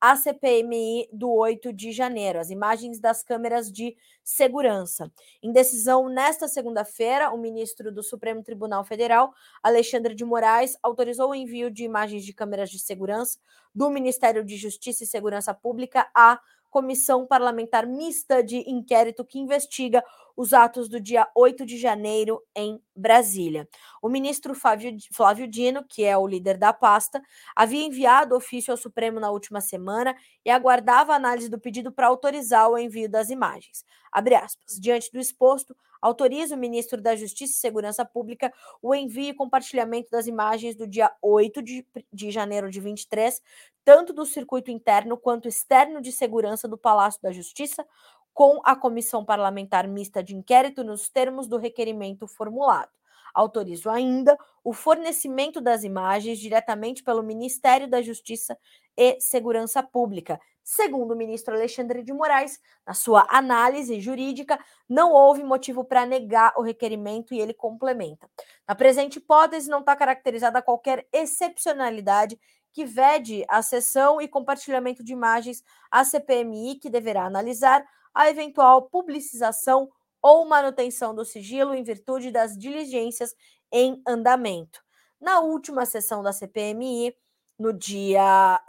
à 0.00 0.16
CPMI 0.16 1.08
do 1.12 1.30
8 1.30 1.72
de 1.72 1.92
janeiro, 1.92 2.40
as 2.40 2.50
imagens 2.50 2.98
das 2.98 3.22
câmeras 3.22 3.70
de 3.70 3.96
segurança. 4.24 5.12
Em 5.40 5.52
decisão 5.52 6.08
nesta 6.08 6.48
segunda-feira, 6.48 7.30
o 7.30 7.38
ministro 7.38 7.92
do 7.92 8.02
Supremo 8.02 8.42
Tribunal 8.42 8.84
Federal, 8.84 9.32
Alexandre 9.62 10.12
de 10.14 10.24
Moraes, 10.24 10.76
autorizou 10.82 11.30
o 11.30 11.34
envio 11.34 11.70
de 11.70 11.84
imagens 11.84 12.24
de 12.24 12.32
câmeras 12.32 12.68
de 12.68 12.80
segurança 12.80 13.38
do 13.72 13.88
Ministério 13.90 14.44
de 14.44 14.56
Justiça 14.56 15.04
e 15.04 15.06
Segurança 15.06 15.54
Pública 15.54 16.10
à 16.12 16.40
comissão 16.72 17.26
parlamentar 17.26 17.86
mista 17.86 18.42
de 18.42 18.58
inquérito 18.68 19.24
que 19.24 19.38
investiga 19.38 20.02
os 20.36 20.52
atos 20.52 20.88
do 20.88 21.00
dia 21.00 21.28
8 21.34 21.64
de 21.66 21.76
janeiro 21.76 22.42
em 22.54 22.80
Brasília. 22.94 23.68
O 24.00 24.08
ministro 24.08 24.54
Flávio, 24.54 24.96
Flávio 25.12 25.46
Dino, 25.46 25.84
que 25.84 26.04
é 26.04 26.16
o 26.16 26.26
líder 26.26 26.56
da 26.58 26.72
pasta, 26.72 27.20
havia 27.54 27.84
enviado 27.84 28.36
ofício 28.36 28.70
ao 28.70 28.76
Supremo 28.76 29.20
na 29.20 29.30
última 29.30 29.60
semana 29.60 30.14
e 30.44 30.50
aguardava 30.50 31.12
a 31.12 31.16
análise 31.16 31.48
do 31.48 31.58
pedido 31.58 31.92
para 31.92 32.06
autorizar 32.06 32.68
o 32.68 32.78
envio 32.78 33.08
das 33.08 33.30
imagens. 33.30 33.84
Aspas. 34.12 34.78
Diante 34.78 35.10
do 35.10 35.18
exposto, 35.18 35.74
autoriza 36.00 36.54
o 36.54 36.58
ministro 36.58 37.00
da 37.00 37.16
Justiça 37.16 37.54
e 37.54 37.56
Segurança 37.56 38.04
Pública 38.04 38.52
o 38.82 38.94
envio 38.94 39.30
e 39.30 39.34
compartilhamento 39.34 40.10
das 40.10 40.26
imagens 40.26 40.76
do 40.76 40.86
dia 40.86 41.10
8 41.22 41.62
de, 41.62 41.86
de 42.12 42.30
janeiro 42.30 42.70
de 42.70 42.80
23, 42.80 43.40
tanto 43.84 44.12
do 44.12 44.26
circuito 44.26 44.70
interno 44.70 45.16
quanto 45.16 45.48
externo 45.48 46.02
de 46.02 46.12
segurança 46.12 46.68
do 46.68 46.76
Palácio 46.76 47.22
da 47.22 47.32
Justiça, 47.32 47.86
com 48.32 48.60
a 48.64 48.74
comissão 48.74 49.24
parlamentar 49.24 49.86
mista 49.86 50.22
de 50.22 50.34
inquérito 50.34 50.82
nos 50.82 51.08
termos 51.08 51.46
do 51.46 51.56
requerimento 51.56 52.26
formulado. 52.26 52.90
Autorizo 53.34 53.88
ainda 53.88 54.36
o 54.62 54.72
fornecimento 54.72 55.60
das 55.60 55.84
imagens 55.84 56.38
diretamente 56.38 57.02
pelo 57.02 57.22
Ministério 57.22 57.88
da 57.88 58.02
Justiça 58.02 58.58
e 58.96 59.18
Segurança 59.20 59.82
Pública, 59.82 60.38
Segundo 60.64 61.12
o 61.12 61.16
ministro 61.16 61.54
Alexandre 61.54 62.04
de 62.04 62.12
Moraes, 62.12 62.60
na 62.86 62.94
sua 62.94 63.26
análise 63.28 64.00
jurídica, 64.00 64.58
não 64.88 65.12
houve 65.12 65.42
motivo 65.42 65.84
para 65.84 66.06
negar 66.06 66.52
o 66.56 66.62
requerimento 66.62 67.34
e 67.34 67.40
ele 67.40 67.52
complementa. 67.52 68.30
Na 68.66 68.74
presente 68.74 69.16
hipótese, 69.16 69.68
não 69.68 69.80
está 69.80 69.96
caracterizada 69.96 70.62
qualquer 70.62 71.06
excepcionalidade 71.12 72.38
que 72.72 72.84
vede 72.84 73.44
a 73.48 73.60
sessão 73.60 74.20
e 74.20 74.28
compartilhamento 74.28 75.02
de 75.02 75.12
imagens 75.12 75.64
à 75.90 76.04
CPMI, 76.04 76.76
que 76.76 76.88
deverá 76.88 77.24
analisar 77.24 77.84
a 78.14 78.28
eventual 78.28 78.88
publicização 78.88 79.88
ou 80.22 80.46
manutenção 80.46 81.14
do 81.14 81.24
sigilo 81.24 81.74
em 81.74 81.82
virtude 81.82 82.30
das 82.30 82.56
diligências 82.56 83.34
em 83.72 84.00
andamento. 84.06 84.80
Na 85.20 85.40
última 85.40 85.86
sessão 85.86 86.22
da 86.22 86.32
CPMI, 86.32 87.14
no 87.58 87.72
dia 87.72 88.60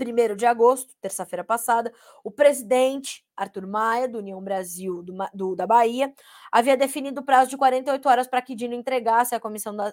1 0.00 0.36
de 0.36 0.46
agosto, 0.46 0.94
terça-feira 1.00 1.44
passada, 1.44 1.92
o 2.24 2.30
presidente 2.30 3.24
Arthur 3.36 3.66
Maia, 3.66 4.08
do 4.08 4.18
União 4.18 4.42
Brasil 4.42 5.02
do, 5.02 5.14
do, 5.32 5.56
da 5.56 5.66
Bahia, 5.66 6.12
havia 6.52 6.76
definido 6.76 7.20
o 7.20 7.24
prazo 7.24 7.50
de 7.50 7.56
48 7.56 8.08
horas 8.08 8.26
para 8.26 8.42
que 8.42 8.54
Dino 8.54 8.74
entregasse 8.74 9.34
à 9.34 9.40
comissão, 9.40 9.74
da, 9.74 9.92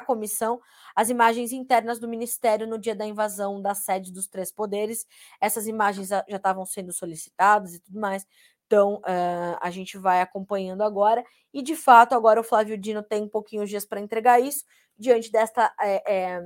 comissão 0.00 0.60
as 0.94 1.08
imagens 1.08 1.52
internas 1.52 1.98
do 1.98 2.08
Ministério 2.08 2.66
no 2.66 2.78
dia 2.78 2.94
da 2.94 3.06
invasão 3.06 3.60
da 3.60 3.74
sede 3.74 4.12
dos 4.12 4.26
três 4.26 4.50
poderes. 4.50 5.06
Essas 5.40 5.66
imagens 5.66 6.08
já 6.08 6.24
estavam 6.28 6.64
sendo 6.64 6.92
solicitadas 6.92 7.74
e 7.74 7.80
tudo 7.80 8.00
mais. 8.00 8.26
Então, 8.66 8.98
uh, 8.98 9.58
a 9.60 9.68
gente 9.68 9.98
vai 9.98 10.20
acompanhando 10.20 10.82
agora. 10.82 11.24
E, 11.52 11.60
de 11.60 11.74
fato, 11.74 12.14
agora 12.14 12.40
o 12.40 12.44
Flávio 12.44 12.78
Dino 12.78 13.02
tem 13.02 13.28
pouquinho 13.28 13.64
de 13.64 13.70
dias 13.70 13.84
para 13.84 14.00
entregar 14.00 14.40
isso, 14.40 14.64
diante 14.96 15.32
desta 15.32 15.74
é, 15.80 16.02
é, 16.06 16.40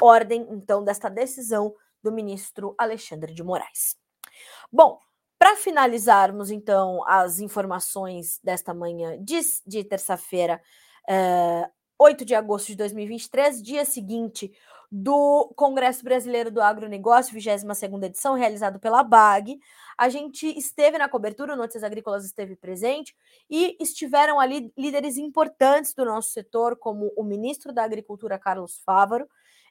ordem, 0.00 0.46
então, 0.50 0.82
desta 0.82 1.10
decisão 1.10 1.74
do 2.02 2.12
ministro 2.12 2.74
Alexandre 2.78 3.32
de 3.32 3.42
Moraes. 3.42 3.96
Bom, 4.72 4.98
para 5.38 5.56
finalizarmos, 5.56 6.50
então, 6.50 7.02
as 7.06 7.40
informações 7.40 8.38
desta 8.44 8.74
manhã 8.74 9.16
de, 9.22 9.40
de 9.66 9.82
terça-feira, 9.82 10.60
é, 11.08 11.68
8 11.98 12.24
de 12.24 12.34
agosto 12.34 12.68
de 12.68 12.76
2023, 12.76 13.62
dia 13.62 13.84
seguinte 13.84 14.52
do 14.92 15.52
Congresso 15.54 16.02
Brasileiro 16.02 16.50
do 16.50 16.60
Agronegócio, 16.60 17.34
22ª 17.34 18.04
edição, 18.04 18.34
realizado 18.34 18.80
pela 18.80 19.04
BAG. 19.04 19.60
A 19.96 20.08
gente 20.08 20.46
esteve 20.58 20.98
na 20.98 21.08
cobertura, 21.08 21.54
o 21.54 21.56
Notícias 21.56 21.84
Agrícolas 21.84 22.24
esteve 22.24 22.56
presente, 22.56 23.14
e 23.48 23.76
estiveram 23.80 24.40
ali 24.40 24.72
líderes 24.76 25.16
importantes 25.16 25.94
do 25.94 26.04
nosso 26.04 26.32
setor, 26.32 26.76
como 26.76 27.12
o 27.16 27.22
ministro 27.22 27.72
da 27.72 27.84
Agricultura, 27.84 28.38
Carlos 28.38 28.80
Fávaro, 28.84 29.28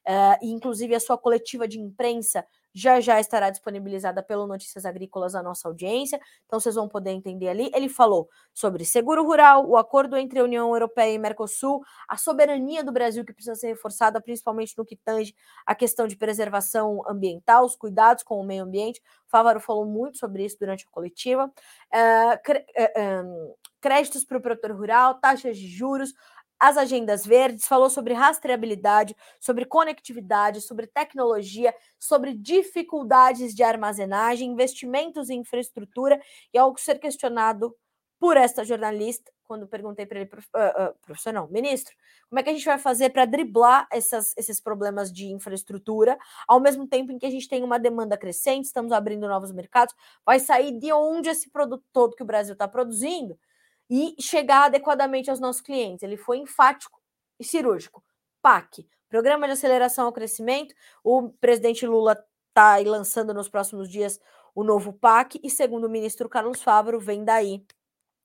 Uh, 0.07 0.37
e 0.41 0.51
inclusive 0.51 0.95
a 0.95 0.99
sua 0.99 1.17
coletiva 1.17 1.67
de 1.67 1.79
imprensa 1.79 2.45
já 2.73 2.99
já 2.99 3.19
estará 3.19 3.49
disponibilizada 3.49 4.21
pelo 4.21 4.47
Notícias 4.47 4.85
Agrícolas 4.85 5.35
à 5.35 5.41
nossa 5.41 5.67
audiência, 5.67 6.19
então 6.45 6.59
vocês 6.59 6.75
vão 6.75 6.87
poder 6.87 7.11
entender 7.11 7.49
ali. 7.49 7.71
Ele 7.73 7.89
falou 7.89 8.29
sobre 8.53 8.85
seguro 8.85 9.23
rural, 9.23 9.67
o 9.67 9.75
acordo 9.77 10.15
entre 10.15 10.39
a 10.39 10.43
União 10.43 10.69
Europeia 10.69 11.13
e 11.13 11.17
Mercosul, 11.17 11.81
a 12.07 12.15
soberania 12.17 12.83
do 12.83 12.91
Brasil 12.91 13.25
que 13.25 13.33
precisa 13.33 13.55
ser 13.55 13.67
reforçada, 13.67 14.21
principalmente 14.21 14.77
no 14.77 14.85
que 14.85 14.95
tange 14.95 15.35
a 15.65 15.73
questão 15.73 16.07
de 16.07 16.15
preservação 16.15 17.01
ambiental, 17.07 17.65
os 17.65 17.75
cuidados 17.75 18.23
com 18.23 18.39
o 18.39 18.43
meio 18.43 18.63
ambiente. 18.63 19.01
O 19.27 19.29
Fávaro 19.29 19.59
falou 19.59 19.85
muito 19.85 20.17
sobre 20.17 20.45
isso 20.45 20.57
durante 20.59 20.85
a 20.85 20.91
coletiva. 20.91 21.45
Uh, 21.47 22.43
cre 22.43 22.59
uh, 22.59 23.55
créditos 23.81 24.25
para 24.25 24.37
o 24.37 24.41
produtor 24.41 24.71
rural, 24.71 25.15
taxas 25.15 25.57
de 25.57 25.67
juros, 25.67 26.13
as 26.59 26.77
agendas 26.77 27.25
verdes, 27.25 27.65
falou 27.65 27.89
sobre 27.89 28.13
rastreabilidade, 28.13 29.15
sobre 29.39 29.65
conectividade, 29.65 30.61
sobre 30.61 30.87
tecnologia, 30.87 31.73
sobre 31.97 32.33
dificuldades 32.33 33.55
de 33.55 33.63
armazenagem, 33.63 34.51
investimentos 34.51 35.29
em 35.29 35.39
infraestrutura 35.39 36.21
e 36.53 36.57
algo 36.57 36.79
ser 36.79 36.99
questionado 36.99 37.75
por 38.19 38.35
esta 38.35 38.65
jornalista, 38.65 39.31
quando 39.45 39.65
perguntei 39.65 40.05
para 40.05 40.19
ele, 40.19 40.29
uh, 40.29 40.89
uh, 40.89 40.95
professor, 41.01 41.33
não, 41.33 41.47
ministro, 41.47 41.95
como 42.29 42.39
é 42.39 42.43
que 42.43 42.49
a 42.49 42.53
gente 42.53 42.65
vai 42.65 42.77
fazer 42.77 43.09
para 43.09 43.25
driblar 43.25 43.87
essas, 43.91 44.35
esses 44.37 44.59
problemas 44.59 45.11
de 45.11 45.27
infraestrutura, 45.27 46.19
ao 46.47 46.59
mesmo 46.59 46.85
tempo 46.85 47.11
em 47.11 47.17
que 47.17 47.25
a 47.25 47.31
gente 47.31 47.47
tem 47.47 47.63
uma 47.63 47.79
demanda 47.79 48.17
crescente, 48.17 48.65
estamos 48.65 48.91
abrindo 48.91 49.27
novos 49.27 49.51
mercados, 49.51 49.95
vai 50.25 50.39
sair 50.39 50.77
de 50.77 50.91
onde 50.91 51.29
esse 51.29 51.49
produto 51.49 51.83
todo 51.91 52.15
que 52.15 52.21
o 52.21 52.25
Brasil 52.25 52.53
está 52.53 52.67
produzindo? 52.67 53.39
E 53.89 54.15
chegar 54.19 54.65
adequadamente 54.65 55.29
aos 55.29 55.39
nossos 55.39 55.61
clientes. 55.61 56.03
Ele 56.03 56.17
foi 56.17 56.37
enfático 56.37 57.01
e 57.39 57.43
cirúrgico. 57.43 58.03
PAC, 58.41 58.87
Programa 59.09 59.47
de 59.47 59.53
Aceleração 59.53 60.05
ao 60.05 60.13
Crescimento. 60.13 60.75
O 61.03 61.29
presidente 61.29 61.85
Lula 61.85 62.17
está 62.49 62.77
lançando 62.77 63.33
nos 63.33 63.49
próximos 63.49 63.89
dias 63.89 64.19
o 64.53 64.63
novo 64.63 64.93
PAC 64.93 65.39
e, 65.43 65.49
segundo 65.49 65.85
o 65.85 65.89
ministro 65.89 66.29
Carlos 66.29 66.61
Fávaro, 66.61 66.99
vem 66.99 67.23
daí 67.23 67.65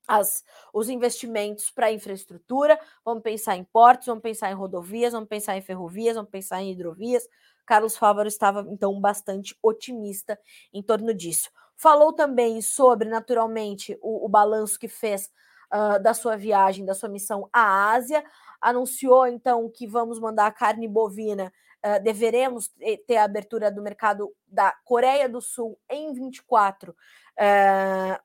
as, 0.06 0.44
os 0.72 0.88
investimentos 0.88 1.70
para 1.70 1.92
infraestrutura. 1.92 2.78
Vamos 3.04 3.22
pensar 3.22 3.56
em 3.56 3.64
portos, 3.64 4.06
vamos 4.06 4.22
pensar 4.22 4.50
em 4.50 4.54
rodovias, 4.54 5.12
vamos 5.12 5.28
pensar 5.28 5.56
em 5.56 5.62
ferrovias, 5.62 6.16
vamos 6.16 6.30
pensar 6.30 6.62
em 6.62 6.72
hidrovias. 6.72 7.26
Carlos 7.64 7.96
Fávaro 7.96 8.28
estava, 8.28 8.66
então, 8.68 9.00
bastante 9.00 9.56
otimista 9.62 10.38
em 10.72 10.82
torno 10.82 11.14
disso. 11.14 11.50
Falou 11.76 12.12
também 12.12 12.60
sobre, 12.60 13.08
naturalmente, 13.08 13.98
o, 14.02 14.26
o 14.26 14.28
balanço 14.28 14.78
que 14.78 14.88
fez 14.88 15.30
uh, 15.74 16.00
da 16.00 16.14
sua 16.14 16.36
viagem, 16.36 16.84
da 16.84 16.94
sua 16.94 17.08
missão 17.08 17.48
à 17.52 17.92
Ásia. 17.92 18.24
Anunciou 18.60 19.26
então 19.26 19.68
que 19.68 19.86
vamos 19.86 20.20
mandar 20.20 20.50
carne 20.52 20.86
bovina. 20.86 21.52
Uh, 21.84 22.02
deveremos 22.02 22.70
ter 23.06 23.16
a 23.16 23.24
abertura 23.24 23.70
do 23.70 23.82
mercado 23.82 24.32
da 24.46 24.72
Coreia 24.84 25.28
do 25.28 25.40
Sul 25.40 25.78
em 25.90 26.14
24 26.14 26.92
uh, 26.92 28.24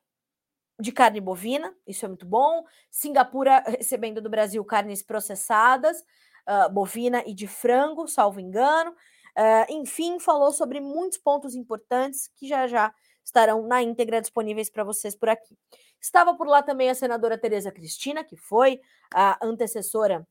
de 0.80 0.94
carne 0.94 1.20
bovina, 1.20 1.76
isso 1.86 2.06
é 2.06 2.08
muito 2.08 2.26
bom. 2.26 2.64
Singapura 2.90 3.62
recebendo 3.68 4.22
do 4.22 4.30
Brasil 4.30 4.64
carnes 4.64 5.04
processadas, 5.04 6.00
uh, 6.48 6.72
bovina 6.72 7.22
e 7.26 7.34
de 7.34 7.48
frango, 7.48 8.08
salvo 8.08 8.40
engano. 8.40 8.92
Uh, 9.38 9.66
enfim, 9.70 10.20
falou 10.20 10.52
sobre 10.52 10.80
muitos 10.80 11.18
pontos 11.18 11.54
importantes 11.54 12.30
que 12.36 12.48
já 12.48 12.66
já 12.66 12.94
estarão 13.30 13.66
na 13.66 13.82
íntegra 13.82 14.20
disponíveis 14.20 14.70
para 14.70 14.84
vocês 14.84 15.16
por 15.16 15.30
aqui. 15.30 15.56
Estava 16.02 16.36
por 16.36 16.48
lá 16.48 16.62
também 16.62 16.90
a 16.90 16.96
senadora 16.96 17.38
Tereza 17.38 17.72
Cristina, 17.72 18.24
que 18.24 18.36
foi 18.36 18.80
a 19.14 19.38
antecessora, 19.46 20.28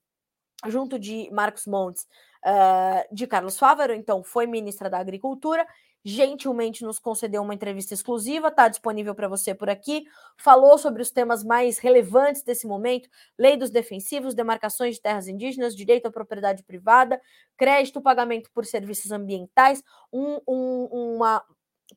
junto 0.67 0.99
de 0.99 1.31
Marcos 1.31 1.67
Montes, 1.67 2.07
uh, 2.45 3.15
de 3.15 3.27
Carlos 3.27 3.59
Fávaro, 3.59 3.93
então 3.93 4.25
foi 4.25 4.47
ministra 4.47 4.91
da 4.91 4.99
Agricultura, 4.99 5.67
gentilmente 6.05 6.85
nos 6.85 6.99
concedeu 6.99 7.43
uma 7.43 7.55
entrevista 7.55 7.93
exclusiva, 7.93 8.49
está 8.49 8.67
disponível 8.67 9.15
para 9.15 9.29
você 9.29 9.55
por 9.55 9.69
aqui. 9.69 10.05
Falou 10.37 10.79
sobre 10.79 11.03
os 11.03 11.11
temas 11.11 11.45
mais 11.45 11.79
relevantes 11.79 12.43
desse 12.43 12.67
momento: 12.67 13.09
lei 13.39 13.57
dos 13.57 13.71
defensivos, 13.71 14.35
demarcações 14.35 14.97
de 14.97 15.03
terras 15.03 15.29
indígenas, 15.29 15.77
direito 15.77 16.07
à 16.07 16.11
propriedade 16.11 16.65
privada, 16.65 17.21
crédito, 17.57 18.01
pagamento 18.01 18.51
por 18.53 18.65
serviços 18.65 19.13
ambientais, 19.13 19.83
um, 20.13 20.41
um, 20.49 21.15
uma, 21.15 21.45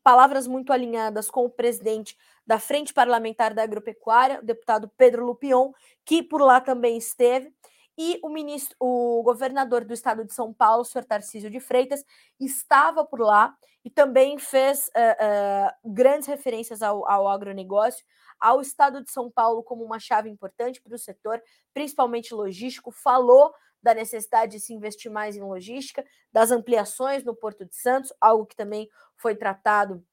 palavras 0.03 0.47
muito 0.47 0.71
alinhadas 0.71 1.29
com 1.29 1.45
o 1.45 1.49
presidente 1.49 2.17
da 2.45 2.59
Frente 2.59 2.93
Parlamentar 2.93 3.53
da 3.53 3.63
Agropecuária, 3.63 4.39
o 4.39 4.45
deputado 4.45 4.89
Pedro 4.97 5.25
Lupion, 5.25 5.71
que 6.05 6.23
por 6.23 6.41
lá 6.41 6.59
também 6.59 6.97
esteve, 6.97 7.53
e 7.97 8.19
o 8.23 8.29
ministro, 8.29 8.75
o 8.79 9.21
governador 9.23 9.85
do 9.85 9.93
estado 9.93 10.25
de 10.25 10.33
São 10.33 10.53
Paulo, 10.53 10.81
o 10.81 10.85
senhor 10.85 11.05
Tarcísio 11.05 11.49
de 11.49 11.59
Freitas, 11.59 12.03
estava 12.39 13.05
por 13.05 13.19
lá 13.19 13.55
e 13.83 13.89
também 13.89 14.37
fez 14.37 14.87
uh, 14.87 14.91
uh, 14.91 15.93
grandes 15.93 16.27
referências 16.27 16.81
ao, 16.81 17.07
ao 17.09 17.27
agronegócio, 17.27 18.05
ao 18.39 18.61
estado 18.61 19.03
de 19.03 19.11
São 19.11 19.29
Paulo 19.29 19.61
como 19.61 19.83
uma 19.83 19.99
chave 19.99 20.29
importante 20.29 20.81
para 20.81 20.95
o 20.95 20.99
setor, 20.99 21.41
principalmente 21.73 22.33
logístico, 22.33 22.91
falou 22.91 23.53
da 23.83 23.93
necessidade 23.93 24.53
de 24.53 24.59
se 24.59 24.73
investir 24.73 25.11
mais 25.11 25.35
em 25.35 25.41
logística, 25.41 26.05
das 26.31 26.51
ampliações 26.51 27.23
no 27.23 27.35
Porto 27.35 27.65
de 27.65 27.75
Santos, 27.75 28.13
algo 28.21 28.45
que 28.45 28.55
também 28.55 28.89
foi 29.21 29.35
tratado 29.35 30.03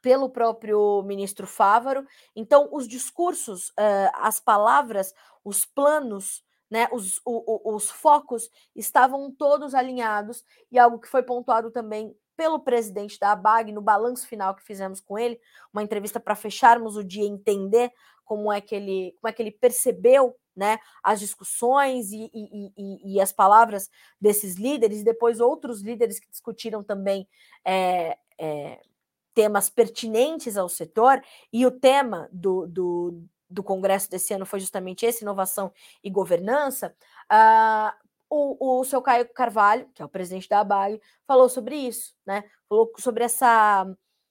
pelo 0.00 0.28
próprio 0.30 1.02
ministro 1.02 1.46
Fávaro. 1.46 2.06
Então, 2.34 2.68
os 2.72 2.88
discursos, 2.88 3.68
uh, 3.70 4.10
as 4.14 4.40
palavras, 4.40 5.14
os 5.44 5.64
planos, 5.64 6.42
né, 6.70 6.88
os, 6.90 7.20
o, 7.24 7.70
o, 7.70 7.76
os 7.76 7.90
focos 7.90 8.48
estavam 8.74 9.30
todos 9.30 9.74
alinhados, 9.74 10.42
e 10.70 10.78
algo 10.78 10.98
que 10.98 11.08
foi 11.08 11.22
pontuado 11.22 11.70
também 11.70 12.16
pelo 12.34 12.58
presidente 12.58 13.18
da 13.18 13.32
ABAG 13.32 13.70
no 13.70 13.82
balanço 13.82 14.26
final 14.26 14.54
que 14.54 14.62
fizemos 14.62 15.00
com 15.00 15.18
ele, 15.18 15.38
uma 15.72 15.82
entrevista 15.82 16.18
para 16.18 16.34
fecharmos 16.34 16.96
o 16.96 17.04
dia 17.04 17.26
entender 17.26 17.92
como 18.24 18.50
é 18.50 18.60
que 18.60 18.74
ele, 18.74 19.14
como 19.20 19.28
é 19.28 19.32
que 19.32 19.42
ele 19.42 19.50
percebeu 19.50 20.34
né, 20.56 20.78
as 21.02 21.20
discussões 21.20 22.10
e, 22.10 22.30
e, 22.32 22.72
e, 22.76 23.14
e, 23.14 23.20
as 23.20 23.32
palavras 23.32 23.90
desses 24.20 24.56
líderes, 24.56 25.00
e 25.00 25.04
depois 25.04 25.40
outros 25.40 25.82
líderes 25.82 26.18
que 26.18 26.30
discutiram 26.30 26.82
também 26.82 27.26
é, 27.64 28.18
é, 28.42 28.82
temas 29.32 29.70
pertinentes 29.70 30.56
ao 30.56 30.68
setor, 30.68 31.22
e 31.52 31.64
o 31.64 31.70
tema 31.70 32.28
do, 32.32 32.66
do, 32.66 33.24
do 33.48 33.62
Congresso 33.62 34.10
desse 34.10 34.34
ano 34.34 34.44
foi 34.44 34.58
justamente 34.58 35.06
esse, 35.06 35.22
inovação 35.22 35.72
e 36.02 36.10
governança. 36.10 36.94
Uh, 37.30 37.92
o, 38.28 38.80
o 38.80 38.84
seu 38.84 39.00
Caio 39.00 39.28
Carvalho, 39.32 39.88
que 39.94 40.02
é 40.02 40.04
o 40.04 40.08
presidente 40.08 40.48
da 40.48 40.60
ABAG, 40.60 41.00
falou 41.26 41.48
sobre 41.48 41.76
isso, 41.76 42.14
né? 42.26 42.44
Falou 42.68 42.90
sobre 42.98 43.24
essa 43.24 43.86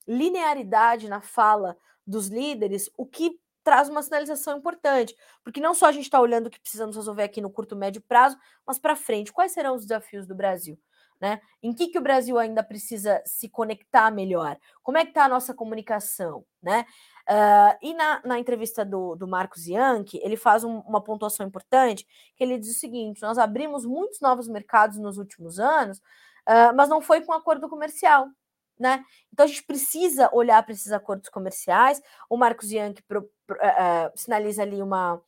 linearidade 0.07 1.07
na 1.07 1.21
fala 1.21 1.77
dos 2.05 2.27
líderes, 2.27 2.89
o 2.97 3.05
que 3.05 3.39
traz 3.63 3.89
uma 3.89 4.01
sinalização 4.01 4.57
importante, 4.57 5.15
porque 5.43 5.61
não 5.61 5.73
só 5.73 5.85
a 5.85 5.91
gente 5.91 6.05
está 6.05 6.19
olhando 6.19 6.47
o 6.47 6.49
que 6.49 6.59
precisamos 6.59 6.95
resolver 6.95 7.23
aqui 7.23 7.39
no 7.39 7.49
curto 7.51 7.75
médio 7.75 8.01
prazo, 8.01 8.37
mas 8.65 8.79
para 8.79 8.95
frente, 8.95 9.31
quais 9.31 9.51
serão 9.51 9.75
os 9.75 9.83
desafios 9.83 10.25
do 10.25 10.35
Brasil? 10.35 10.79
Né? 11.21 11.39
Em 11.61 11.71
que, 11.71 11.89
que 11.89 11.99
o 11.99 12.01
Brasil 12.01 12.39
ainda 12.39 12.63
precisa 12.63 13.21
se 13.23 13.47
conectar 13.47 14.09
melhor? 14.09 14.57
Como 14.81 14.97
é 14.97 15.03
que 15.03 15.11
está 15.11 15.25
a 15.25 15.29
nossa 15.29 15.53
comunicação? 15.53 16.43
Né? 16.63 16.83
Uh, 17.29 17.77
e 17.79 17.93
na, 17.93 18.21
na, 18.25 18.39
entrevista 18.39 18.83
do, 18.83 19.15
do 19.15 19.27
Marcos 19.27 19.67
Yankee, 19.67 20.19
ele 20.23 20.35
faz 20.35 20.63
um, 20.63 20.79
uma 20.79 20.99
pontuação 20.99 21.45
importante, 21.45 22.07
que 22.35 22.43
ele 22.43 22.57
diz 22.57 22.75
o 22.75 22.79
seguinte: 22.79 23.21
nós 23.21 23.37
abrimos 23.37 23.85
muitos 23.85 24.19
novos 24.19 24.47
mercados 24.47 24.97
nos 24.97 25.19
últimos 25.19 25.59
anos, 25.59 25.99
uh, 25.99 26.73
mas 26.75 26.89
não 26.89 26.99
foi 26.99 27.21
com 27.21 27.33
acordo 27.33 27.69
comercial. 27.69 28.27
Né? 28.79 29.05
Então 29.31 29.43
a 29.43 29.47
gente 29.47 29.63
precisa 29.63 30.27
olhar 30.33 30.63
para 30.63 30.73
esses 30.73 30.91
acordos 30.91 31.29
comerciais. 31.29 32.01
O 32.27 32.35
Marcos 32.35 32.71
Yankee 32.71 33.03
pro, 33.03 33.29
pro, 33.45 33.57
uh, 33.57 34.11
sinaliza 34.15 34.63
ali 34.63 34.81
uma, 34.81 35.21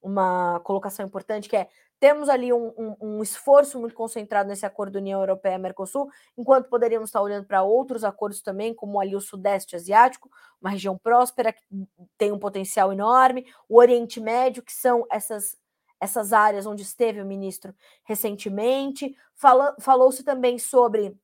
uma 0.00 0.60
colocação 0.60 1.04
importante 1.04 1.48
que 1.48 1.56
é 1.56 1.68
temos 2.00 2.30
ali 2.30 2.50
um, 2.50 2.72
um, 2.78 2.96
um, 3.00 3.22
esforço 3.22 3.78
muito 3.78 3.94
concentrado 3.94 4.48
nesse 4.48 4.64
acordo 4.64 4.96
União 4.96 5.20
Europeia-Mercosul, 5.20 6.08
enquanto 6.36 6.70
poderíamos 6.70 7.10
estar 7.10 7.20
olhando 7.20 7.46
para 7.46 7.62
outros 7.62 8.02
acordos 8.02 8.40
também, 8.40 8.74
como 8.74 8.98
ali 8.98 9.14
o 9.14 9.20
Sudeste 9.20 9.76
Asiático, 9.76 10.30
uma 10.60 10.70
região 10.70 10.96
próspera 10.96 11.52
que 11.52 11.62
tem 12.16 12.32
um 12.32 12.38
potencial 12.38 12.90
enorme, 12.90 13.46
o 13.68 13.78
Oriente 13.78 14.18
Médio, 14.18 14.62
que 14.62 14.72
são 14.72 15.06
essas, 15.12 15.58
essas 16.00 16.32
áreas 16.32 16.64
onde 16.64 16.82
esteve 16.82 17.20
o 17.20 17.26
ministro 17.26 17.74
recentemente. 18.04 19.14
Falou-se 19.78 20.24
também 20.24 20.58
sobre 20.58 21.14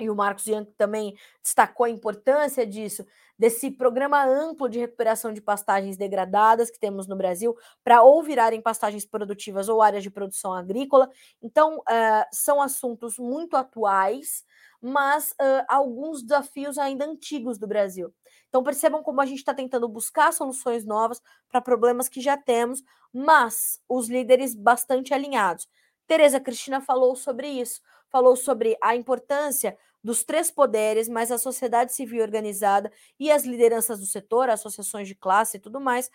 e 0.00 0.10
o 0.10 0.14
Marcos 0.14 0.44
Bianchi 0.44 0.72
também 0.76 1.16
destacou 1.42 1.84
a 1.84 1.90
importância 1.90 2.66
disso, 2.66 3.04
desse 3.38 3.70
programa 3.70 4.24
amplo 4.24 4.68
de 4.68 4.80
recuperação 4.80 5.32
de 5.32 5.40
pastagens 5.40 5.96
degradadas 5.96 6.70
que 6.70 6.78
temos 6.78 7.06
no 7.06 7.16
Brasil, 7.16 7.56
para 7.84 8.02
ou 8.02 8.22
virarem 8.22 8.60
pastagens 8.60 9.04
produtivas 9.04 9.68
ou 9.68 9.80
áreas 9.80 10.02
de 10.02 10.10
produção 10.10 10.52
agrícola. 10.52 11.08
Então, 11.40 11.78
uh, 11.78 12.26
são 12.32 12.60
assuntos 12.60 13.16
muito 13.18 13.56
atuais, 13.56 14.44
mas 14.80 15.32
uh, 15.32 15.64
alguns 15.68 16.22
desafios 16.22 16.78
ainda 16.78 17.04
antigos 17.04 17.58
do 17.58 17.66
Brasil. 17.66 18.12
Então, 18.48 18.62
percebam 18.62 19.02
como 19.02 19.20
a 19.20 19.26
gente 19.26 19.38
está 19.38 19.54
tentando 19.54 19.88
buscar 19.88 20.32
soluções 20.32 20.84
novas 20.84 21.22
para 21.48 21.60
problemas 21.60 22.08
que 22.08 22.20
já 22.20 22.36
temos, 22.36 22.82
mas 23.12 23.80
os 23.88 24.08
líderes 24.08 24.54
bastante 24.54 25.14
alinhados. 25.14 25.68
Tereza 26.06 26.40
Cristina 26.40 26.80
falou 26.80 27.14
sobre 27.14 27.48
isso, 27.48 27.82
falou 28.10 28.34
sobre 28.34 28.76
a 28.82 28.96
importância 28.96 29.76
dos 30.08 30.24
três 30.24 30.50
poderes, 30.50 31.08
mais 31.08 31.30
a 31.30 31.38
sociedade 31.38 31.92
civil 31.92 32.22
organizada 32.22 32.90
e 33.20 33.30
as 33.30 33.44
lideranças 33.44 34.00
do 34.00 34.06
setor, 34.06 34.48
associações 34.50 35.06
de 35.08 35.14
classe 35.14 35.56
e 35.58 35.60
tudo 35.60 35.80
mais, 35.80 36.10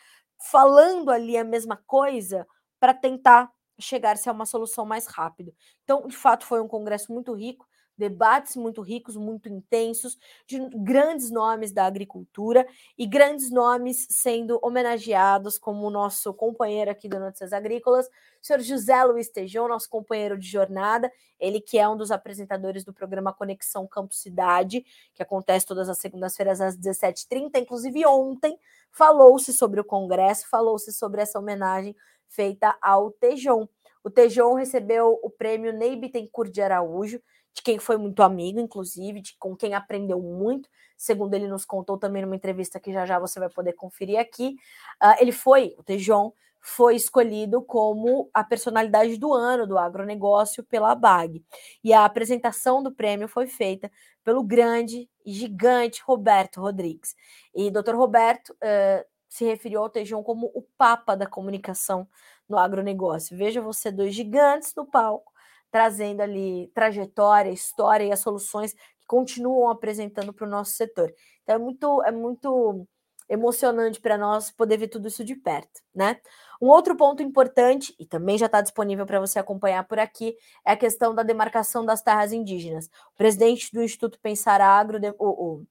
falando 0.52 1.12
ali 1.12 1.38
a 1.38 1.44
mesma 1.44 1.78
coisa 1.88 2.48
para 2.80 2.94
tentar 2.94 3.52
chegar-se 3.80 4.30
a 4.30 4.32
uma 4.32 4.46
solução 4.46 4.86
mais 4.86 5.06
rápido. 5.08 5.54
Então, 5.84 6.08
de 6.08 6.16
fato, 6.16 6.46
foi 6.46 6.62
um 6.62 6.68
congresso 6.68 7.12
muito 7.14 7.34
rico 7.34 7.68
debates 7.98 8.56
muito 8.56 8.82
ricos, 8.82 9.16
muito 9.16 9.50
intensos, 9.50 10.18
de 10.46 10.60
grandes 10.76 11.30
nomes 11.30 11.72
da 11.72 11.86
agricultura 11.86 12.68
e 12.98 13.06
grandes 13.06 13.52
nomes 13.52 14.08
sendo 14.10 14.60
homenageados, 14.62 15.58
como 15.58 15.86
o 15.86 15.90
nosso 15.90 16.34
companheiro 16.34 16.92
aqui 16.92 17.08
do 17.08 17.20
Notícias 17.20 17.54
Agrícolas, 17.54 18.08
o 18.08 18.46
senhor 18.46 18.60
José 18.62 19.04
Luiz 19.04 19.30
Tejão, 19.30 19.68
nosso 19.68 19.90
companheiro 19.90 20.38
de 20.38 20.48
jornada, 20.48 21.12
ele 21.40 21.62
que 21.62 21.78
é 21.78 21.88
um 21.88 21.96
dos 21.96 22.12
apresentadores 22.12 22.84
do 22.84 22.94
programa 22.94 23.34
Conexão 23.34 23.88
Campo 23.88 24.14
Cidade, 24.14 24.86
que 25.14 25.24
acontece 25.24 25.66
todas 25.66 25.88
as 25.88 25.98
segundas-feiras 25.98 26.60
às 26.60 26.78
17h30, 26.78 27.58
inclusive 27.58 28.06
ontem 28.06 28.58
falou-se 28.92 29.54
sobre 29.54 29.80
o 29.80 29.84
congresso, 29.84 30.48
falou-se 30.50 30.92
sobre 30.92 31.22
essa 31.22 31.40
homenagem 31.40 31.96
feita 32.28 32.76
ao 32.82 33.12
Tejão. 33.12 33.70
O 34.04 34.10
Tejão 34.10 34.54
recebeu 34.54 35.18
o 35.24 35.30
prêmio 35.30 35.72
Ney 35.72 35.96
Bittencourt 35.96 36.52
de 36.52 36.62
Araújo, 36.62 37.22
de 37.54 37.62
quem 37.62 37.80
foi 37.80 37.98
muito 37.98 38.24
amigo, 38.24 38.60
inclusive, 38.60 39.22
de 39.22 39.36
com 39.38 39.56
quem 39.56 39.74
aprendeu 39.74 40.20
muito, 40.20 40.70
segundo 40.98 41.34
ele 41.34 41.48
nos 41.48 41.66
contou 41.66 41.98
também 41.98 42.22
numa 42.22 42.36
entrevista 42.36 42.80
que 42.80 42.92
já 42.92 43.06
já 43.06 43.20
você 43.20 43.40
vai 43.40 43.50
poder 43.50 43.74
conferir 43.74 44.20
aqui. 44.20 44.56
Uh, 45.02 45.16
ele 45.20 45.32
foi, 45.32 45.76
o 45.78 45.84
Tejon, 45.84 46.34
foi 46.66 46.96
escolhido 46.96 47.62
como 47.62 48.30
a 48.34 48.42
personalidade 48.42 49.18
do 49.18 49.34
ano 49.34 49.68
do 49.68 49.78
agronegócio 49.78 50.64
pela 50.64 50.96
BAG. 50.96 51.44
E 51.84 51.92
a 51.92 52.06
apresentação 52.06 52.82
do 52.82 52.90
prêmio 52.90 53.28
foi 53.28 53.48
feita 53.48 53.92
pelo 54.24 54.42
grande 54.42 55.10
e 55.26 55.34
gigante 55.34 56.02
Roberto 56.06 56.62
Rodrigues. 56.62 57.16
E 57.54 57.70
Dr. 57.70 57.96
Roberto 57.96 58.52
uh, 58.54 59.06
se 59.28 59.44
referiu 59.44 59.82
ao 59.82 59.90
Tejon 59.90 60.24
como 60.24 60.50
o 60.56 60.62
papa 60.78 61.16
da 61.16 61.28
comunicação 61.28 62.08
no 62.48 62.58
agronegócio. 62.58 63.38
Veja 63.38 63.62
você, 63.62 63.92
dois 63.92 64.16
gigantes 64.16 64.74
no 64.74 64.86
palco, 64.86 65.33
trazendo 65.74 66.22
ali 66.22 66.70
trajetória, 66.72 67.50
história 67.50 68.04
e 68.06 68.12
as 68.12 68.20
soluções 68.20 68.74
que 68.74 69.08
continuam 69.08 69.72
apresentando 69.72 70.32
para 70.32 70.46
o 70.46 70.50
nosso 70.50 70.74
setor. 70.74 71.12
Então 71.42 71.56
é 71.56 71.58
muito, 71.58 72.04
é 72.04 72.12
muito 72.12 72.88
emocionante 73.28 74.00
para 74.00 74.16
nós 74.16 74.52
poder 74.52 74.78
ver 74.78 74.90
tudo 74.90 75.08
isso 75.08 75.24
de 75.24 75.36
perto, 75.36 75.82
né? 75.96 76.22
Um 76.62 76.68
outro 76.68 76.96
ponto 76.96 77.24
importante, 77.24 77.96
e 78.00 78.06
também 78.06 78.38
já 78.38 78.46
está 78.46 78.62
disponível 78.62 79.04
para 79.08 79.20
você 79.20 79.40
acompanhar 79.40 79.84
por 79.88 79.98
aqui, 79.98 80.36
é 80.64 80.74
a 80.74 80.78
questão 80.78 81.16
da 81.16 81.24
demarcação 81.24 81.84
das 81.84 82.04
terras 82.04 82.32
indígenas. 82.32 82.86
O 83.16 83.18
presidente 83.18 83.72
do 83.74 83.82
Instituto 83.82 84.20
Pensar 84.20 84.62
Agro, 84.62 85.00
o, 85.18 85.26
o 85.28 85.66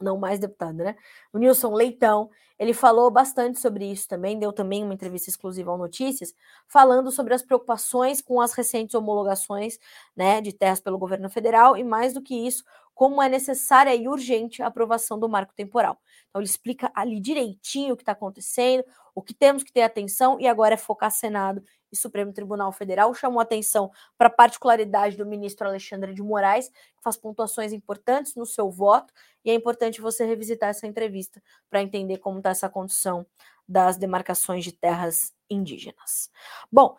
não 0.00 0.18
mais 0.18 0.38
deputado, 0.38 0.76
né? 0.76 0.96
O 1.32 1.38
Nilson 1.38 1.72
Leitão, 1.72 2.30
ele 2.58 2.72
falou 2.72 3.10
bastante 3.10 3.58
sobre 3.58 3.90
isso 3.90 4.08
também, 4.08 4.38
deu 4.38 4.52
também 4.52 4.82
uma 4.82 4.94
entrevista 4.94 5.30
exclusiva 5.30 5.70
ao 5.70 5.78
Notícias, 5.78 6.34
falando 6.66 7.10
sobre 7.10 7.34
as 7.34 7.42
preocupações 7.42 8.20
com 8.22 8.40
as 8.40 8.52
recentes 8.52 8.94
homologações, 8.94 9.78
né, 10.16 10.40
de 10.40 10.52
terras 10.52 10.80
pelo 10.80 10.98
governo 10.98 11.28
federal 11.28 11.76
e 11.76 11.84
mais 11.84 12.14
do 12.14 12.22
que 12.22 12.34
isso, 12.46 12.64
como 12.94 13.20
é 13.22 13.28
necessária 13.28 13.94
e 13.94 14.08
urgente 14.08 14.62
a 14.62 14.68
aprovação 14.68 15.18
do 15.18 15.28
marco 15.28 15.52
temporal. 15.54 15.98
Então 16.30 16.40
ele 16.40 16.48
explica 16.48 16.90
ali 16.94 17.20
direitinho 17.20 17.92
o 17.92 17.96
que 17.96 18.02
está 18.02 18.12
acontecendo, 18.12 18.82
o 19.14 19.22
que 19.22 19.34
temos 19.34 19.62
que 19.62 19.70
ter 19.72 19.82
atenção 19.82 20.40
e 20.40 20.46
agora 20.48 20.74
é 20.74 20.78
focar 20.78 21.10
Senado 21.10 21.62
Supremo 21.96 22.32
Tribunal 22.32 22.70
Federal. 22.72 23.12
Chamou 23.14 23.40
atenção 23.40 23.90
para 24.16 24.28
a 24.28 24.30
particularidade 24.30 25.16
do 25.16 25.26
ministro 25.26 25.66
Alexandre 25.66 26.14
de 26.14 26.22
Moraes, 26.22 26.68
que 26.68 27.02
faz 27.02 27.16
pontuações 27.16 27.72
importantes 27.72 28.34
no 28.34 28.46
seu 28.46 28.70
voto, 28.70 29.12
e 29.44 29.50
é 29.50 29.54
importante 29.54 30.00
você 30.00 30.24
revisitar 30.24 30.70
essa 30.70 30.86
entrevista 30.86 31.42
para 31.70 31.82
entender 31.82 32.18
como 32.18 32.38
está 32.38 32.50
essa 32.50 32.68
condição 32.68 33.26
das 33.68 33.96
demarcações 33.96 34.64
de 34.64 34.72
terras 34.72 35.34
indígenas. 35.50 36.30
Bom, 36.70 36.96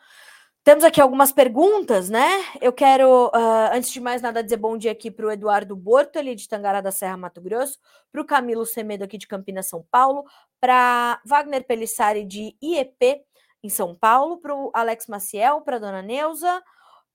temos 0.67 0.83
aqui 0.83 0.99
algumas 0.99 1.31
perguntas, 1.31 2.09
né? 2.09 2.27
Eu 2.59 2.73
quero, 2.73 3.27
uh, 3.27 3.71
antes 3.71 3.89
de 3.89 4.01
mais 4.01 4.21
nada, 4.21 4.43
dizer 4.43 4.57
bom 4.57 4.77
dia 4.77 4.91
aqui 4.91 5.09
para 5.09 5.25
o 5.25 5.31
Eduardo 5.31 5.73
Borto, 5.77 6.19
ali 6.19 6.35
de 6.35 6.45
Tangará 6.45 6.81
da 6.81 6.91
Serra, 6.91 7.15
Mato 7.15 7.39
Grosso, 7.39 7.79
para 8.11 8.19
o 8.19 8.25
Camilo 8.25 8.65
Semedo, 8.65 9.05
aqui 9.05 9.17
de 9.17 9.27
Campinas, 9.27 9.69
São 9.69 9.85
Paulo, 9.89 10.25
para 10.59 11.21
Wagner 11.23 11.65
Pelissari, 11.65 12.25
de 12.25 12.53
IEP, 12.61 13.23
em 13.67 13.69
São 13.69 13.93
Paulo, 13.93 14.37
para 14.37 14.55
o 14.55 14.71
Alex 14.73 15.07
Maciel, 15.07 15.59
para 15.59 15.75
a 15.75 15.79
dona 15.79 16.01
Neuza, 16.01 16.63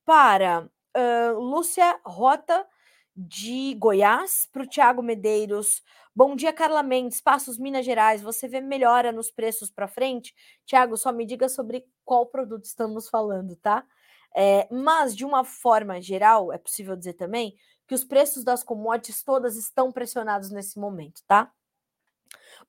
para 0.05 0.69
uh, 0.95 1.39
Lúcia 1.41 1.99
Rota, 2.05 2.67
de 3.17 3.75
Goiás, 3.79 4.47
para 4.53 4.63
o 4.63 4.67
Tiago 4.67 5.03
Medeiros. 5.03 5.83
Bom 6.15 6.37
dia, 6.37 6.53
Carla 6.53 6.83
Mendes, 6.83 7.23
Passos 7.23 7.59
Minas 7.59 7.87
Gerais. 7.87 8.21
Você 8.21 8.47
vê 8.47 8.61
melhora 8.61 9.13
nos 9.13 9.31
preços 9.31 9.71
para 9.71 9.89
frente? 9.89 10.35
Tiago, 10.67 10.97
só 10.99 11.11
me 11.11 11.25
diga 11.25 11.49
sobre 11.49 11.87
qual 12.05 12.27
produto 12.27 12.65
estamos 12.65 13.09
falando, 13.09 13.57
tá? 13.57 13.83
É, 14.37 14.69
mas, 14.71 15.17
de 15.17 15.25
uma 15.25 15.45
forma 15.45 16.03
geral, 16.03 16.53
é 16.53 16.59
possível 16.59 16.95
dizer 16.95 17.15
também 17.15 17.55
que 17.87 17.95
os 17.95 18.05
preços 18.05 18.45
das 18.45 18.63
commodities 18.63 19.23
todas 19.23 19.57
estão 19.57 19.91
pressionados 19.91 20.51
nesse 20.51 20.79
momento, 20.79 21.23
tá? 21.27 21.51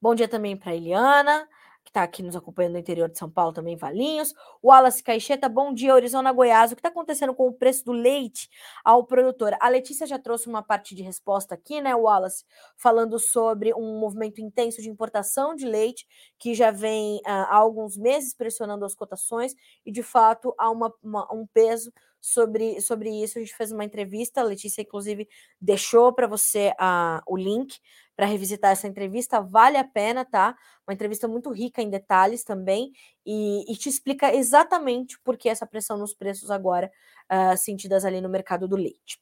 Bom 0.02 0.16
dia 0.16 0.28
também 0.28 0.56
para 0.56 0.74
Eliana 0.74 1.48
que 1.84 1.90
está 1.90 2.04
aqui 2.04 2.24
nos 2.24 2.36
acompanhando 2.36 2.74
no 2.74 2.80
interior 2.80 3.10
de 3.10 3.18
São 3.18 3.30
Paulo, 3.30 3.52
também 3.52 3.76
Valinhos. 3.76 4.34
Wallace 4.64 5.04
Caixeta, 5.04 5.50
bom 5.50 5.74
dia, 5.74 5.94
Arizona, 5.94 6.32
Goiás. 6.32 6.72
O 6.72 6.76
que 6.76 6.80
está 6.80 6.90
acontecendo 6.90 7.34
com 7.34 7.48
o 7.48 7.54
preço 7.54 7.84
do 7.84 7.92
leite 7.92 8.50
ao 8.84 9.06
produtor? 9.06 9.56
A 9.60 9.68
Letícia 9.68 10.08
já 10.08 10.18
trouxe 10.18 10.48
uma 10.48 10.64
parte 10.64 10.96
de 10.96 11.04
resposta 11.04 11.54
aqui, 11.54 11.82
né, 11.82 11.94
Wallace, 11.94 12.46
falando 12.78 13.20
sobre 13.20 13.74
um 13.74 14.00
movimento 14.00 14.40
intenso 14.40 14.82
de 14.82 14.90
importação 14.90 15.56
de 15.56 15.66
leite, 15.66 16.08
que 16.40 16.54
já 16.54 16.72
vem 16.72 17.18
uh, 17.18 17.22
há 17.26 17.56
alguns 17.58 17.98
meses 17.98 18.34
pressionando 18.34 18.86
as 18.86 18.96
cotações, 18.96 19.54
e 19.86 19.92
de 19.92 20.02
fato 20.02 20.54
há 20.58 20.70
uma, 20.70 20.94
uma, 21.04 21.34
um 21.34 21.46
peso 21.46 21.92
sobre, 22.24 22.80
sobre 22.80 23.10
isso. 23.10 23.38
A 23.38 23.42
gente 23.42 23.54
fez 23.54 23.74
uma 23.74 23.84
entrevista, 23.84 24.40
a 24.40 24.46
Letícia, 24.46 24.82
inclusive, 24.82 25.28
deixou 25.60 26.14
para 26.14 26.26
você 26.26 26.72
uh, 26.80 27.22
o 27.28 27.36
link 27.36 27.78
para 28.16 28.26
revisitar 28.26 28.72
essa 28.72 28.88
entrevista. 28.88 29.42
Vale 29.42 29.76
a 29.76 29.84
pena, 29.84 30.24
tá? 30.24 30.56
Uma 30.88 30.94
entrevista 30.94 31.28
muito 31.28 31.52
rica 31.52 31.82
em 31.82 31.90
detalhes 31.90 32.46
também 32.46 32.94
e, 33.26 33.70
e 33.70 33.76
te 33.76 33.90
explica 33.90 34.34
exatamente 34.34 35.20
por 35.20 35.36
que 35.36 35.50
essa 35.50 35.68
pressão 35.68 35.98
nos 35.98 36.14
preços 36.14 36.50
agora 36.50 36.90
uh, 37.30 37.58
sentidas 37.58 38.06
ali 38.06 38.22
no 38.22 38.30
mercado 38.30 38.70
do 38.70 38.78
leite. 38.78 39.20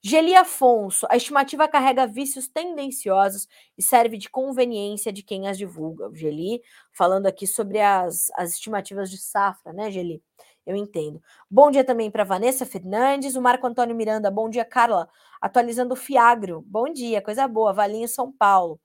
Geli 0.00 0.36
Afonso, 0.36 1.08
a 1.10 1.16
estimativa 1.16 1.66
carrega 1.66 2.06
vícios 2.06 2.46
tendenciosos 2.46 3.48
e 3.76 3.82
serve 3.82 4.16
de 4.16 4.30
conveniência 4.30 5.12
de 5.12 5.24
quem 5.24 5.48
as 5.48 5.58
divulga. 5.58 6.08
Geli 6.14 6.62
falando 6.92 7.26
aqui 7.26 7.48
sobre 7.48 7.80
as, 7.80 8.30
as 8.36 8.52
estimativas 8.52 9.10
de 9.10 9.18
safra, 9.18 9.72
né, 9.72 9.90
Geli? 9.90 10.22
Eu 10.66 10.74
entendo. 10.76 11.22
Bom 11.50 11.70
dia 11.70 11.84
também 11.84 12.10
para 12.10 12.24
Vanessa 12.24 12.64
Fernandes, 12.64 13.36
o 13.36 13.42
Marco 13.42 13.66
Antônio 13.66 13.94
Miranda. 13.94 14.30
Bom 14.30 14.48
dia, 14.48 14.64
Carla. 14.64 15.08
Atualizando 15.40 15.92
o 15.92 15.96
Fiagro. 15.96 16.62
Bom 16.66 16.90
dia, 16.90 17.20
coisa 17.20 17.46
boa. 17.46 17.72
Valinho, 17.72 18.08
São 18.08 18.32
Paulo. 18.32 18.80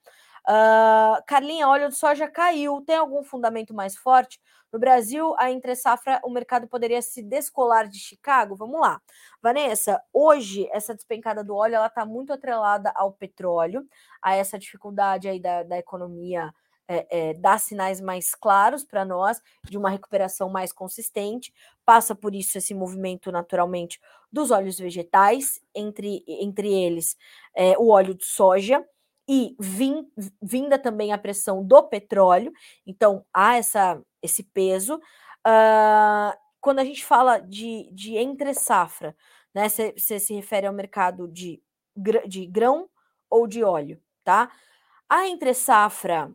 Uh, 0.48 1.24
Carlinha, 1.26 1.70
óleo 1.70 1.90
de 1.90 1.96
soja 1.96 2.28
caiu. 2.28 2.82
Tem 2.82 2.98
algum 2.98 3.24
fundamento 3.24 3.74
mais 3.74 3.96
forte? 3.96 4.42
No 4.74 4.78
Brasil, 4.78 5.34
a 5.40 5.50
entre 5.52 5.76
safra, 5.76 6.20
o 6.24 6.30
mercado 6.30 6.68
poderia 6.68 7.02
se 7.02 7.24
descolar 7.24 7.88
de 7.88 7.98
Chicago? 7.98 8.56
Vamos 8.56 8.80
lá. 8.82 9.02
Vanessa, 9.42 10.02
hoje, 10.14 10.68
essa 10.72 10.94
despencada 10.94 11.44
do 11.44 11.56
óleo 11.56 11.76
ela 11.76 11.88
está 11.88 12.06
muito 12.06 12.34
atrelada 12.34 12.92
ao 12.94 13.14
petróleo, 13.14 13.88
a 14.22 14.36
essa 14.36 14.60
dificuldade 14.60 15.28
aí 15.28 15.40
da, 15.40 15.64
da 15.64 15.78
economia 15.78 16.54
é, 16.90 17.30
é, 17.30 17.34
dá 17.36 17.58
sinais 17.58 18.02
mais 18.02 18.34
claros 18.34 18.84
para 18.84 19.06
nós 19.06 19.40
de 19.64 19.78
uma 19.78 19.90
recuperação 19.90 20.50
mais 20.50 20.74
consistente. 20.74 21.54
Passa 21.86 22.16
por 22.16 22.34
isso 22.34 22.58
esse 22.58 22.74
movimento 22.74 23.32
naturalmente 23.32 24.00
dos 24.32 24.50
óleos 24.50 24.80
vegetais, 24.80 25.62
entre, 25.74 26.24
entre 26.28 26.74
eles 26.74 27.16
é, 27.56 27.78
o 27.78 27.90
óleo 27.90 28.16
de 28.16 28.26
soja 28.26 28.84
e 29.28 29.56
vim, 29.60 30.12
vinda 30.42 30.80
também 30.80 31.14
a 31.14 31.18
pressão 31.18 31.64
do 31.64 31.84
petróleo. 31.84 32.52
Então 32.88 33.24
há 33.32 33.58
essa, 33.58 34.02
esse 34.22 34.42
peso. 34.44 34.96
Uh, 35.48 36.36
quando 36.60 36.80
a 36.80 36.84
gente 36.84 37.06
fala 37.06 37.40
de, 37.40 37.90
de 37.94 38.18
entre 38.18 38.54
safra, 38.56 39.16
né? 39.54 39.68
Você 39.70 40.20
se 40.20 40.34
refere 40.34 40.68
ao 40.68 40.74
mercado 40.74 41.28
de, 41.28 41.62
de 42.28 42.46
grão 42.46 42.90
ou 43.30 43.48
de 43.48 43.64
óleo, 43.64 44.02
tá? 44.24 44.52
A 45.08 45.28
entre 45.28 45.54
safra 45.54 46.32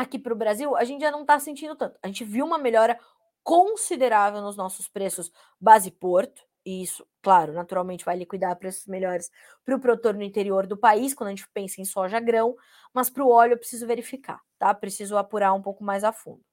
aqui 0.00 0.18
para 0.18 0.32
o 0.32 0.36
Brasil, 0.36 0.76
a 0.76 0.84
gente 0.84 1.02
já 1.02 1.10
não 1.10 1.22
está 1.22 1.38
sentindo 1.38 1.76
tanto. 1.76 1.98
A 2.02 2.06
gente 2.06 2.24
viu 2.24 2.44
uma 2.44 2.58
melhora 2.58 2.98
considerável 3.42 4.40
nos 4.40 4.56
nossos 4.56 4.88
preços 4.88 5.30
base 5.60 5.90
porto, 5.90 6.42
e 6.64 6.82
isso, 6.82 7.06
claro, 7.22 7.52
naturalmente 7.52 8.04
vai 8.04 8.16
liquidar 8.16 8.56
preços 8.56 8.86
melhores 8.86 9.30
para 9.64 9.74
o 9.74 9.80
produtor 9.80 10.14
no 10.14 10.22
interior 10.22 10.66
do 10.66 10.76
país, 10.76 11.14
quando 11.14 11.28
a 11.28 11.30
gente 11.30 11.48
pensa 11.52 11.80
em 11.80 11.84
soja 11.84 12.20
grão, 12.20 12.54
mas 12.92 13.08
para 13.08 13.24
o 13.24 13.30
óleo 13.30 13.54
eu 13.54 13.58
preciso 13.58 13.86
verificar, 13.86 14.40
tá? 14.58 14.74
Preciso 14.74 15.16
apurar 15.16 15.52
um 15.54 15.62
pouco 15.62 15.82
mais 15.82 16.04
a 16.04 16.12
fundo. 16.12 16.49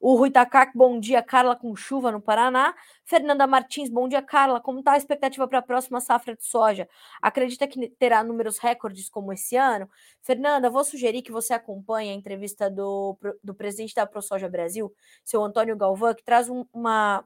O 0.00 0.16
Rui 0.16 0.30
Takak, 0.30 0.76
bom 0.76 0.98
dia, 0.98 1.22
Carla, 1.22 1.56
com 1.56 1.74
chuva 1.76 2.10
no 2.10 2.20
Paraná. 2.20 2.74
Fernanda 3.04 3.46
Martins, 3.46 3.88
bom 3.88 4.08
dia, 4.08 4.22
Carla. 4.22 4.60
Como 4.60 4.80
está 4.80 4.92
a 4.92 4.96
expectativa 4.96 5.46
para 5.46 5.58
a 5.58 5.62
próxima 5.62 6.00
safra 6.00 6.36
de 6.36 6.44
soja? 6.44 6.88
Acredita 7.22 7.66
que 7.66 7.88
terá 7.90 8.22
números 8.22 8.58
recordes 8.58 9.08
como 9.08 9.32
esse 9.32 9.56
ano? 9.56 9.88
Fernanda, 10.22 10.70
vou 10.70 10.84
sugerir 10.84 11.22
que 11.22 11.32
você 11.32 11.54
acompanhe 11.54 12.10
a 12.10 12.14
entrevista 12.14 12.70
do, 12.70 13.16
do 13.42 13.54
presidente 13.54 13.94
da 13.94 14.06
ProSoja 14.06 14.48
Brasil, 14.48 14.92
seu 15.24 15.42
Antônio 15.42 15.76
Galvão, 15.76 16.14
que 16.14 16.24
traz 16.24 16.48
um, 16.48 16.64
uma, 16.72 17.24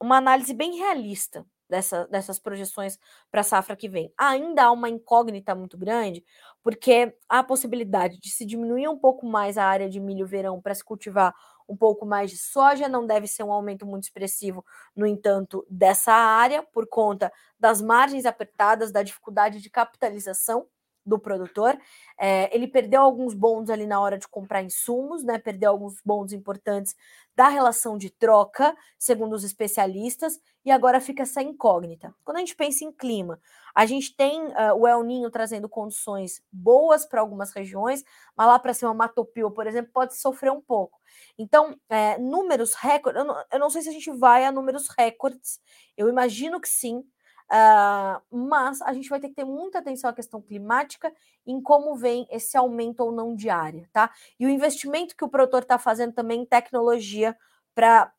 uma 0.00 0.16
análise 0.16 0.54
bem 0.54 0.76
realista 0.78 1.44
dessa, 1.68 2.06
dessas 2.06 2.38
projeções 2.38 2.98
para 3.30 3.42
a 3.42 3.44
safra 3.44 3.76
que 3.76 3.88
vem. 3.88 4.12
Ainda 4.16 4.64
há 4.64 4.72
uma 4.72 4.88
incógnita 4.88 5.54
muito 5.54 5.76
grande, 5.76 6.24
porque 6.62 7.14
há 7.28 7.40
a 7.40 7.44
possibilidade 7.44 8.18
de 8.18 8.30
se 8.30 8.46
diminuir 8.46 8.88
um 8.88 8.98
pouco 8.98 9.26
mais 9.26 9.58
a 9.58 9.64
área 9.64 9.88
de 9.88 10.00
milho 10.00 10.26
verão 10.26 10.60
para 10.60 10.74
se 10.74 10.84
cultivar 10.84 11.34
um 11.68 11.76
pouco 11.76 12.06
mais 12.06 12.30
de 12.30 12.38
soja, 12.38 12.88
não 12.88 13.06
deve 13.06 13.26
ser 13.26 13.42
um 13.42 13.52
aumento 13.52 13.84
muito 13.86 14.04
expressivo, 14.04 14.64
no 14.96 15.06
entanto, 15.06 15.66
dessa 15.68 16.12
área, 16.12 16.62
por 16.62 16.86
conta 16.88 17.32
das 17.58 17.80
margens 17.82 18.24
apertadas, 18.26 18.90
da 18.92 19.02
dificuldade 19.02 19.60
de 19.60 19.70
capitalização 19.70 20.66
do 21.08 21.18
produtor. 21.18 21.78
É, 22.18 22.54
ele 22.54 22.68
perdeu 22.68 23.00
alguns 23.00 23.32
bons 23.34 23.70
ali 23.70 23.86
na 23.86 24.00
hora 24.00 24.18
de 24.18 24.28
comprar 24.28 24.62
insumos, 24.62 25.24
né? 25.24 25.38
Perdeu 25.38 25.70
alguns 25.70 26.00
bons 26.04 26.32
importantes 26.32 26.94
da 27.34 27.48
relação 27.48 27.96
de 27.96 28.10
troca, 28.10 28.76
segundo 28.98 29.34
os 29.34 29.44
especialistas, 29.44 30.40
e 30.64 30.70
agora 30.70 31.00
fica 31.00 31.22
essa 31.22 31.40
incógnita. 31.40 32.14
Quando 32.24 32.36
a 32.36 32.40
gente 32.40 32.54
pensa 32.54 32.84
em 32.84 32.92
clima, 32.92 33.40
a 33.74 33.86
gente 33.86 34.14
tem 34.16 34.42
uh, 34.48 34.74
o 34.76 34.86
El 34.86 35.02
Ninho 35.04 35.30
trazendo 35.30 35.68
condições 35.68 36.42
boas 36.52 37.06
para 37.06 37.20
algumas 37.20 37.52
regiões, 37.52 38.04
mas 38.36 38.46
lá 38.48 38.58
para 38.58 38.74
cima, 38.74 38.92
Matopio, 38.92 39.50
por 39.52 39.66
exemplo, 39.66 39.92
pode 39.92 40.16
sofrer 40.16 40.50
um 40.50 40.60
pouco. 40.60 40.98
Então, 41.38 41.78
é, 41.88 42.18
números 42.18 42.74
recordes, 42.74 43.24
eu, 43.24 43.34
eu 43.52 43.58
não 43.58 43.70
sei 43.70 43.82
se 43.82 43.88
a 43.88 43.92
gente 43.92 44.10
vai 44.10 44.44
a 44.44 44.52
números 44.52 44.88
recordes, 44.98 45.60
eu 45.96 46.08
imagino 46.08 46.60
que 46.60 46.68
sim, 46.68 47.04
Uh, 47.50 48.20
mas 48.30 48.82
a 48.82 48.92
gente 48.92 49.08
vai 49.08 49.18
ter 49.18 49.28
que 49.28 49.34
ter 49.34 49.44
muita 49.44 49.78
atenção 49.78 50.10
à 50.10 50.12
questão 50.12 50.40
climática, 50.40 51.10
em 51.46 51.62
como 51.62 51.96
vem 51.96 52.26
esse 52.30 52.58
aumento 52.58 53.00
ou 53.00 53.10
não 53.10 53.34
de 53.34 53.48
área, 53.48 53.88
tá? 53.90 54.12
E 54.38 54.44
o 54.44 54.50
investimento 54.50 55.16
que 55.16 55.24
o 55.24 55.28
produtor 55.28 55.62
está 55.62 55.78
fazendo 55.78 56.12
também 56.12 56.42
em 56.42 56.46
tecnologia 56.46 57.36
para 57.74 58.12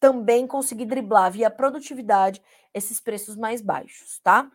também 0.00 0.46
conseguir 0.46 0.86
driblar 0.86 1.30
via 1.30 1.48
produtividade 1.48 2.42
esses 2.74 3.00
preços 3.00 3.36
mais 3.36 3.62
baixos, 3.62 4.18
tá? 4.18 4.50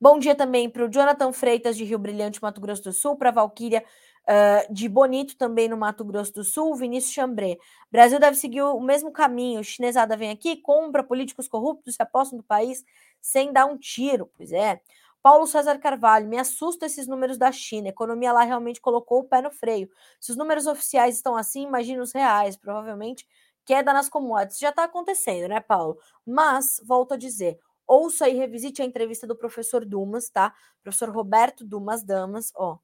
Bom 0.00 0.18
dia 0.18 0.34
também 0.34 0.70
para 0.70 0.86
o 0.86 0.90
Jonathan 0.90 1.32
Freitas, 1.32 1.76
de 1.76 1.84
Rio 1.84 1.98
Brilhante, 1.98 2.40
Mato 2.40 2.62
Grosso 2.62 2.84
do 2.84 2.92
Sul, 2.94 3.16
para 3.16 3.28
a 3.28 3.32
Valquíria 3.32 3.84
uh, 4.30 4.72
de 4.72 4.88
Bonito, 4.88 5.36
também 5.36 5.68
no 5.68 5.76
Mato 5.76 6.04
Grosso 6.04 6.32
do 6.32 6.44
Sul, 6.44 6.74
Vinícius 6.76 7.12
Chambré. 7.12 7.58
Brasil 7.90 8.20
deve 8.20 8.36
seguir 8.36 8.62
o 8.62 8.80
mesmo 8.80 9.10
caminho. 9.10 9.64
Chinesada 9.64 10.16
vem 10.16 10.30
aqui, 10.30 10.56
compra 10.56 11.02
políticos 11.02 11.48
corruptos, 11.48 11.96
se 11.96 12.02
apostam 12.02 12.38
no 12.38 12.44
país 12.44 12.84
sem 13.20 13.52
dar 13.52 13.66
um 13.66 13.76
tiro. 13.76 14.30
Pois 14.36 14.52
é. 14.52 14.80
Paulo 15.22 15.46
César 15.46 15.78
Carvalho, 15.78 16.26
me 16.26 16.38
assusta 16.38 16.86
esses 16.86 17.06
números 17.06 17.36
da 17.36 17.52
China. 17.52 17.88
A 17.88 17.90
economia 17.90 18.32
lá 18.32 18.42
realmente 18.42 18.80
colocou 18.80 19.20
o 19.20 19.24
pé 19.24 19.42
no 19.42 19.50
freio. 19.50 19.90
Se 20.18 20.30
os 20.30 20.36
números 20.36 20.66
oficiais 20.66 21.16
estão 21.16 21.36
assim, 21.36 21.64
imagine 21.66 22.00
os 22.00 22.12
reais. 22.12 22.56
Provavelmente 22.56 23.26
queda 23.66 23.92
nas 23.92 24.08
commodities. 24.08 24.58
Já 24.58 24.70
está 24.70 24.84
acontecendo, 24.84 25.48
né, 25.48 25.60
Paulo? 25.60 25.98
Mas, 26.24 26.80
volto 26.86 27.12
a 27.14 27.16
dizer, 27.18 27.58
ouça 27.86 28.28
e 28.28 28.34
revisite 28.34 28.80
a 28.80 28.84
entrevista 28.84 29.26
do 29.26 29.36
professor 29.36 29.84
Dumas, 29.84 30.30
tá? 30.30 30.54
Professor 30.82 31.10
Roberto 31.10 31.66
Dumas 31.66 32.02
Damas, 32.02 32.50
ó. 32.56 32.78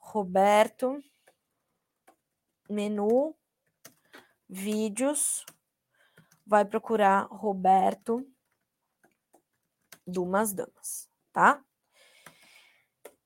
Roberto, 0.00 1.00
menu, 2.68 3.36
vídeos, 4.48 5.44
vai 6.44 6.64
procurar 6.64 7.28
Roberto. 7.30 8.26
Dumas 10.06 10.52
Damas, 10.52 11.08
tá? 11.32 11.62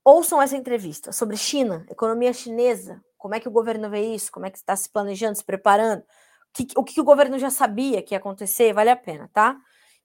Ouçam 0.05 0.43
essa 0.43 0.57
entrevista 0.57 1.13
sobre 1.13 1.37
China, 1.37 1.87
economia 1.89 2.33
chinesa, 2.35 3.03
como 3.17 3.35
é 3.35 3.41
que 3.41 3.49
o 3.49 3.53
governo 3.53 3.89
vê 3.89 4.15
isso, 4.15 4.31
como 4.31 4.45
é 4.45 4.51
que 4.51 4.59
está 4.59 4.77
se 4.77 4.91
planejando, 4.91 5.39
se 5.39 5.45
preparando, 5.45 6.03
o 6.03 6.07
que, 6.53 6.67
o 6.77 6.85
que 6.85 7.01
o 7.01 7.05
governo 7.05 7.39
já 7.39 7.49
sabia 7.49 8.03
que 8.03 8.15
ia 8.15 8.19
acontecer, 8.19 8.75
vale 8.75 8.91
a 8.91 8.97
pena, 8.97 9.31
tá? 9.33 9.59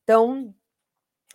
Então, 0.04 0.56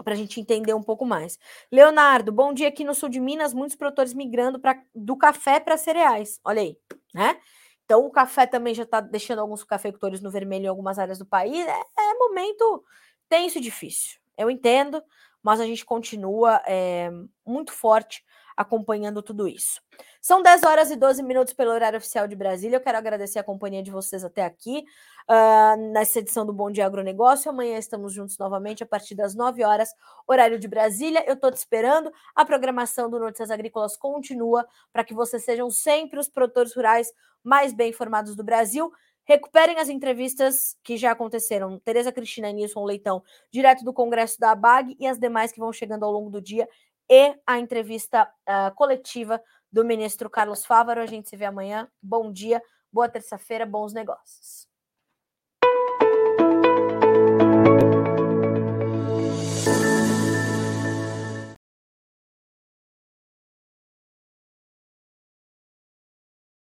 para 0.03 0.15
a 0.15 0.17
gente 0.17 0.41
entender 0.41 0.75
um 0.75 0.83
pouco 0.83 1.05
mais. 1.05 1.39
Leonardo, 1.71 2.33
bom 2.33 2.53
dia 2.53 2.69
aqui 2.69 2.83
no 2.83 2.95
sul 2.95 3.09
de 3.09 3.21
Minas, 3.21 3.55
muitos 3.55 3.77
produtores 3.77 4.13
migrando 4.13 4.59
pra, 4.59 4.81
do 4.95 5.17
café 5.17 5.61
para 5.61 5.77
cereais. 5.77 6.41
Olha 6.45 6.63
aí, 6.63 6.77
né? 7.15 7.39
Então 7.85 8.05
o 8.05 8.11
café 8.11 8.47
também 8.47 8.75
já 8.75 8.83
está 8.83 9.01
deixando 9.01 9.41
alguns 9.41 9.63
cafeicultores 9.63 10.21
no 10.21 10.31
vermelho 10.31 10.65
em 10.65 10.69
algumas 10.69 10.99
áreas 10.99 11.19
do 11.19 11.27
país. 11.27 11.67
É, 11.67 11.81
é 11.81 12.15
momento 12.15 12.85
tenso 13.29 13.59
e 13.59 13.61
difícil. 13.61 14.19
Eu 14.37 14.51
entendo, 14.51 15.03
mas 15.43 15.61
a 15.61 15.67
gente 15.67 15.85
continua 15.85 16.61
é, 16.67 17.11
muito 17.47 17.73
forte 17.73 18.25
acompanhando 18.57 19.23
tudo 19.23 19.49
isso. 19.49 19.81
São 20.21 20.43
10 20.43 20.63
horas 20.63 20.91
e 20.91 20.97
12 20.97 21.23
minutos 21.23 21.53
pelo 21.53 21.71
horário 21.71 21.99
oficial 21.99 22.27
de 22.27 22.35
Brasília. 22.35 22.77
Eu 22.77 22.81
quero 22.81 22.97
agradecer 22.97 23.39
a 23.39 23.45
companhia 23.45 23.83
de 23.83 23.91
vocês 23.91 24.25
até 24.25 24.45
aqui, 24.45 24.85
uh, 25.29 25.93
nessa 25.93 26.21
edição 26.21 26.47
do 26.47 26.53
Bom 26.53 26.71
Dia 26.71 26.87
Agronegócio. 26.87 27.51
Amanhã 27.51 27.79
estamos 27.79 28.13
juntos 28.13 28.39
novamente 28.39 28.83
a 28.83 28.87
partir 28.87 29.15
das 29.15 29.35
9 29.35 29.65
horas, 29.65 29.91
horário 30.27 30.59
de 30.59 30.69
Brasília. 30.69 31.25
Eu 31.27 31.35
estou 31.35 31.51
te 31.51 31.57
esperando. 31.57 32.13
A 32.35 32.45
programação 32.45 33.11
do 33.11 33.19
Notícias 33.19 33.51
Agrícolas 33.51 33.97
continua 33.97 34.67
para 34.93 35.05
que 35.05 35.15
vocês 35.15 35.45
sejam 35.45 35.71
sempre 35.71 36.19
os 36.19 36.29
produtores 36.29 36.75
rurais 36.75 37.13
mais 37.43 37.73
bem 37.73 37.91
informados 37.91 38.35
do 38.35 38.43
Brasil. 38.43 38.91
Recuperem 39.27 39.79
as 39.79 39.89
entrevistas 39.89 40.77
que 40.83 40.99
já 40.99 41.11
aconteceram. 41.11 41.79
Tereza 41.79 42.13
Cristina 42.13 42.51
e 42.51 42.53
Nilson 42.53 42.85
Leitão, 42.85 43.23
direto 43.51 43.83
do 43.83 43.93
Congresso 43.93 44.39
da 44.39 44.51
ABAG, 44.51 44.97
e 45.01 45.07
as 45.07 45.19
demais 45.19 45.51
que 45.51 45.59
vão 45.59 45.73
chegando 45.73 46.05
ao 46.05 46.13
longo 46.13 46.29
do 46.29 46.43
dia 46.43 46.69
e 47.09 47.35
a 47.47 47.59
entrevista 47.59 48.29
uh, 48.49 48.75
coletiva 48.75 49.41
do 49.71 49.85
ministro 49.85 50.31
Carlos 50.31 50.65
Fávaro. 50.65 51.01
A 51.01 51.07
gente 51.07 51.29
se 51.29 51.37
vê 51.37 51.45
amanhã. 51.45 51.89
Bom 52.03 52.33
dia, 52.33 52.63
boa 52.93 53.09
terça-feira, 53.09 53.67
bons 53.67 53.93
negócios. 53.93 54.74